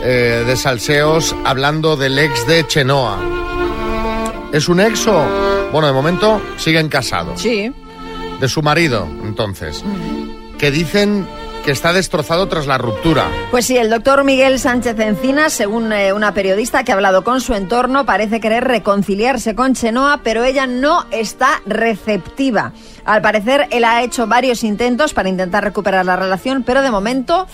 eh, 0.03 0.43
de 0.47 0.57
Salseos 0.57 1.37
hablando 1.45 1.99
del 1.99 2.19
ex 2.19 2.47
de 2.47 2.67
Chenoa. 2.67 3.19
¿Es 4.55 4.71
un 4.71 4.81
ex 4.81 5.07
o...? 5.07 5.69
Bueno, 5.71 5.87
de 5.87 5.93
momento 5.93 6.41
siguen 6.57 6.89
casados. 6.89 7.43
Sí. 7.43 7.71
De 8.41 8.49
su 8.49 8.63
marido, 8.63 9.07
entonces. 9.23 9.85
Que 10.59 10.71
dicen 10.71 11.29
que 11.65 11.71
está 11.71 11.93
destrozado 11.93 12.49
tras 12.49 12.67
la 12.67 12.79
ruptura. 12.79 13.27
Pues 13.51 13.67
sí, 13.67 13.77
el 13.77 13.91
doctor 13.91 14.25
Miguel 14.25 14.59
Sánchez 14.59 14.99
Encinas, 14.99 15.53
según 15.53 15.93
eh, 15.93 16.13
una 16.13 16.35
periodista 16.35 16.85
que 16.85 16.93
ha 16.93 16.95
hablado 16.95 17.25
con 17.25 17.41
su 17.41 17.55
entorno, 17.55 18.05
parece 18.05 18.41
querer 18.41 18.65
reconciliarse 18.65 19.55
con 19.55 19.75
Chenoa, 19.75 20.21
pero 20.23 20.45
ella 20.45 20.67
no 20.67 21.07
está 21.11 21.63
receptiva. 21.67 22.73
Al 23.05 23.23
parecer, 23.23 23.69
él 23.71 23.85
ha 23.85 24.03
hecho 24.03 24.27
varios 24.27 24.65
intentos 24.65 25.15
para 25.15 25.29
intentar 25.29 25.65
recuperar 25.65 26.05
la 26.05 26.17
relación, 26.17 26.63
pero 26.63 26.83
de 26.83 26.91
momento 26.91 27.47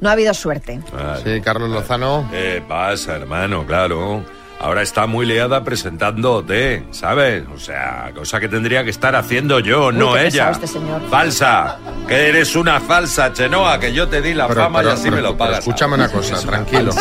no 0.00 0.08
ha 0.08 0.12
habido 0.12 0.34
suerte. 0.34 0.80
Sí, 1.24 1.40
Carlos 1.40 1.70
Lozano. 1.70 2.28
¿Qué 2.30 2.62
pasa, 2.66 3.16
hermano? 3.16 3.66
Claro. 3.66 4.24
Ahora 4.58 4.80
está 4.82 5.06
muy 5.06 5.26
liada 5.26 5.62
presentándote, 5.64 6.84
¿sabes? 6.90 7.44
O 7.54 7.58
sea, 7.58 8.10
cosa 8.16 8.40
que 8.40 8.48
tendría 8.48 8.84
que 8.84 8.90
estar 8.90 9.14
haciendo 9.14 9.60
yo, 9.60 9.88
Uy, 9.88 9.94
no 9.96 10.14
qué 10.14 10.26
ella. 10.28 10.50
este 10.50 10.66
señor. 10.66 11.02
Falsa. 11.10 11.76
Que 12.08 12.28
eres 12.30 12.56
una 12.56 12.80
falsa, 12.80 13.32
Chenoa, 13.32 13.78
que 13.78 13.92
yo 13.92 14.08
te 14.08 14.22
di 14.22 14.32
la 14.32 14.48
Pero- 14.48 14.62
fama 14.62 14.78
pero- 14.78 14.90
y 14.90 14.92
así 14.94 15.02
pero- 15.04 15.16
me 15.16 15.22
lo 15.22 15.28
pero 15.28 15.38
pagas. 15.38 15.58
escúchame 15.58 15.94
una 15.94 16.08
cosa, 16.08 16.40
tranquilo. 16.40 16.92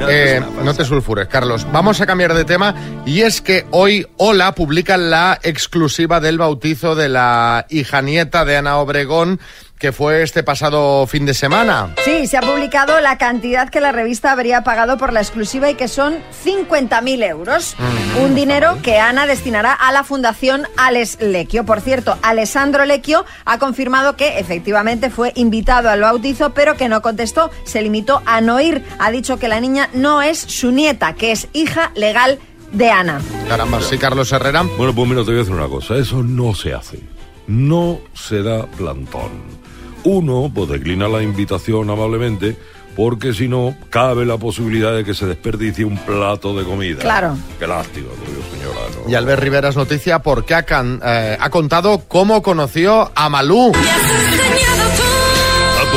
No, 0.00 0.08
Eh, 0.08 0.42
no 0.64 0.74
te 0.74 0.84
sulfures, 0.84 1.28
Carlos. 1.28 1.66
Vamos 1.72 2.00
a 2.00 2.06
cambiar 2.06 2.34
de 2.34 2.44
tema 2.44 2.74
y 3.06 3.20
es 3.22 3.40
que 3.40 3.66
hoy 3.70 4.06
Hola 4.16 4.52
publica 4.54 4.96
la 4.96 5.38
exclusiva 5.42 6.18
del 6.20 6.38
bautizo 6.38 6.94
de 6.96 7.08
la 7.08 7.66
hija 7.70 8.02
nieta 8.02 8.44
de 8.44 8.56
Ana 8.56 8.78
Obregón, 8.78 9.38
que 9.78 9.92
fue 9.92 10.22
este 10.22 10.42
pasado 10.42 11.06
fin 11.06 11.26
de 11.26 11.34
semana. 11.34 11.94
Sí, 12.04 12.26
se 12.26 12.36
ha 12.36 12.40
publicado 12.40 13.00
la 13.00 13.18
cantidad 13.18 13.68
que 13.68 13.80
la 13.80 13.92
revista 13.92 14.32
habría 14.32 14.64
pagado 14.64 14.96
por 14.96 15.12
la 15.12 15.20
exclusiva 15.20 15.68
y 15.68 15.74
que 15.74 15.88
son 15.88 16.16
50.000 16.44 17.28
euros. 17.28 17.76
Un 18.22 18.34
dinero 18.34 18.78
que 18.82 18.98
Ana 18.98 19.26
destinará 19.26 19.72
a 19.72 19.92
la 19.92 20.04
Fundación 20.04 20.66
Alex 20.76 21.18
Lecchio. 21.20 21.64
Por 21.64 21.80
cierto, 21.80 22.16
Alessandro 22.22 22.84
Lecchio 22.86 23.24
ha 23.44 23.58
confirmado 23.58 24.16
que 24.16 24.38
efectivamente 24.38 25.10
fue 25.10 25.32
invitado 25.34 25.90
al 25.90 26.00
bautizo, 26.00 26.54
pero 26.54 26.76
que 26.76 26.88
no 26.88 27.02
contestó, 27.02 27.50
se 27.64 27.82
limitó 27.82 28.22
a 28.24 28.40
no 28.40 28.60
ir. 28.60 28.84
Ha 28.98 29.10
dicho 29.10 29.38
que 29.38 29.48
la 29.48 29.60
niña 29.60 29.90
no 29.92 30.22
es 30.22 30.38
su 30.38 30.72
nieta, 30.72 31.14
que 31.14 31.32
es 31.32 31.48
hija 31.52 31.90
legal 31.94 32.38
de 32.72 32.90
Ana. 32.90 33.20
Caramba, 33.48 33.80
sí, 33.82 33.98
Carlos 33.98 34.32
Herrera. 34.32 34.62
Bueno, 34.62 34.94
pues 34.94 35.08
mira, 35.08 35.20
te 35.20 35.26
voy 35.26 35.36
a 35.36 35.38
decir 35.38 35.54
una 35.54 35.68
cosa. 35.68 35.96
Eso 35.96 36.22
no 36.22 36.54
se 36.54 36.72
hace. 36.72 37.00
No 37.46 38.00
se 38.14 38.42
da 38.42 38.66
plantón. 38.66 39.65
Uno, 40.08 40.48
pues 40.54 40.68
declina 40.70 41.08
la 41.08 41.20
invitación 41.20 41.90
amablemente, 41.90 42.56
porque 42.94 43.34
si 43.34 43.48
no, 43.48 43.74
cabe 43.90 44.24
la 44.24 44.38
posibilidad 44.38 44.94
de 44.94 45.04
que 45.04 45.14
se 45.14 45.26
desperdicie 45.26 45.84
un 45.84 45.98
plato 45.98 46.56
de 46.56 46.64
comida. 46.64 47.00
Claro. 47.00 47.36
Qué 47.58 47.66
lástima, 47.66 48.06
señora. 48.52 48.80
¿no? 49.04 49.10
Y 49.10 49.14
Albert 49.16 49.42
Rivera 49.42 49.68
es 49.70 49.76
noticia 49.76 50.20
porque 50.20 50.54
ha, 50.54 50.62
can- 50.62 51.00
eh, 51.04 51.36
ha 51.40 51.50
contado 51.50 52.04
cómo 52.06 52.40
conoció 52.40 53.10
a 53.16 53.28
Malú. 53.28 53.72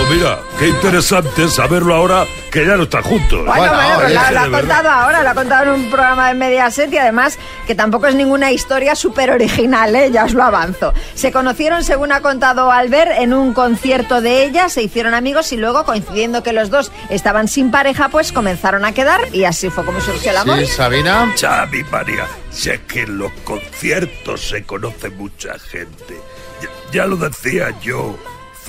Mira, 0.09 0.39
qué 0.57 0.69
interesante 0.69 1.47
saberlo 1.49 1.93
ahora 1.93 2.25
que 2.51 2.65
ya 2.65 2.75
no 2.75 2.83
están 2.83 3.03
juntos. 3.03 3.45
Bueno, 3.45 3.73
bueno, 3.75 3.95
pero 3.97 4.09
lo, 4.09 4.25
que 4.25 4.33
lo 4.33 4.39
ha 4.39 4.59
contado 4.59 4.89
ahora, 4.89 5.21
lo 5.21 5.29
ha 5.29 5.35
contado 5.35 5.63
en 5.63 5.81
un 5.81 5.89
programa 5.91 6.29
de 6.29 6.33
Mediaset 6.33 6.91
y 6.91 6.97
además 6.97 7.37
que 7.67 7.75
tampoco 7.75 8.07
es 8.07 8.15
ninguna 8.15 8.51
historia 8.51 8.95
súper 8.95 9.29
original, 9.29 9.95
¿eh? 9.95 10.09
ya 10.11 10.25
os 10.25 10.33
lo 10.33 10.43
avanzo. 10.43 10.95
Se 11.13 11.31
conocieron, 11.31 11.83
según 11.83 12.11
ha 12.11 12.21
contado 12.21 12.71
Albert, 12.71 13.11
en 13.19 13.33
un 13.33 13.53
concierto 13.53 14.19
de 14.19 14.45
ella, 14.45 14.67
se 14.69 14.81
hicieron 14.81 15.13
amigos 15.13 15.51
y 15.51 15.57
luego, 15.57 15.85
coincidiendo 15.85 16.41
que 16.41 16.53
los 16.53 16.71
dos 16.71 16.91
estaban 17.11 17.47
sin 17.47 17.69
pareja, 17.69 18.09
pues 18.09 18.31
comenzaron 18.31 18.85
a 18.85 18.93
quedar 18.93 19.21
y 19.31 19.43
así 19.43 19.69
fue 19.69 19.85
como 19.85 20.01
surgió 20.01 20.31
el 20.31 20.37
amor. 20.37 20.57
Sí, 20.57 20.65
Sabina. 20.65 21.31
Xavi, 21.39 21.83
María, 21.91 22.25
si 22.49 22.71
es 22.71 22.79
que 22.81 23.01
en 23.01 23.19
los 23.19 23.31
conciertos 23.43 24.41
se 24.41 24.63
conoce 24.63 25.11
mucha 25.11 25.59
gente. 25.59 26.19
Ya, 26.61 26.69
ya 26.91 27.05
lo 27.05 27.15
decía 27.15 27.75
yo, 27.79 28.17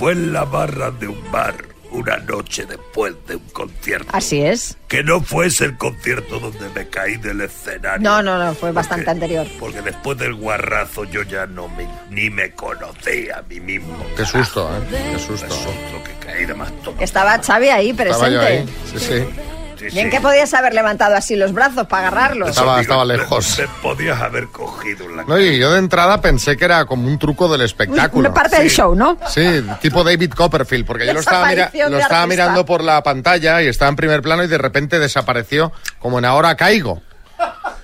fue 0.01 0.13
en 0.13 0.33
la 0.33 0.45
barra 0.45 0.89
de 0.89 1.07
un 1.07 1.31
bar 1.31 1.53
una 1.91 2.17
noche 2.17 2.65
después 2.65 3.13
de 3.27 3.35
un 3.35 3.47
concierto. 3.49 4.09
Así 4.11 4.41
es. 4.41 4.75
Que 4.87 5.03
no 5.03 5.21
fuese 5.21 5.65
el 5.65 5.77
concierto 5.77 6.39
donde 6.39 6.69
me 6.69 6.87
caí 6.87 7.17
del 7.17 7.41
escenario. 7.41 8.01
No, 8.01 8.23
no, 8.23 8.43
no, 8.43 8.55
fue 8.55 8.71
bastante 8.71 9.07
anterior. 9.11 9.45
Porque 9.59 9.79
después 9.83 10.17
del 10.17 10.33
guarrazo 10.33 11.03
yo 11.03 11.21
ya 11.21 11.45
no 11.45 11.67
me, 11.67 11.87
ni 12.09 12.31
me 12.31 12.49
conocía 12.53 13.37
a 13.37 13.41
mí 13.43 13.59
mismo. 13.59 13.95
Qué 14.17 14.25
susto, 14.25 14.71
¿eh? 14.75 14.79
Qué 14.89 15.19
susto. 15.19 15.45
Qué 15.45 15.53
susto 15.53 16.03
que 16.03 16.25
caí 16.25 16.45
de 16.45 16.55
más. 16.55 16.71
Estaba 16.99 17.37
Xavi 17.37 17.69
ahí 17.69 17.89
Estaba 17.91 18.27
yo 18.27 18.39
presente. 18.39 18.47
ahí. 18.47 18.75
Sí, 18.91 18.99
sí. 18.99 19.60
Sí, 19.89 19.95
Bien 19.95 20.07
sí. 20.07 20.11
que 20.11 20.21
podías 20.21 20.53
haber 20.53 20.73
levantado 20.75 21.15
así 21.15 21.35
los 21.35 21.53
brazos 21.53 21.87
para 21.87 22.07
agarrarlos. 22.07 22.49
Estaba- 22.49 22.79
Digo, 22.79 22.81
estaba 22.81 23.01
te- 23.03 23.17
lejos. 23.17 23.55
Te 23.57 23.67
podías 23.81 24.21
haber 24.21 24.47
cogido 24.47 25.05
en 25.05 25.17
la 25.17 25.23
No, 25.23 25.39
y 25.39 25.57
yo 25.57 25.71
de 25.71 25.79
entrada 25.79 26.21
pensé 26.21 26.55
que 26.55 26.65
era 26.65 26.85
como 26.85 27.07
un 27.07 27.17
truco 27.17 27.47
del 27.49 27.61
espectáculo. 27.61 28.29
Una 28.29 28.33
parte 28.33 28.57
del 28.59 28.69
show, 28.69 28.93
¿no? 28.93 29.17
Sí, 29.27 29.65
tipo 29.81 30.03
David 30.03 30.33
Copperfield, 30.33 30.85
porque 30.85 31.07
yo 31.07 31.13
lo 31.13 31.19
estaba, 31.19 31.47
mira- 31.47 31.71
lo 31.73 32.27
mirando 32.27 32.65
por 32.65 32.83
la 32.83 33.01
pantalla 33.01 33.61
y 33.63 33.67
estaba 33.67 33.89
en 33.89 33.95
primer 33.95 34.21
plano 34.21 34.43
y 34.43 34.47
de 34.47 34.57
repente 34.57 34.99
desapareció 34.99 35.71
como 35.99 36.19
en 36.19 36.25
Ahora 36.25 36.55
Caigo. 36.55 37.01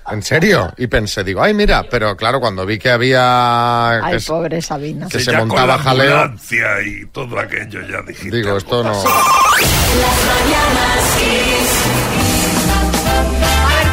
En 0.10 0.22
serio. 0.24 0.74
Y 0.78 0.88
pensé, 0.88 1.22
digo, 1.24 1.42
ay, 1.44 1.54
mira, 1.54 1.84
pero 1.90 2.16
claro, 2.16 2.40
cuando 2.40 2.66
vi 2.66 2.80
que 2.80 2.90
había... 2.90 3.90
Ay, 4.06 4.14
que 4.14 4.20
se- 4.22 4.28
pobre 4.28 4.62
Sabina. 4.62 5.08
que 5.10 5.20
se 5.20 5.34
montaba 5.34 5.76
la 5.76 5.80
jaleo. 5.80 6.34
y 6.86 7.06
todo 7.08 7.38
aquello 7.40 7.82
ya 7.82 8.02
dijiste. 8.08 8.38
Digo, 8.38 8.56
esto 8.56 8.84
no... 8.84 8.92
A 8.92 8.94
ver, 8.94 9.02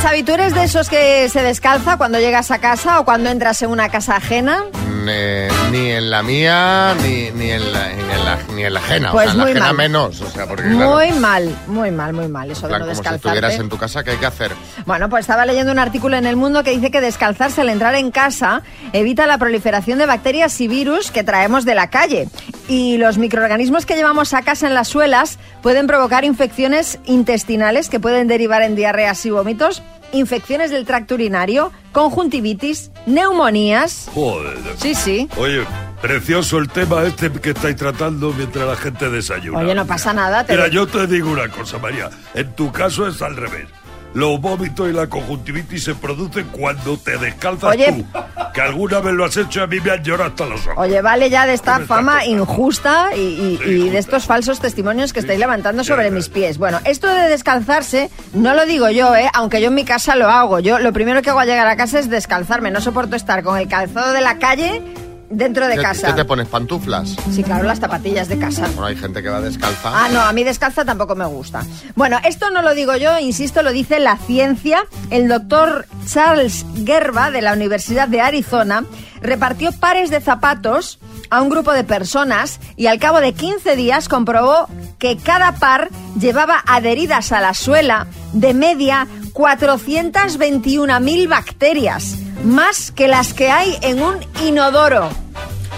Xavi, 0.05 0.23
¿tú 0.23 0.33
eres 0.33 0.53
de 0.55 0.65
esos 0.65 0.91
que 0.91 1.31
se 1.31 1.43
descalza 1.43 1.97
cuando 1.97 2.19
llegas 2.19 2.51
a 2.51 2.59
casa 2.59 3.01
o 3.01 3.07
cuando 3.07 3.31
entras 3.31 3.63
en 3.63 3.71
una 3.71 3.89
casa 3.89 4.17
ajena? 4.17 4.65
Eh, 5.07 5.49
ni 5.71 5.91
en 5.93 6.11
la 6.11 6.23
mía, 6.23 6.95
ni, 7.03 7.31
ni, 7.31 7.51
en, 7.51 7.73
la, 7.73 7.89
ni, 7.89 8.03
en 8.13 8.25
la, 8.25 8.39
ni 8.55 8.65
en 8.65 8.75
la 8.75 8.81
ajena. 8.81 9.13
Pues 9.13 9.31
o 9.31 9.33
sea, 9.33 9.33
en 9.33 9.39
la 9.39 9.45
muy 9.45 9.51
ajena 9.53 9.67
mal. 9.67 9.77
menos. 9.77 10.21
O 10.21 10.31
sea, 10.31 10.47
porque 10.47 10.63
claro, 10.63 10.93
Muy 10.93 11.13
mal, 11.13 11.57
muy 11.67 11.91
mal, 11.91 12.13
muy 12.13 12.29
mal 12.29 12.51
eso 12.51 12.69
de 12.69 12.75
no 12.75 12.81
como 12.81 12.95
si 12.95 13.01
estuvieras 13.01 13.23
descalzarte. 13.23 13.63
en 13.63 13.69
tu 13.71 13.79
casa, 13.79 14.05
¿qué 14.05 14.11
hay 14.11 14.17
que 14.19 14.27
hacer? 14.27 14.53
Bueno, 14.85 15.09
pues 15.09 15.23
estaba 15.23 15.47
leyendo 15.47 15.73
un 15.73 15.79
artículo 15.79 16.17
en 16.17 16.27
El 16.27 16.37
Mundo 16.37 16.63
que 16.65 16.71
dice 16.71 16.91
que 16.91 17.01
descalzarse 17.01 17.63
al 17.63 17.71
entrar 17.71 17.95
en 17.95 18.11
casa 18.11 18.63
evita 18.93 19.27
la 19.27 19.39
proliferación 19.39 19.99
de 19.99 20.05
bacterias 20.07 20.61
y 20.61 20.69
virus 20.69 21.11
que 21.11 21.25
traemos 21.25 21.65
de 21.65 21.75
la 21.75 21.89
calle. 21.89 22.29
Y 22.69 22.97
los 22.99 23.17
microorganismos 23.19 23.85
que 23.87 23.97
llevamos 23.97 24.33
a 24.35 24.43
casa 24.43 24.67
en 24.67 24.75
las 24.75 24.89
suelas 24.89 25.39
pueden 25.63 25.87
provocar 25.87 26.25
infecciones 26.25 26.99
intestinales 27.05 27.89
que 27.89 28.01
pueden 28.01 28.27
derivar 28.29 28.63
en 28.63 28.75
diarreas 28.75 29.25
y 29.27 29.31
vómitos, 29.31 29.83
infecciones 30.15 30.71
del 30.71 30.85
tracto 30.87 31.15
urinario, 31.15 31.73
conjuntivitis, 31.93 32.91
neumonías. 33.07 34.09
Joder. 34.15 34.57
Sí, 34.77 34.95
sí. 34.95 35.29
Oye, 35.37 35.65
precioso 36.01 36.59
el 36.59 36.69
tema 36.69 37.03
este 37.05 37.31
que 37.31 37.51
estáis 37.51 37.77
tratando 37.77 38.33
mientras 38.33 38.67
la 38.67 38.77
gente 38.77 39.09
desayuna. 39.11 39.59
Oye, 39.61 39.75
no 39.75 39.87
pasa 39.87 40.13
nada. 40.13 40.45
te 40.45 40.53
Mira, 40.53 40.67
lo- 40.69 40.73
yo 40.73 40.87
te 40.87 41.07
digo 41.07 41.31
una 41.31 41.49
cosa, 41.49 41.79
María. 41.79 42.11
En 42.35 42.53
tu 42.55 42.71
caso 42.73 43.07
es 43.09 43.21
al 43.23 43.37
revés. 43.37 43.67
Los 44.15 44.41
vómitos 44.41 44.89
y 44.89 44.93
la 44.93 45.07
conjuntivitis 45.09 45.85
se 45.85 45.95
producen 45.95 46.47
cuando 46.53 46.97
te 46.97 47.19
descalzas 47.19 47.71
Oye. 47.75 47.93
tú. 47.93 48.07
Que 48.55 48.61
alguna 48.61 49.01
vez 49.01 49.13
lo 49.15 49.25
has 49.25 49.37
hecho 49.37 49.61
y 49.61 49.63
a 49.65 49.67
mí 49.67 49.81
me 49.81 49.91
han 49.91 50.05
llorado 50.05 50.31
hasta 50.31 50.47
los 50.47 50.61
ojos. 50.67 50.75
Oye, 50.79 51.03
vale 51.03 51.29
ya 51.31 51.45
de 51.47 51.55
esta 51.55 51.81
fama 51.81 52.25
injusta 52.25 53.11
y, 53.17 53.19
y- 53.21 53.61
y 53.69 53.89
de 53.91 53.99
estos 53.99 54.25
falsos 54.27 54.61
testimonios 54.61 55.13
que 55.13 55.19
estáis 55.21 55.41
levantando 55.41 55.83
sobre 55.83 56.11
mis 56.13 56.29
pies. 56.29 56.59
Bueno, 56.59 56.79
esto 56.85 57.09
de 57.09 57.29
descalzarse, 57.29 58.11
no 58.33 58.55
lo 58.55 58.65
digo 58.67 58.89
yo, 58.91 59.15
¿eh? 59.17 59.29
aunque 59.35 59.61
yo 59.61 59.69
en 59.69 59.75
mi 59.75 59.85
casa 59.85 60.15
lo 60.15 60.29
hago. 60.29 60.61
Yo 60.61 60.79
lo 60.79 60.93
primero 60.93 61.21
que 61.21 61.31
hago 61.31 61.41
al 61.41 61.49
llegar 61.49 61.67
a 61.67 61.77
casa 61.77 61.99
es 61.99 62.09
descalzarme. 62.09 62.71
No 62.71 62.81
soporto 62.81 63.17
estar 63.17 63.43
con 63.43 63.59
el 63.59 63.67
calzado 63.67 64.13
de 64.13 64.21
la 64.21 64.39
calle 64.39 64.81
dentro 65.37 65.67
de 65.69 65.77
¿Qué- 65.77 65.83
casa. 65.83 66.07
¿Qué 66.09 66.13
te 66.15 66.25
pones? 66.25 66.49
¿Pantuflas? 66.49 67.15
Sí, 67.33 67.43
claro, 67.43 67.65
las 67.65 67.81
zapatillas 67.81 68.29
de 68.29 68.39
casa. 68.39 68.63
Bueno, 68.69 68.87
hay 68.87 68.97
gente 68.97 69.23
que 69.23 69.29
va 69.29 69.41
descalza. 69.41 69.91
Ah, 69.93 70.09
no, 70.13 70.21
a 70.21 70.33
mí 70.33 70.45
descalza 70.45 70.85
tampoco 70.85 71.15
me 71.15 71.27
gusta. 71.27 71.63
Bueno, 71.95 72.19
esto 72.25 72.51
no 72.51 72.63
lo 72.63 72.75
digo 72.75 72.97
yo, 72.97 73.19
insisto, 73.19 73.63
lo 73.63 73.73
dice 73.73 73.99
la 74.01 74.17
ciencia. 74.17 74.85
El 75.11 75.29
doctor 75.29 75.87
Charles 76.07 76.65
Gerba 76.85 77.31
de 77.31 77.43
la 77.43 77.53
Universidad 77.53 78.09
de 78.09 78.21
Arizona 78.21 78.85
repartió 79.21 79.73
pares 79.73 80.11
de 80.11 80.21
zapatos 80.21 80.99
a 81.31 81.41
un 81.41 81.49
grupo 81.49 81.73
de 81.73 81.83
personas 81.85 82.61
y 82.77 82.87
al 82.87 82.99
cabo 82.99 83.21
de 83.21 83.33
15 83.33 83.75
días 83.77 84.09
comprobó 84.09 84.69
que 84.99 85.17
cada 85.17 85.53
par 85.53 85.89
llevaba 86.21 86.63
adheridas 86.67 87.33
a 87.33 87.41
la 87.41 87.55
suela 87.55 88.07
de 88.33 88.53
media 88.55 89.07
421.000 89.33 91.29
bacterias, 91.29 92.17
más 92.45 92.93
que 92.93 93.09
las 93.09 93.33
que 93.35 93.51
hay 93.51 93.77
en 93.83 94.03
un 94.03 94.17
inodoro. 94.47 95.09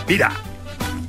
Mira, 0.09 0.33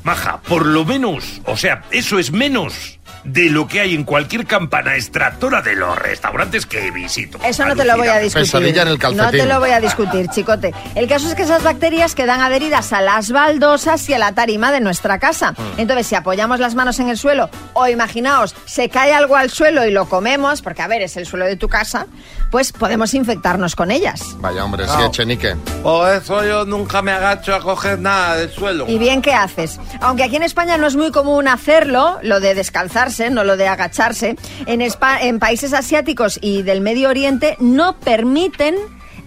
Maja, 0.04 0.40
por 0.48 0.66
lo 0.66 0.86
menos, 0.86 1.42
o 1.46 1.58
sea, 1.58 1.84
eso 1.92 2.18
es 2.18 2.32
menos 2.32 2.97
de 3.28 3.50
lo 3.50 3.68
que 3.68 3.82
hay 3.82 3.94
en 3.94 4.04
cualquier 4.06 4.46
campana 4.46 4.96
extractora 4.96 5.62
de 5.62 5.76
los 5.76 5.98
restaurantes 5.98 6.66
que 6.66 6.90
visito. 6.92 7.38
Eso 7.44 7.66
no 7.66 7.76
te 7.76 7.84
lo 7.84 7.98
voy 7.98 8.08
a 8.08 8.20
discutir. 8.20 8.66
En 8.78 8.88
el 8.88 8.94
No 8.94 8.98
calcetín. 8.98 9.32
te 9.42 9.46
lo 9.46 9.60
voy 9.60 9.72
a 9.72 9.80
discutir, 9.82 10.28
chicote. 10.30 10.74
El 10.96 11.08
caso 11.08 11.28
es 11.28 11.36
que 11.36 11.44
esas 11.44 11.62
bacterias 11.62 12.16
quedan 12.16 12.40
adheridas 12.42 12.94
a 12.94 13.02
las 13.02 13.32
baldosas 13.32 14.08
y 14.10 14.14
a 14.14 14.20
la 14.20 14.32
tarima 14.32 14.72
de 14.72 14.80
nuestra 14.80 15.20
casa. 15.20 15.52
Hmm. 15.52 15.80
Entonces, 15.80 16.08
si 16.08 16.16
apoyamos 16.16 16.60
las 16.60 16.74
manos 16.76 17.00
en 17.00 17.10
el 17.10 17.18
suelo, 17.18 17.50
o 17.74 17.88
imaginaos, 17.88 18.56
se 18.66 18.88
cae 18.90 19.14
algo 19.14 19.36
al 19.36 19.50
suelo 19.50 19.86
y 19.86 19.92
lo 19.92 20.08
comemos, 20.08 20.62
porque 20.62 20.82
a 20.82 20.88
ver, 20.88 21.02
es 21.02 21.18
el 21.18 21.26
suelo 21.26 21.46
de 21.46 21.58
tu 21.58 21.68
casa, 21.68 22.08
pues 22.50 22.72
podemos 22.72 23.14
infectarnos 23.14 23.76
con 23.76 23.92
ellas. 23.92 24.22
Vaya 24.38 24.64
hombre, 24.64 24.86
sí, 24.88 24.94
No. 24.98 25.08
Echenique. 25.08 25.56
Por 25.84 26.14
eso 26.14 26.46
yo 26.46 26.64
nunca 26.66 27.02
me 27.02 27.12
agacho 27.12 27.54
a 27.54 27.60
coger 27.60 28.00
nada 28.00 28.38
del 28.38 28.52
suelo. 28.52 28.86
Y 28.88 28.98
bien, 28.98 29.22
¿qué 29.22 29.34
haces? 29.34 29.80
Aunque 30.00 30.24
aquí 30.24 30.38
en 30.38 30.44
España 30.44 30.78
no 30.78 30.88
es 30.88 30.96
muy 30.96 31.12
común 31.12 31.48
hacerlo, 31.50 32.20
lo 32.22 32.40
de 32.40 32.56
descalzarse, 32.56 33.17
no 33.30 33.44
lo 33.44 33.58
de 33.58 33.68
agacharse, 33.68 34.36
en, 34.66 34.82
Espa- 34.82 35.20
en 35.22 35.40
países 35.40 35.74
asiáticos 35.74 36.40
y 36.42 36.62
del 36.64 36.82
Medio 36.82 37.10
Oriente 37.10 37.58
no 37.60 37.98
permiten 38.00 38.76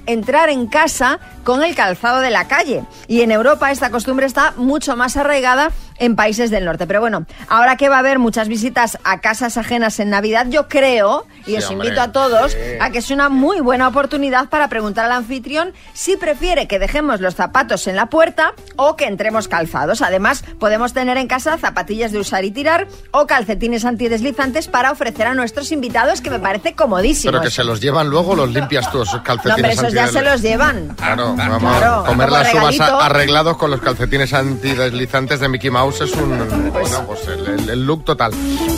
entrar 0.07 0.49
en 0.51 0.67
casa 0.67 1.19
con 1.45 1.63
el 1.63 1.75
calzado 1.75 2.21
de 2.21 2.31
la 2.31 2.47
calle. 2.49 2.83
Y 3.09 3.23
en 3.23 3.31
Europa 3.33 3.71
esta 3.71 3.91
costumbre 3.91 4.27
está 4.27 4.53
mucho 4.57 4.97
más 4.97 5.17
arraigada 5.17 5.71
en 5.99 6.17
países 6.17 6.51
del 6.51 6.65
norte. 6.65 6.87
Pero 6.87 7.01
bueno, 7.01 7.27
ahora 7.49 7.77
que 7.77 7.89
va 7.91 7.97
a 7.97 7.99
haber 7.99 8.19
muchas 8.19 8.49
visitas 8.49 8.99
a 9.05 9.21
casas 9.21 9.57
ajenas 9.59 10.01
en 10.01 10.09
Navidad, 10.11 10.47
yo 10.49 10.67
creo, 10.69 11.27
y 11.47 11.51
Sí, 11.53 11.57
os 11.57 11.71
hombre. 11.71 11.89
invito 11.89 12.01
a 12.03 12.13
todos, 12.13 12.53
Sí. 12.53 12.59
a 12.81 12.91
que 12.91 12.99
es 12.99 13.11
una 13.11 13.29
muy 13.29 13.61
buena 13.61 13.87
oportunidad 13.89 14.49
para 14.49 14.69
preguntar 14.69 15.05
al 15.05 15.13
anfitrión 15.13 15.73
si 15.93 16.17
prefiere 16.17 16.67
que 16.67 16.79
dejemos 16.79 17.21
los 17.21 17.35
zapatos 17.35 17.87
en 17.87 17.97
la 17.97 18.07
puerta 18.07 18.55
o 18.77 18.97
que 18.97 19.07
entremos 19.07 19.47
calzados. 19.49 20.01
Además, 20.01 20.43
podemos 20.59 20.95
tener 20.95 21.19
en 21.19 21.27
casa 21.27 21.59
zapatillas 21.59 22.13
de 22.13 22.19
usar 22.19 22.45
y 22.45 22.51
tirar 22.51 22.87
o 23.11 23.27
calcetines 23.27 23.85
antideslizantes 23.85 24.69
para 24.69 24.91
ofrecer 24.93 25.27
a 25.27 25.35
nuestros 25.35 25.71
invitados, 25.73 26.21
que 26.23 26.31
me 26.31 26.39
parece 26.39 26.75
comodísimo. 26.75 27.31
Pero 27.33 27.43
que 27.43 27.51
se 27.51 27.63
los 27.65 27.81
llevan 27.81 28.09
luego, 28.09 28.35
los 28.35 28.51
limpias 28.51 28.91
tú, 28.91 29.03
esos 29.03 29.17
No, 29.17 29.23
calcetines 29.23 29.77
hombre, 29.79 29.90
esos 29.93 30.13
ya 30.13 30.21
se 30.21 30.23
los 30.25 30.43
llevan. 30.43 30.89
Claro, 30.97 31.35
vamos 31.37 31.77
Claro, 31.79 31.95
a 32.01 32.07
comer 32.07 32.31
las 32.33 32.55
uvas 32.55 32.81
arreglados 32.81 33.57
con 33.57 33.71
los 33.71 33.81
calcetines 33.81 34.33
antideslizantes 34.35 35.41
de 35.41 35.49
Mickey 35.49 35.71
Mouse 35.71 36.01
es 36.03 36.13
un 36.13 36.39
bueno, 36.71 37.05
pues 37.07 37.27
el, 37.29 37.47
el- 37.61 37.71
el 37.71 37.85
look 37.87 38.05
total. 38.05 38.33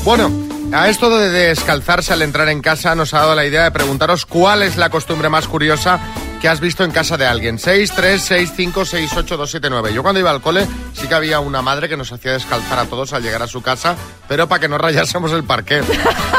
Bueno, 0.04 0.30
a 0.72 0.88
esto 0.88 1.10
de 1.16 1.28
descalzarse 1.30 2.12
al 2.12 2.22
entrar 2.22 2.48
en 2.48 2.60
casa 2.62 2.94
nos 2.94 3.12
ha 3.14 3.18
dado 3.20 3.34
la 3.34 3.44
idea 3.44 3.64
de 3.64 3.70
preguntaros 3.70 4.26
cuál 4.26 4.62
es 4.62 4.76
la 4.76 4.90
costumbre 4.90 5.28
más 5.28 5.46
curiosa 5.48 6.00
que 6.42 6.48
has 6.48 6.58
visto 6.58 6.82
en 6.82 6.90
casa 6.90 7.16
de 7.16 7.24
alguien. 7.24 7.56
6, 7.56 7.92
3, 7.94 8.20
6, 8.20 8.52
5, 8.56 8.84
6, 8.84 9.12
8, 9.16 9.36
2, 9.36 9.50
7, 9.50 9.70
9. 9.70 9.94
Yo 9.94 10.02
cuando 10.02 10.18
iba 10.18 10.32
al 10.32 10.42
cole 10.42 10.66
sí 10.92 11.06
que 11.06 11.14
había 11.14 11.38
una 11.38 11.62
madre 11.62 11.88
que 11.88 11.96
nos 11.96 12.10
hacía 12.10 12.32
descalzar 12.32 12.80
a 12.80 12.86
todos 12.86 13.12
al 13.12 13.22
llegar 13.22 13.42
a 13.42 13.46
su 13.46 13.62
casa, 13.62 13.94
pero 14.26 14.48
para 14.48 14.60
que 14.60 14.66
no 14.66 14.76
rayásemos 14.76 15.30
el 15.30 15.44
parquet. 15.44 15.84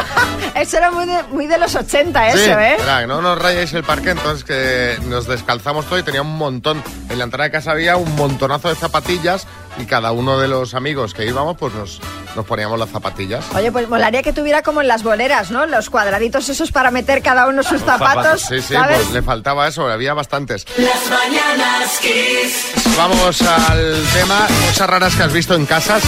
Eso 0.55 0.77
era 0.77 0.91
muy 0.91 1.05
de, 1.05 1.23
muy 1.31 1.47
de 1.47 1.57
los 1.57 1.73
80, 1.73 2.27
eso, 2.27 2.37
Sí, 2.37 2.43
¿eh? 2.51 2.77
que 2.77 3.07
no 3.07 3.21
nos 3.23 3.39
rayáis 3.39 3.73
el 3.73 3.83
parque, 3.83 4.11
entonces 4.11 4.43
que 4.43 4.97
nos 5.07 5.25
descalzamos 5.25 5.85
todo 5.85 5.97
y 5.97 6.03
tenía 6.03 6.21
un 6.21 6.37
montón. 6.37 6.83
En 7.09 7.17
la 7.17 7.23
entrada 7.23 7.45
de 7.45 7.51
casa 7.51 7.71
había 7.71 7.95
un 7.97 8.15
montonazo 8.15 8.69
de 8.69 8.75
zapatillas 8.75 9.47
y 9.77 9.85
cada 9.85 10.11
uno 10.11 10.39
de 10.39 10.47
los 10.47 10.73
amigos 10.73 11.13
que 11.13 11.25
íbamos, 11.25 11.57
pues 11.57 11.73
nos, 11.73 11.99
nos 12.35 12.45
poníamos 12.45 12.77
las 12.79 12.89
zapatillas. 12.89 13.43
Oye, 13.55 13.71
pues 13.71 13.89
molaría 13.89 14.21
que 14.23 14.33
tuviera 14.33 14.61
como 14.61 14.81
en 14.81 14.87
las 14.87 15.03
boleras, 15.03 15.51
¿no? 15.51 15.65
Los 15.65 15.89
cuadraditos 15.89 16.47
esos 16.49 16.71
para 16.71 16.91
meter 16.91 17.21
cada 17.21 17.47
uno 17.47 17.63
sus 17.63 17.81
zapatos, 17.81 18.41
Sí, 18.41 18.61
sí, 18.61 18.73
¿sabes? 18.73 18.97
pues 18.97 19.11
le 19.11 19.21
faltaba 19.21 19.67
eso, 19.67 19.87
había 19.89 20.13
bastantes. 20.13 20.65
Las 20.77 21.09
mañanas 21.09 21.99
Kiss. 22.01 22.71
Vamos 22.97 23.41
al 23.41 24.03
tema, 24.13 24.47
cosas 24.67 24.89
raras 24.89 25.15
que 25.15 25.23
has 25.23 25.33
visto 25.33 25.55
en 25.55 25.65
casas. 25.65 26.03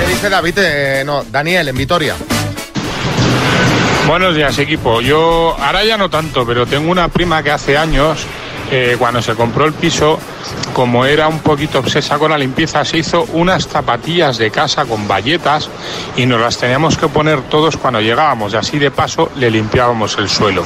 ¿Qué 0.00 0.06
dice 0.12 0.28
David? 0.28 0.54
Eh, 0.58 1.02
no, 1.04 1.24
Daniel, 1.24 1.68
en 1.68 1.76
Vitoria. 1.76 2.14
Buenos 4.06 4.34
días, 4.34 4.56
equipo. 4.58 5.00
Yo 5.02 5.54
ahora 5.58 5.84
ya 5.84 5.96
no 5.98 6.08
tanto, 6.08 6.46
pero 6.46 6.64
tengo 6.66 6.90
una 6.90 7.08
prima 7.08 7.42
que 7.42 7.50
hace 7.50 7.76
años, 7.76 8.20
eh, 8.70 8.96
cuando 8.98 9.22
se 9.22 9.34
compró 9.34 9.64
el 9.64 9.72
piso, 9.72 10.18
como 10.72 11.04
era 11.04 11.28
un 11.28 11.40
poquito 11.40 11.78
obsesa 11.78 12.18
con 12.18 12.30
la 12.30 12.38
limpieza, 12.38 12.84
se 12.84 12.98
hizo 12.98 13.24
unas 13.32 13.66
zapatillas 13.66 14.38
de 14.38 14.50
casa 14.50 14.84
con 14.84 15.08
bayetas 15.08 15.68
y 16.16 16.26
nos 16.26 16.40
las 16.40 16.58
teníamos 16.58 16.98
que 16.98 17.08
poner 17.08 17.42
todos 17.42 17.76
cuando 17.76 18.00
llegábamos 18.00 18.52
y 18.52 18.56
así 18.56 18.78
de 18.78 18.90
paso 18.90 19.30
le 19.36 19.50
limpiábamos 19.50 20.18
el 20.18 20.28
suelo. 20.28 20.64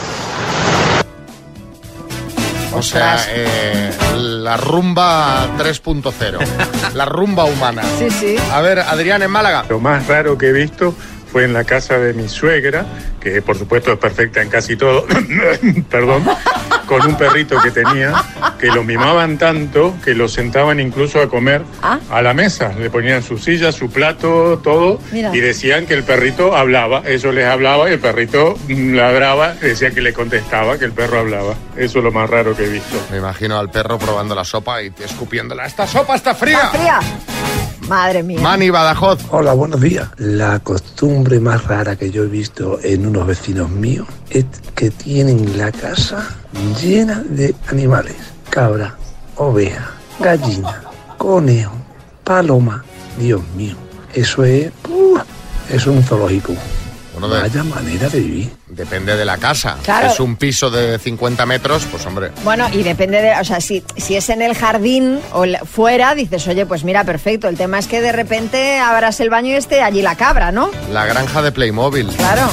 O 2.74 2.82
sea, 2.82 3.24
eh, 3.28 3.92
la 4.16 4.56
rumba 4.56 5.46
3.0. 5.58 6.38
la 6.94 7.04
rumba 7.04 7.44
humana. 7.44 7.82
Sí, 7.98 8.10
sí. 8.10 8.36
A 8.50 8.60
ver, 8.60 8.80
Adrián, 8.80 9.22
en 9.22 9.30
Málaga. 9.30 9.66
Lo 9.68 9.78
más 9.78 10.06
raro 10.08 10.36
que 10.38 10.48
he 10.48 10.52
visto 10.52 10.94
fue 11.32 11.44
en 11.44 11.54
la 11.54 11.64
casa 11.64 11.98
de 11.98 12.12
mi 12.12 12.28
suegra, 12.28 12.84
que 13.18 13.40
por 13.40 13.56
supuesto 13.56 13.90
es 13.90 13.98
perfecta 13.98 14.42
en 14.42 14.50
casi 14.50 14.76
todo, 14.76 15.06
perdón, 15.90 16.24
con 16.86 17.06
un 17.06 17.16
perrito 17.16 17.58
que 17.62 17.70
tenía, 17.70 18.12
que 18.60 18.66
lo 18.66 18.84
mimaban 18.84 19.38
tanto 19.38 19.94
que 20.04 20.14
lo 20.14 20.28
sentaban 20.28 20.78
incluso 20.78 21.22
a 21.22 21.28
comer 21.28 21.62
a 21.80 22.20
la 22.20 22.34
mesa. 22.34 22.72
Le 22.78 22.90
ponían 22.90 23.22
su 23.22 23.38
silla, 23.38 23.72
su 23.72 23.90
plato, 23.90 24.60
todo, 24.62 25.00
Mira. 25.10 25.34
y 25.34 25.40
decían 25.40 25.86
que 25.86 25.94
el 25.94 26.04
perrito 26.04 26.54
hablaba. 26.54 27.02
Eso 27.06 27.32
les 27.32 27.46
hablaba 27.46 27.88
y 27.88 27.94
el 27.94 28.00
perrito 28.00 28.54
mm, 28.68 28.94
ladraba, 28.94 29.54
decían 29.54 29.94
que 29.94 30.02
le 30.02 30.12
contestaba, 30.12 30.78
que 30.78 30.84
el 30.84 30.92
perro 30.92 31.20
hablaba. 31.20 31.54
Eso 31.76 31.98
es 31.98 32.04
lo 32.04 32.12
más 32.12 32.28
raro 32.28 32.54
que 32.54 32.64
he 32.64 32.68
visto. 32.68 32.96
Me 33.10 33.16
imagino 33.16 33.58
al 33.58 33.70
perro 33.70 33.98
probando 33.98 34.34
la 34.34 34.44
sopa 34.44 34.82
y 34.82 34.92
escupiéndola. 35.02 35.64
¡Esta 35.64 35.86
sopa 35.86 36.14
está 36.14 36.34
fría! 36.34 36.58
¿Está 36.64 36.70
fría? 36.70 37.00
Madre 37.92 38.22
mía. 38.22 38.40
Mani 38.40 38.70
Badajoz. 38.70 39.20
Hola, 39.28 39.52
buenos 39.52 39.78
días. 39.78 40.08
La 40.16 40.58
costumbre 40.60 41.38
más 41.40 41.64
rara 41.64 41.94
que 41.94 42.10
yo 42.10 42.22
he 42.22 42.26
visto 42.26 42.78
en 42.82 43.06
unos 43.06 43.26
vecinos 43.26 43.68
míos 43.68 44.08
es 44.30 44.46
que 44.74 44.90
tienen 44.90 45.58
la 45.58 45.70
casa 45.70 46.26
llena 46.80 47.22
de 47.28 47.54
animales. 47.68 48.16
Cabra, 48.48 48.96
oveja, 49.36 49.90
gallina, 50.18 50.82
conejo, 51.18 51.74
paloma. 52.24 52.82
Dios 53.18 53.42
mío, 53.58 53.76
eso 54.14 54.42
es... 54.42 54.72
¡uh! 54.88 55.18
es 55.68 55.86
un 55.86 56.02
zoológico. 56.02 56.54
Bueno, 57.12 57.28
Vaya 57.28 57.62
manera 57.62 58.08
de 58.08 58.20
vivir. 58.20 58.61
Depende 58.72 59.16
de 59.16 59.24
la 59.26 59.36
casa. 59.36 59.76
Claro. 59.82 60.08
Es 60.08 60.18
un 60.18 60.36
piso 60.36 60.70
de 60.70 60.98
50 60.98 61.44
metros, 61.44 61.86
pues 61.90 62.06
hombre. 62.06 62.30
Bueno, 62.42 62.68
y 62.72 62.82
depende 62.82 63.20
de, 63.20 63.32
o 63.38 63.44
sea, 63.44 63.60
si, 63.60 63.84
si 63.98 64.16
es 64.16 64.30
en 64.30 64.40
el 64.40 64.54
jardín 64.54 65.20
o 65.32 65.44
fuera, 65.66 66.14
dices, 66.14 66.48
oye, 66.48 66.64
pues 66.64 66.82
mira, 66.82 67.04
perfecto. 67.04 67.48
El 67.48 67.58
tema 67.58 67.78
es 67.78 67.86
que 67.86 68.00
de 68.00 68.12
repente 68.12 68.78
abras 68.78 69.20
el 69.20 69.28
baño 69.28 69.50
y 69.50 69.56
esté 69.56 69.82
allí 69.82 70.00
la 70.00 70.16
cabra, 70.16 70.52
¿no? 70.52 70.70
La 70.90 71.04
granja 71.04 71.42
de 71.42 71.52
Playmobil. 71.52 72.08
Claro. 72.16 72.48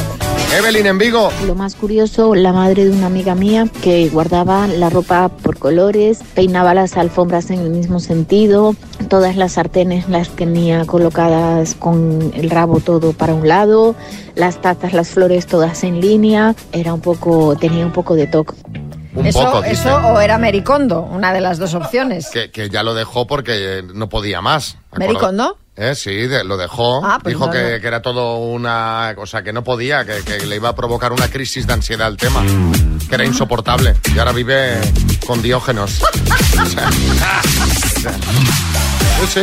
Evelyn 0.58 0.88
en 0.88 0.98
Vigo. 0.98 1.30
Lo 1.46 1.54
más 1.54 1.76
curioso, 1.76 2.34
la 2.34 2.52
madre 2.52 2.86
de 2.86 2.92
una 2.92 3.06
amiga 3.06 3.36
mía 3.36 3.68
que 3.84 4.10
guardaba 4.10 4.66
la 4.68 4.90
ropa 4.90 5.30
por 5.30 5.58
colores, 5.60 6.22
peinaba 6.34 6.74
las 6.74 6.98
alfombras 6.98 7.52
en 7.52 7.60
el 7.60 7.70
mismo 7.70 8.00
sentido, 8.00 8.76
todas 9.10 9.36
las 9.36 9.54
sartenes 9.54 10.10
las 10.10 10.30
tenía 10.30 10.86
colocadas 10.86 11.76
con 11.76 12.32
el 12.34 12.50
rabo 12.50 12.80
todo 12.80 13.14
para 13.14 13.36
un 13.36 13.48
lado, 13.48 13.96
las 14.36 14.60
tazas, 14.60 14.94
las 14.94 15.10
flores 15.10 15.46
todas 15.46 15.84
en 15.84 16.02
línea, 16.02 16.56
era 16.72 16.94
un 16.96 17.02
poco, 17.02 17.56
tenía 17.56 17.86
un 17.86 17.94
poco 17.94 18.16
de 18.16 18.26
toque. 18.26 18.56
Un 19.16 19.26
eso, 19.26 19.44
poco, 19.44 19.62
dice. 19.62 19.74
eso 19.74 19.98
o 19.98 20.20
era 20.20 20.38
Mericondo, 20.40 21.02
una 21.02 21.32
de 21.34 21.42
las 21.42 21.58
dos 21.60 21.74
opciones. 21.76 22.30
Que, 22.30 22.52
que 22.52 22.70
ya 22.70 22.84
lo 22.84 22.94
dejó 22.96 23.28
porque 23.28 23.84
no 23.94 24.08
podía 24.10 24.42
más. 24.42 24.78
¿Acorda- 24.92 25.00
¿Mericondo? 25.00 25.58
Eh, 25.82 25.96
sí, 25.96 26.12
de- 26.28 26.44
lo 26.44 26.58
dejó. 26.58 27.00
Ah, 27.06 27.20
pues 27.24 27.34
Dijo 27.34 27.46
no, 27.46 27.52
que, 27.54 27.76
no. 27.76 27.82
que 27.82 27.88
era 27.88 28.02
todo 28.02 28.38
una 28.40 29.14
cosa 29.16 29.42
que 29.44 29.54
no 29.54 29.64
podía, 29.64 30.04
que, 30.06 30.24
que 30.24 30.46
le 30.46 30.58
iba 30.58 30.68
a 30.70 30.76
provocar 30.76 31.14
una 31.14 31.30
crisis 31.30 31.66
de 31.66 31.72
ansiedad 31.74 32.08
al 32.08 32.18
tema, 32.18 32.44
que 33.08 33.16
era 33.16 33.24
insoportable. 33.26 33.96
Y 34.14 34.20
ahora 34.20 34.34
vive 34.34 34.80
con 35.26 35.42
diógenos. 35.42 36.02
Sí. 39.34 39.42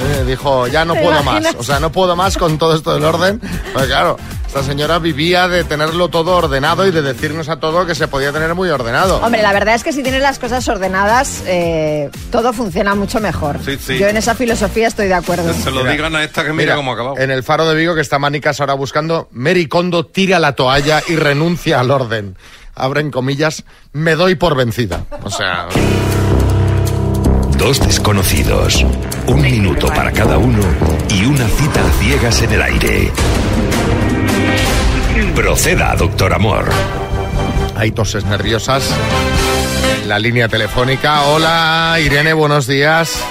Eh, 0.00 0.24
dijo, 0.26 0.66
ya 0.68 0.84
no 0.84 0.94
¿Te 0.94 1.00
puedo 1.02 1.20
imaginas? 1.20 1.54
más. 1.54 1.60
O 1.60 1.64
sea, 1.64 1.80
no 1.80 1.90
puedo 1.90 2.14
más 2.14 2.36
con 2.38 2.56
todo 2.58 2.74
esto 2.76 2.94
del 2.94 3.04
orden. 3.04 3.40
Pues 3.72 3.86
claro, 3.86 4.16
esta 4.46 4.62
señora 4.62 4.98
vivía 5.00 5.48
de 5.48 5.64
tenerlo 5.64 6.08
todo 6.08 6.36
ordenado 6.36 6.86
y 6.86 6.90
de 6.92 7.02
decirnos 7.02 7.48
a 7.48 7.58
todo 7.58 7.84
que 7.84 7.94
se 7.96 8.06
podía 8.06 8.32
tener 8.32 8.54
muy 8.54 8.68
ordenado. 8.68 9.16
Hombre, 9.18 9.42
la 9.42 9.52
verdad 9.52 9.74
es 9.74 9.82
que 9.82 9.92
si 9.92 10.02
tienes 10.04 10.22
las 10.22 10.38
cosas 10.38 10.68
ordenadas, 10.68 11.42
eh, 11.46 12.10
todo 12.30 12.52
funciona 12.52 12.94
mucho 12.94 13.18
mejor. 13.20 13.58
Sí, 13.64 13.76
sí. 13.76 13.98
Yo 13.98 14.06
en 14.08 14.16
esa 14.16 14.34
filosofía 14.36 14.86
estoy 14.86 15.08
de 15.08 15.14
acuerdo. 15.14 15.52
Se 15.52 15.70
lo 15.72 15.80
Mira, 15.80 15.92
digan 15.92 16.14
a 16.16 16.22
esta 16.22 16.44
que 16.44 16.50
mira, 16.52 16.62
Mira, 16.62 16.76
cómo 16.76 16.92
ha 16.92 16.94
acabado. 16.94 17.18
En 17.18 17.30
el 17.32 17.42
faro 17.42 17.68
de 17.68 17.74
Vigo, 17.74 17.94
que 17.96 18.00
está 18.00 18.18
Manicas 18.20 18.60
ahora 18.60 18.74
buscando, 18.74 19.28
Mary 19.32 19.66
Kondo 19.66 20.06
tira 20.06 20.38
la 20.38 20.52
toalla 20.52 21.02
y 21.08 21.16
renuncia 21.16 21.80
al 21.80 21.90
orden. 21.90 22.36
Abren 22.76 23.10
comillas, 23.10 23.64
me 23.92 24.14
doy 24.14 24.36
por 24.36 24.54
vencida. 24.54 25.04
O 25.24 25.30
sea, 25.30 25.66
Dos 27.58 27.80
desconocidos, 27.80 28.86
un 29.26 29.42
minuto 29.42 29.88
para 29.88 30.12
cada 30.12 30.38
uno 30.38 30.62
y 31.10 31.24
una 31.26 31.46
cita 31.48 31.80
a 31.84 31.90
ciegas 32.00 32.40
en 32.42 32.52
el 32.52 32.62
aire. 32.62 33.12
Proceda, 35.34 35.94
doctor 35.96 36.32
Amor. 36.34 36.70
hay 37.76 37.90
toses 37.90 38.24
nerviosas 38.24 38.88
en 40.02 40.08
la 40.08 40.18
línea 40.20 40.48
telefónica. 40.48 41.22
Hola, 41.22 41.98
Irene, 42.00 42.32
buenos 42.32 42.66
días. 42.68 43.22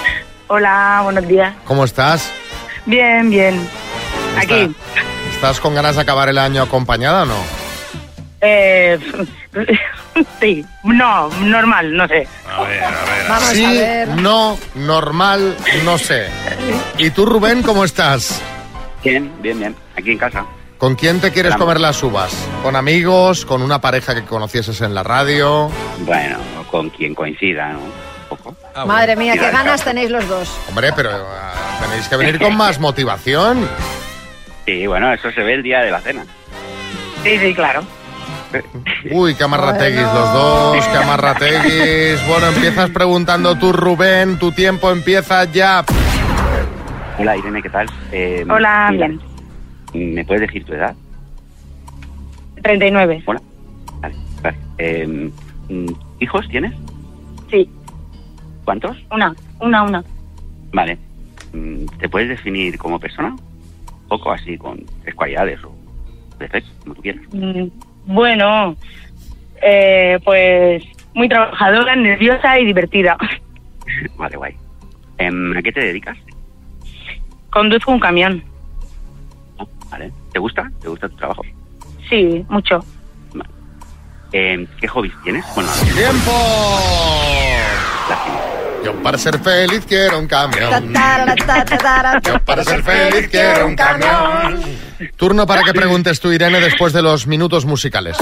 Hola, 0.48 1.02
buenos 1.04 1.26
días. 1.28 1.56
¿Cómo 1.66 1.86
estás? 1.86 2.30
Bien, 2.86 3.30
bien. 3.30 3.68
Aquí. 4.38 4.76
¿Estás 5.34 5.60
con 5.62 5.74
ganas 5.74 5.96
de 5.96 6.02
acabar 6.02 6.28
el 6.28 6.38
año 6.38 6.64
acompañada 6.64 7.24
o 7.24 7.26
no? 7.26 7.67
Eh, 8.42 9.00
sí, 10.40 10.66
no, 10.84 11.30
normal, 11.42 11.96
no 11.96 12.08
sé. 12.08 12.28
A 12.50 12.62
ver, 12.64 12.84
a 12.84 12.90
ver. 12.90 13.28
Vamos 13.28 13.50
sí, 13.50 13.66
a 13.66 13.70
ver. 13.72 14.08
no, 14.10 14.58
normal, 14.76 15.56
no 15.84 15.98
sé. 15.98 16.28
¿Y 16.98 17.10
tú, 17.10 17.26
Rubén, 17.26 17.64
cómo 17.64 17.84
estás? 17.84 18.42
Bien, 19.04 19.32
bien, 19.42 19.60
bien. 19.60 19.76
Aquí 19.96 20.12
en 20.12 20.18
casa. 20.18 20.46
¿Con 20.78 20.96
quién 20.96 21.20
te 21.20 21.32
quieres 21.32 21.56
comer 21.56 21.80
las 21.80 22.04
uvas? 22.04 22.32
¿Con 22.62 22.76
amigos? 22.76 23.46
¿Con 23.46 23.64
una 23.64 23.82
pareja 23.82 24.14
que 24.14 24.24
conocieses 24.24 24.80
en 24.82 24.94
la 24.94 25.02
radio? 25.02 25.72
Bueno, 26.02 26.38
con 26.70 26.92
quien 26.92 27.16
coincida, 27.16 27.70
¿no? 27.74 27.80
Un 27.80 27.92
poco. 28.30 28.56
Ah, 28.76 28.86
Madre 28.86 29.16
mía, 29.16 29.34
qué 29.34 29.50
ganas 29.50 29.84
tenéis 29.84 30.12
los 30.12 30.28
dos. 30.28 30.56
Hombre, 30.70 30.92
pero 30.96 31.10
ah, 31.12 31.80
tenéis 31.82 32.08
que 32.08 32.16
venir 32.16 32.40
con 32.40 32.56
más 32.56 32.80
motivación. 32.80 33.68
Sí, 34.68 34.86
bueno, 34.86 35.14
eso 35.14 35.32
se 35.32 35.42
ve 35.44 35.54
el 35.54 35.64
día 35.64 35.80
de 35.80 35.92
la 35.92 36.02
cena. 36.02 36.26
Sí, 37.24 37.40
sí, 37.40 37.54
claro. 37.54 37.86
Uy, 39.12 39.36
qué 39.36 39.44
amarrateguis 39.44 40.02
Bueno. 40.04 40.20
los 40.20 40.34
dos, 40.34 40.88
qué 40.88 40.98
amarrateguis. 40.98 42.28
Bueno, 42.28 42.48
empiezas 42.48 42.90
preguntando 42.92 43.56
tú, 43.58 43.74
Rubén, 43.74 44.38
tu 44.40 44.52
tiempo 44.52 44.92
empieza 44.92 45.44
ya. 45.46 45.84
Hola, 47.20 47.36
Irene, 47.38 47.62
¿qué 47.62 47.70
tal? 47.70 47.88
Eh, 48.12 48.46
Hola, 48.50 48.90
mira, 48.92 49.08
bien. 49.94 50.16
¿Me 50.16 50.24
puedes 50.26 50.42
decir 50.42 50.64
tu 50.66 50.74
edad? 50.74 50.96
39. 52.64 53.24
Hola. 53.26 53.42
Vale, 54.02 54.16
vale. 54.42 54.58
Eh, 54.78 55.32
mm, 55.70 55.88
¿Hijos 56.20 56.48
tienes? 56.50 56.74
Sí, 57.50 57.70
¿Cuántos? 58.66 58.98
una, 59.12 59.34
una, 59.62 59.84
una. 59.84 60.04
Vale. 60.74 60.98
Mm, 61.54 61.86
¿Te 62.00 62.10
puedes 62.10 62.30
definir 62.30 62.78
como 62.78 63.00
persona? 63.00 63.30
Un 63.30 64.08
poco 64.10 64.32
así, 64.32 64.58
con 64.58 64.86
tres 65.04 65.16
cualidades 65.16 65.64
o 65.64 65.72
defectos, 66.40 66.72
como 66.84 66.96
tú 66.96 67.02
quieras. 67.02 67.24
Bueno, 68.08 68.76
eh, 69.62 70.18
pues 70.24 70.84
muy 71.14 71.28
trabajadora, 71.28 71.96
nerviosa 71.96 72.58
y 72.60 72.66
divertida. 72.66 73.18
Vale, 74.18 74.38
guay. 74.38 74.56
Em, 75.18 75.56
¿A 75.58 75.62
qué 75.62 75.72
te 75.72 75.82
dedicas? 75.82 76.18
Conduzco 77.50 77.92
un 77.92 78.00
camión. 78.00 78.44
Vale. 79.90 80.12
¿Te 80.32 80.40
gusta? 80.40 80.70
¿Te 80.82 80.88
gusta 80.90 81.10
tu 81.10 81.16
trabajo? 81.16 81.44
Sí, 82.10 82.46
mucho. 82.50 82.84
Em, 84.32 84.68
¿Qué 84.80 84.88
hobbies 84.88 85.14
tienes? 85.24 85.46
Bueno, 85.56 85.70
¡Tiempo! 85.96 86.32
lástima. 88.10 88.47
Yo 88.84 88.94
para 89.04 89.18
ser 89.18 89.40
feliz 89.40 89.86
quiero 89.86 90.20
un 90.20 90.28
camión. 90.28 90.94
Yo 92.24 92.40
para 92.40 92.64
ser 92.64 92.84
feliz 92.84 93.30
quiero 93.30 93.68
un 93.68 93.76
camión. 93.76 94.62
Turno 95.16 95.46
para 95.46 95.64
que 95.64 95.74
preguntes 95.74 96.20
tú, 96.20 96.32
Irene, 96.32 96.60
después 96.60 96.94
de 96.94 97.02
los 97.02 97.28
minutos 97.28 97.66
musicales. 97.66 98.18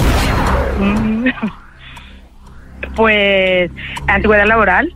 Pues, 2.96 3.72
antigüedad 4.08 4.46
laboral. 4.48 4.94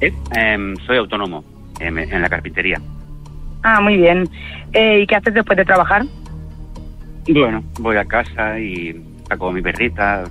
Eh, 0.00 0.12
em, 0.34 0.76
soy 0.86 0.96
autónomo 0.98 1.44
em, 1.78 1.98
en 1.98 2.20
la 2.20 2.28
carpintería. 2.28 2.80
Ah, 3.62 3.80
muy 3.80 3.96
bien. 3.96 4.28
Eh, 4.72 5.00
¿Y 5.00 5.06
qué 5.06 5.16
haces 5.16 5.34
después 5.34 5.56
de 5.56 5.64
trabajar? 5.64 6.04
Bueno, 7.28 7.64
voy 7.80 7.96
a 7.96 8.04
casa 8.04 8.58
y 8.58 8.94
saco 9.28 9.48
a 9.48 9.52
mi 9.52 9.62
perrita. 9.62 10.24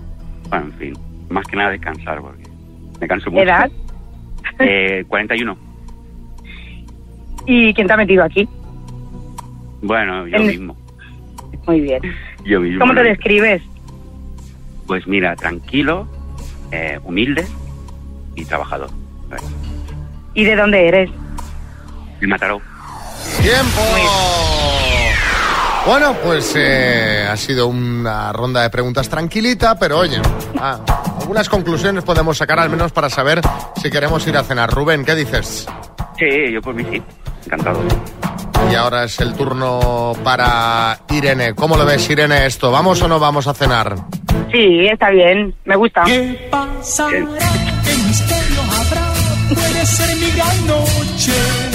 Bueno, 0.49 0.65
en 0.65 0.73
fin, 0.73 0.93
más 1.29 1.45
que 1.47 1.55
nada 1.55 1.71
descansar 1.71 2.21
porque 2.21 2.43
me 2.99 3.07
canso 3.07 3.31
mucho. 3.31 3.43
¿Edad? 3.43 3.71
Eh, 4.59 5.03
41. 5.07 5.57
¿Y 7.45 7.73
quién 7.73 7.87
te 7.87 7.93
ha 7.93 7.97
metido 7.97 8.23
aquí? 8.23 8.47
Bueno, 9.81 10.27
yo 10.27 10.37
En- 10.37 10.47
mismo. 10.47 10.77
Muy 11.67 11.81
bien. 11.81 12.01
Yo 12.45 12.59
mismo. 12.59 12.79
¿Cómo 12.79 12.93
te 12.93 13.03
describes? 13.03 13.61
Pues 14.87 15.07
mira, 15.07 15.35
tranquilo, 15.35 16.07
eh, 16.71 16.99
humilde 17.03 17.45
y 18.35 18.43
trabajador. 18.45 18.89
¿Y 20.33 20.43
de 20.43 20.55
dónde 20.55 20.87
eres? 20.87 21.09
El 22.21 22.27
Mataró. 22.27 22.61
¡Tiempo! 23.41 23.81
Bueno, 25.85 26.15
pues 26.23 26.53
eh, 26.57 27.27
ha 27.29 27.35
sido 27.35 27.67
una 27.67 28.31
ronda 28.31 28.61
de 28.61 28.69
preguntas 28.69 29.09
tranquilita, 29.09 29.77
pero 29.77 29.99
oye, 29.99 30.17
ah, 30.59 30.79
algunas 31.23 31.47
conclusiones 31.47 32.03
podemos 32.03 32.37
sacar 32.37 32.59
al 32.59 32.69
menos 32.69 32.91
para 32.91 33.09
saber 33.09 33.39
si 33.81 33.89
queremos 33.89 34.27
ir 34.27 34.35
a 34.35 34.43
cenar. 34.43 34.69
Rubén, 34.69 35.05
¿qué 35.05 35.15
dices? 35.15 35.65
Sí, 36.19 36.51
yo 36.51 36.61
por 36.61 36.75
mí 36.75 36.83
sí. 36.91 37.01
Encantado. 37.45 37.79
Y 38.69 38.75
ahora 38.75 39.05
es 39.05 39.17
el 39.21 39.33
turno 39.33 40.11
para 40.21 40.99
Irene. 41.09 41.55
¿Cómo 41.55 41.77
lo 41.77 41.85
ves, 41.85 42.09
Irene, 42.09 42.45
esto? 42.45 42.71
¿Vamos 42.71 43.01
o 43.01 43.07
no 43.07 43.19
vamos 43.19 43.47
a 43.47 43.53
cenar? 43.53 43.95
Sí, 44.51 44.85
está 44.85 45.11
bien. 45.11 45.55
Me 45.63 45.77
gusta. 45.77 46.03
¿Qué 46.03 46.49
pasará? 46.51 47.09
¿Qué 47.09 47.95
misterio 48.05 48.61
habrá? 48.61 49.13
Puede 49.47 49.85
ser 49.85 50.15
mi 50.17 50.29
gran 50.31 50.67
noche. 50.67 51.72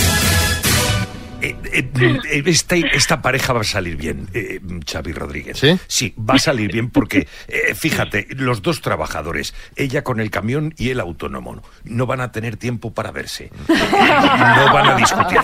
Eh, 1.48 1.88
eh, 2.00 2.18
eh, 2.30 2.42
esta, 2.46 2.76
esta 2.76 3.22
pareja 3.22 3.52
va 3.52 3.60
a 3.60 3.64
salir 3.64 3.96
bien, 3.96 4.28
eh, 4.34 4.60
Xavi 4.90 5.12
Rodríguez. 5.12 5.58
¿Sí? 5.58 5.78
Sí, 5.86 6.14
va 6.18 6.34
a 6.34 6.38
salir 6.38 6.70
bien 6.72 6.90
porque, 6.90 7.26
eh, 7.48 7.74
fíjate, 7.74 8.26
los 8.30 8.62
dos 8.62 8.80
trabajadores, 8.80 9.54
ella 9.76 10.02
con 10.02 10.20
el 10.20 10.30
camión 10.30 10.74
y 10.76 10.90
el 10.90 11.00
autónomo, 11.00 11.62
no 11.84 12.06
van 12.06 12.20
a 12.20 12.32
tener 12.32 12.56
tiempo 12.56 12.92
para 12.92 13.10
verse. 13.10 13.50
No 13.68 14.72
van 14.72 14.88
a 14.88 14.96
discutir. 14.96 15.38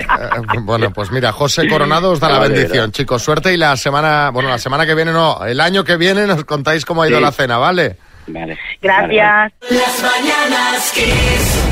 Bueno, 0.62 0.92
pues 0.92 1.11
mira, 1.11 1.32
José 1.32 1.68
Coronado 1.68 2.11
os 2.11 2.20
da 2.20 2.28
la 2.28 2.38
bendición, 2.40 2.90
chicos. 2.92 3.22
Suerte 3.22 3.52
y 3.52 3.57
la 3.57 3.76
semana, 3.76 4.30
bueno, 4.30 4.48
la 4.48 4.59
semana 4.59 4.86
que 4.86 4.94
viene 4.94 5.12
no, 5.12 5.44
el 5.44 5.61
año 5.61 5.84
que 5.84 5.96
viene 5.96 6.26
nos 6.26 6.44
contáis 6.44 6.84
cómo 6.84 7.02
ha 7.02 7.09
ido 7.09 7.18
Sí. 7.18 7.22
la 7.24 7.32
cena, 7.32 7.59
¿vale? 7.59 7.96
Vale. 8.26 8.59
Gracias. 8.80 9.52
Las 9.70 10.02
mañanas 10.02 10.92
Kiss. 10.94 11.63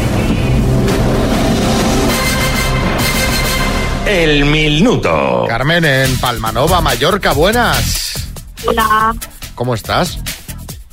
El 4.07 4.45
minuto. 4.45 5.45
Carmen 5.49 5.85
en 5.85 6.17
Palmanova, 6.19 6.81
Mallorca, 6.81 7.33
buenas. 7.33 8.29
Hola. 8.67 9.15
¿Cómo 9.55 9.75
estás? 9.75 10.19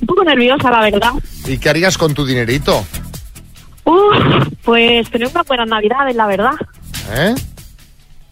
Un 0.02 0.08
poco 0.08 0.24
nerviosa, 0.24 0.70
la 0.70 0.82
verdad. 0.82 1.12
¿Y 1.46 1.58
qué 1.58 1.70
harías 1.70 1.98
con 1.98 2.14
tu 2.14 2.26
dinerito? 2.26 2.86
Uf, 3.84 4.48
pues 4.64 5.10
tener 5.10 5.28
unas 5.28 5.46
buenas 5.48 5.68
navidades, 5.68 6.16
la 6.16 6.28
verdad. 6.28 6.52
¿Eh? 7.16 7.36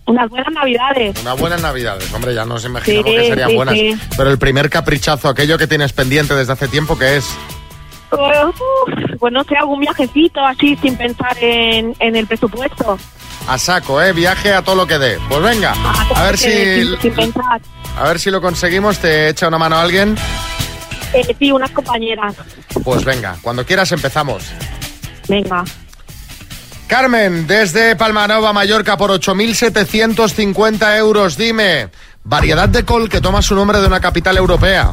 Unas 0.05 0.29
buenas 0.29 0.53
navidades. 0.53 1.19
Unas 1.21 1.39
buenas 1.39 1.61
navidades, 1.61 2.13
hombre, 2.13 2.33
ya 2.33 2.45
nos 2.45 2.63
imaginamos 2.63 3.05
Sí, 3.09 3.17
que 3.17 3.27
serían 3.27 3.49
sí, 3.49 3.55
buenas. 3.55 3.75
sí. 3.75 3.97
Pero 4.15 4.29
el 4.29 4.37
primer 4.37 4.69
caprichazo, 4.69 5.27
aquello 5.27 5.57
que 5.57 5.67
tienes 5.67 5.91
pendiente 5.91 6.33
desde 6.35 6.53
hace 6.53 6.67
tiempo, 6.67 6.97
¿qué 6.97 7.17
es? 7.17 7.25
Uf, 8.11 8.55
pues 9.19 9.33
no 9.33 9.43
sé, 9.43 9.55
algún 9.57 9.81
viajecito 9.81 10.39
así 10.45 10.77
sin 10.81 10.95
pensar 10.95 11.35
en, 11.41 11.93
en 11.99 12.15
el 12.15 12.25
presupuesto. 12.27 12.97
A 13.47 13.57
saco, 13.57 14.01
¿eh? 14.01 14.11
Viaje 14.11 14.53
a 14.53 14.61
todo 14.61 14.75
lo 14.75 14.87
que 14.87 14.99
dé. 14.99 15.17
Pues 15.29 15.41
venga, 15.41 15.73
a 16.15 16.23
ver 16.23 16.37
si, 16.37 17.09
pensar. 17.09 17.61
a 17.97 18.03
ver 18.07 18.19
si 18.19 18.29
lo 18.29 18.41
conseguimos. 18.41 18.99
¿Te 18.99 19.29
echa 19.29 19.47
una 19.47 19.57
mano 19.57 19.77
alguien? 19.77 20.17
Eh, 21.13 21.35
sí, 21.39 21.51
unas 21.51 21.71
compañeras. 21.71 22.35
Pues 22.83 23.05
venga, 23.05 23.37
cuando 23.41 23.65
quieras 23.65 23.91
empezamos. 23.93 24.43
Venga. 25.29 25.63
Carmen, 26.87 27.47
desde 27.47 27.95
Palmanova, 27.95 28.51
Mallorca, 28.53 28.97
por 28.97 29.11
8.750 29.11 30.97
euros. 30.97 31.37
Dime, 31.37 31.89
variedad 32.23 32.67
de 32.67 32.83
col 32.83 33.09
que 33.09 33.21
toma 33.21 33.41
su 33.41 33.55
nombre 33.55 33.79
de 33.79 33.87
una 33.87 33.99
capital 33.99 34.37
europea. 34.37 34.91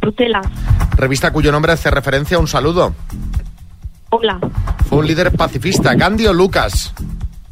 Bruselas. 0.00 0.46
Revista 0.96 1.30
cuyo 1.32 1.50
nombre 1.50 1.72
hace 1.72 1.90
referencia 1.90 2.36
a 2.36 2.40
un 2.40 2.48
saludo. 2.48 2.94
Hola. 4.10 4.38
Fue 4.88 4.98
un 4.98 5.06
líder 5.06 5.32
pacifista, 5.32 5.94
Gandhi 5.94 6.26
o 6.26 6.32
Lucas. 6.32 6.92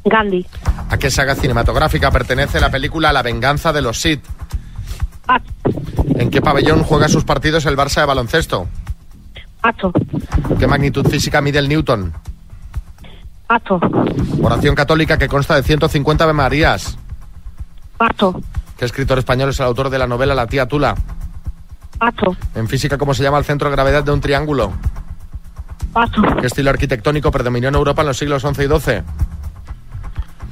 Gandhi. 0.05 0.47
¿A 0.91 0.97
qué 0.99 1.11
saga 1.11 1.35
cinematográfica 1.35 2.11
pertenece 2.11 2.61
la 2.61 2.71
película 2.71 3.13
La 3.13 3.23
venganza 3.23 3.73
de 3.73 3.83
los 3.83 4.01
Sith? 4.01 4.25
¿En 6.17 6.31
qué 6.31 6.41
pabellón 6.41 6.83
juega 6.83 7.09
sus 7.09 7.25
partidos 7.25 7.67
el 7.67 7.77
Barça 7.77 8.01
de 8.01 8.07
baloncesto? 8.07 8.69
Acho. 9.63 9.93
¿Qué 10.59 10.67
magnitud 10.67 11.07
física 11.07 11.41
mide 11.41 11.59
el 11.59 11.69
Newton? 11.69 12.13
Acho. 13.49 13.81
Oración 14.43 14.75
católica 14.75 15.19
que 15.19 15.29
consta 15.29 15.55
de 15.55 15.63
150 15.63 16.25
Ave 16.25 16.33
Marías. 16.33 16.99
Acho. 17.99 18.41
¿Qué 18.77 18.85
escritor 18.85 19.19
español 19.19 19.51
es 19.51 19.61
el 19.61 19.67
autor 19.67 19.91
de 19.91 19.99
la 19.99 20.07
novela 20.07 20.35
La 20.35 20.47
tía 20.47 20.67
Tula? 20.67 20.97
Acho. 22.01 22.37
En 22.55 22.67
física, 22.67 22.99
¿cómo 22.99 23.15
se 23.15 23.23
llama 23.23 23.39
el 23.39 23.45
centro 23.45 23.69
de 23.69 23.77
gravedad 23.77 24.03
de 24.03 24.11
un 24.11 24.21
triángulo? 24.21 24.73
Acho. 25.95 26.23
¿Qué 26.41 26.47
estilo 26.47 26.71
arquitectónico 26.71 27.31
predominó 27.31 27.69
en 27.69 27.75
Europa 27.75 28.03
en 28.03 28.09
los 28.09 28.19
siglos 28.19 28.43
XI 28.43 28.65
y 28.65 28.67
XII? 28.67 29.03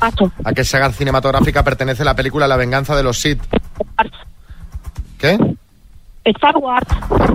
¿A 0.01 0.53
qué 0.53 0.65
saga 0.65 0.91
cinematográfica 0.93 1.63
pertenece 1.63 2.05
la 2.05 2.15
película 2.15 2.49
La 2.49 2.57
venganza 2.57 2.97
de 2.97 3.03
los 3.03 3.21
Sith? 3.21 3.43
¿Qué? 5.19 5.39
Star 6.25 6.57
Wars. 6.57 6.87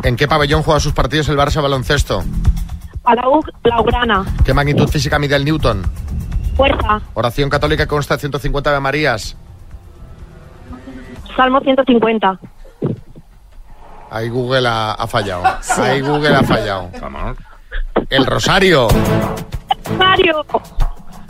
¿En 0.03 0.15
qué 0.15 0.27
pabellón 0.27 0.63
juega 0.63 0.79
sus 0.79 0.93
partidos 0.93 1.29
el 1.29 1.37
Barça 1.37 1.61
baloncesto? 1.61 2.23
Palau 3.03 3.41
Blaugrana. 3.63 4.25
¿Qué 4.43 4.53
magnitud 4.53 4.87
física 4.87 5.19
mide 5.19 5.35
el 5.35 5.45
Newton? 5.45 5.83
Fuerza. 6.55 7.01
Oración 7.13 7.49
católica 7.49 7.85
consta 7.85 8.15
de 8.15 8.21
150 8.21 8.69
Ave 8.69 8.79
Marías. 8.79 9.35
Salmo 11.35 11.59
150. 11.59 12.39
Ahí 14.09 14.29
Google 14.29 14.67
ha, 14.67 14.93
ha 14.93 15.07
fallado. 15.07 15.43
Ahí 15.77 16.01
Google 16.01 16.35
ha 16.35 16.43
fallado. 16.43 16.89
El 18.09 18.25
Rosario. 18.25 18.87
Mario. 19.97 20.45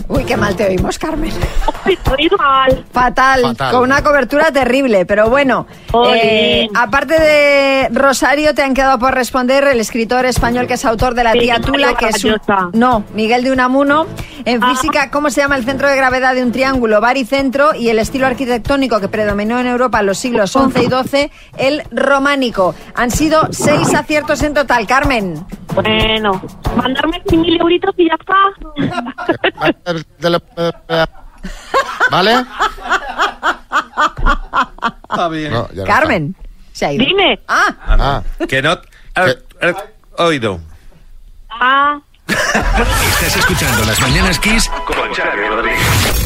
Uy, 0.08 0.24
qué 0.24 0.38
mal 0.38 0.56
te 0.56 0.68
oímos, 0.68 1.00
Carmen. 1.00 1.32
Estoy 1.86 2.30
mal. 2.38 2.86
Fatal, 2.92 3.42
Fatal. 3.42 3.72
con 3.74 3.84
una 3.84 4.04
cobertura 4.04 4.52
terrible, 4.52 5.06
pero 5.06 5.30
bueno. 5.30 5.66
Eh, 6.14 6.68
aparte 6.76 7.20
de 7.20 7.90
Rosario, 7.92 8.54
te 8.54 8.62
han 8.62 8.74
quedado 8.74 9.00
por 9.00 9.14
responder 9.16 9.64
el 9.66 9.80
escritor 9.80 10.26
español 10.26 10.68
que 10.68 10.76
es 10.76 10.86
autor 10.86 11.16
de 11.16 11.24
La 11.24 11.32
Sí, 11.34 11.40
tía 11.40 11.54
Mario 11.56 11.72
Tula, 11.72 11.94
que 11.96 12.08
es 12.10 12.24
un... 12.24 12.38
No, 12.74 13.04
Miguel 13.14 13.44
de 13.44 13.52
Unamuno. 13.52 14.06
En 14.46 14.64
Ah. 14.64 14.70
física, 14.70 15.10
¿cómo 15.10 15.30
se 15.32 15.42
llama 15.42 15.56
el 15.58 15.66
centro 15.66 15.90
de 15.90 15.96
gravedad 15.96 16.36
de 16.36 16.44
un 16.44 16.52
triángulo? 16.52 17.02
Baricentro. 17.02 17.74
Y 17.74 17.90
el 17.90 17.98
estilo 18.00 18.28
arquitectónico 18.28 19.00
que 19.00 19.08
predominó 19.08 19.60
en 19.60 19.66
Europa 19.68 20.02
en 20.02 20.06
los 20.06 20.18
siglos 20.20 20.52
XI 20.52 20.82
y 20.84 20.88
XII, 20.88 21.32
el 21.58 21.84
románico. 21.92 22.76
Han 22.94 23.10
sido 23.10 23.48
seis 23.52 23.94
aciertos 23.96 24.44
en 24.44 24.54
total, 24.54 24.86
Carmen. 24.86 25.44
Bueno, 25.74 26.42
mandarme 26.78 27.22
mil 27.32 27.60
euritos 27.60 27.94
y 27.98 28.08
ya 28.08 28.16
está. 28.16 28.36
¿Vale? 32.12 32.46
Está 35.10 35.28
bien. 35.30 35.52
No, 35.54 35.68
ya 35.72 35.82
no 35.82 35.86
Carmen. 35.86 36.36
Se 36.74 36.86
ha 36.86 36.94
ido. 36.94 37.06
Dime. 37.06 37.40
Ah, 37.48 37.76
Ah, 37.88 38.22
Que 38.48 38.62
no... 38.62 38.74
eh, 38.74 39.44
eh, 39.62 39.74
oído. 40.18 40.60
Ah. 41.50 42.00
Estás 42.28 43.36
escuchando 43.38 43.86
Las 43.86 44.00
Mañanas 44.02 44.40
Kiss 44.40 44.68
con 44.86 45.14
Xavi 45.14 45.48
Rodríguez. 45.48 46.25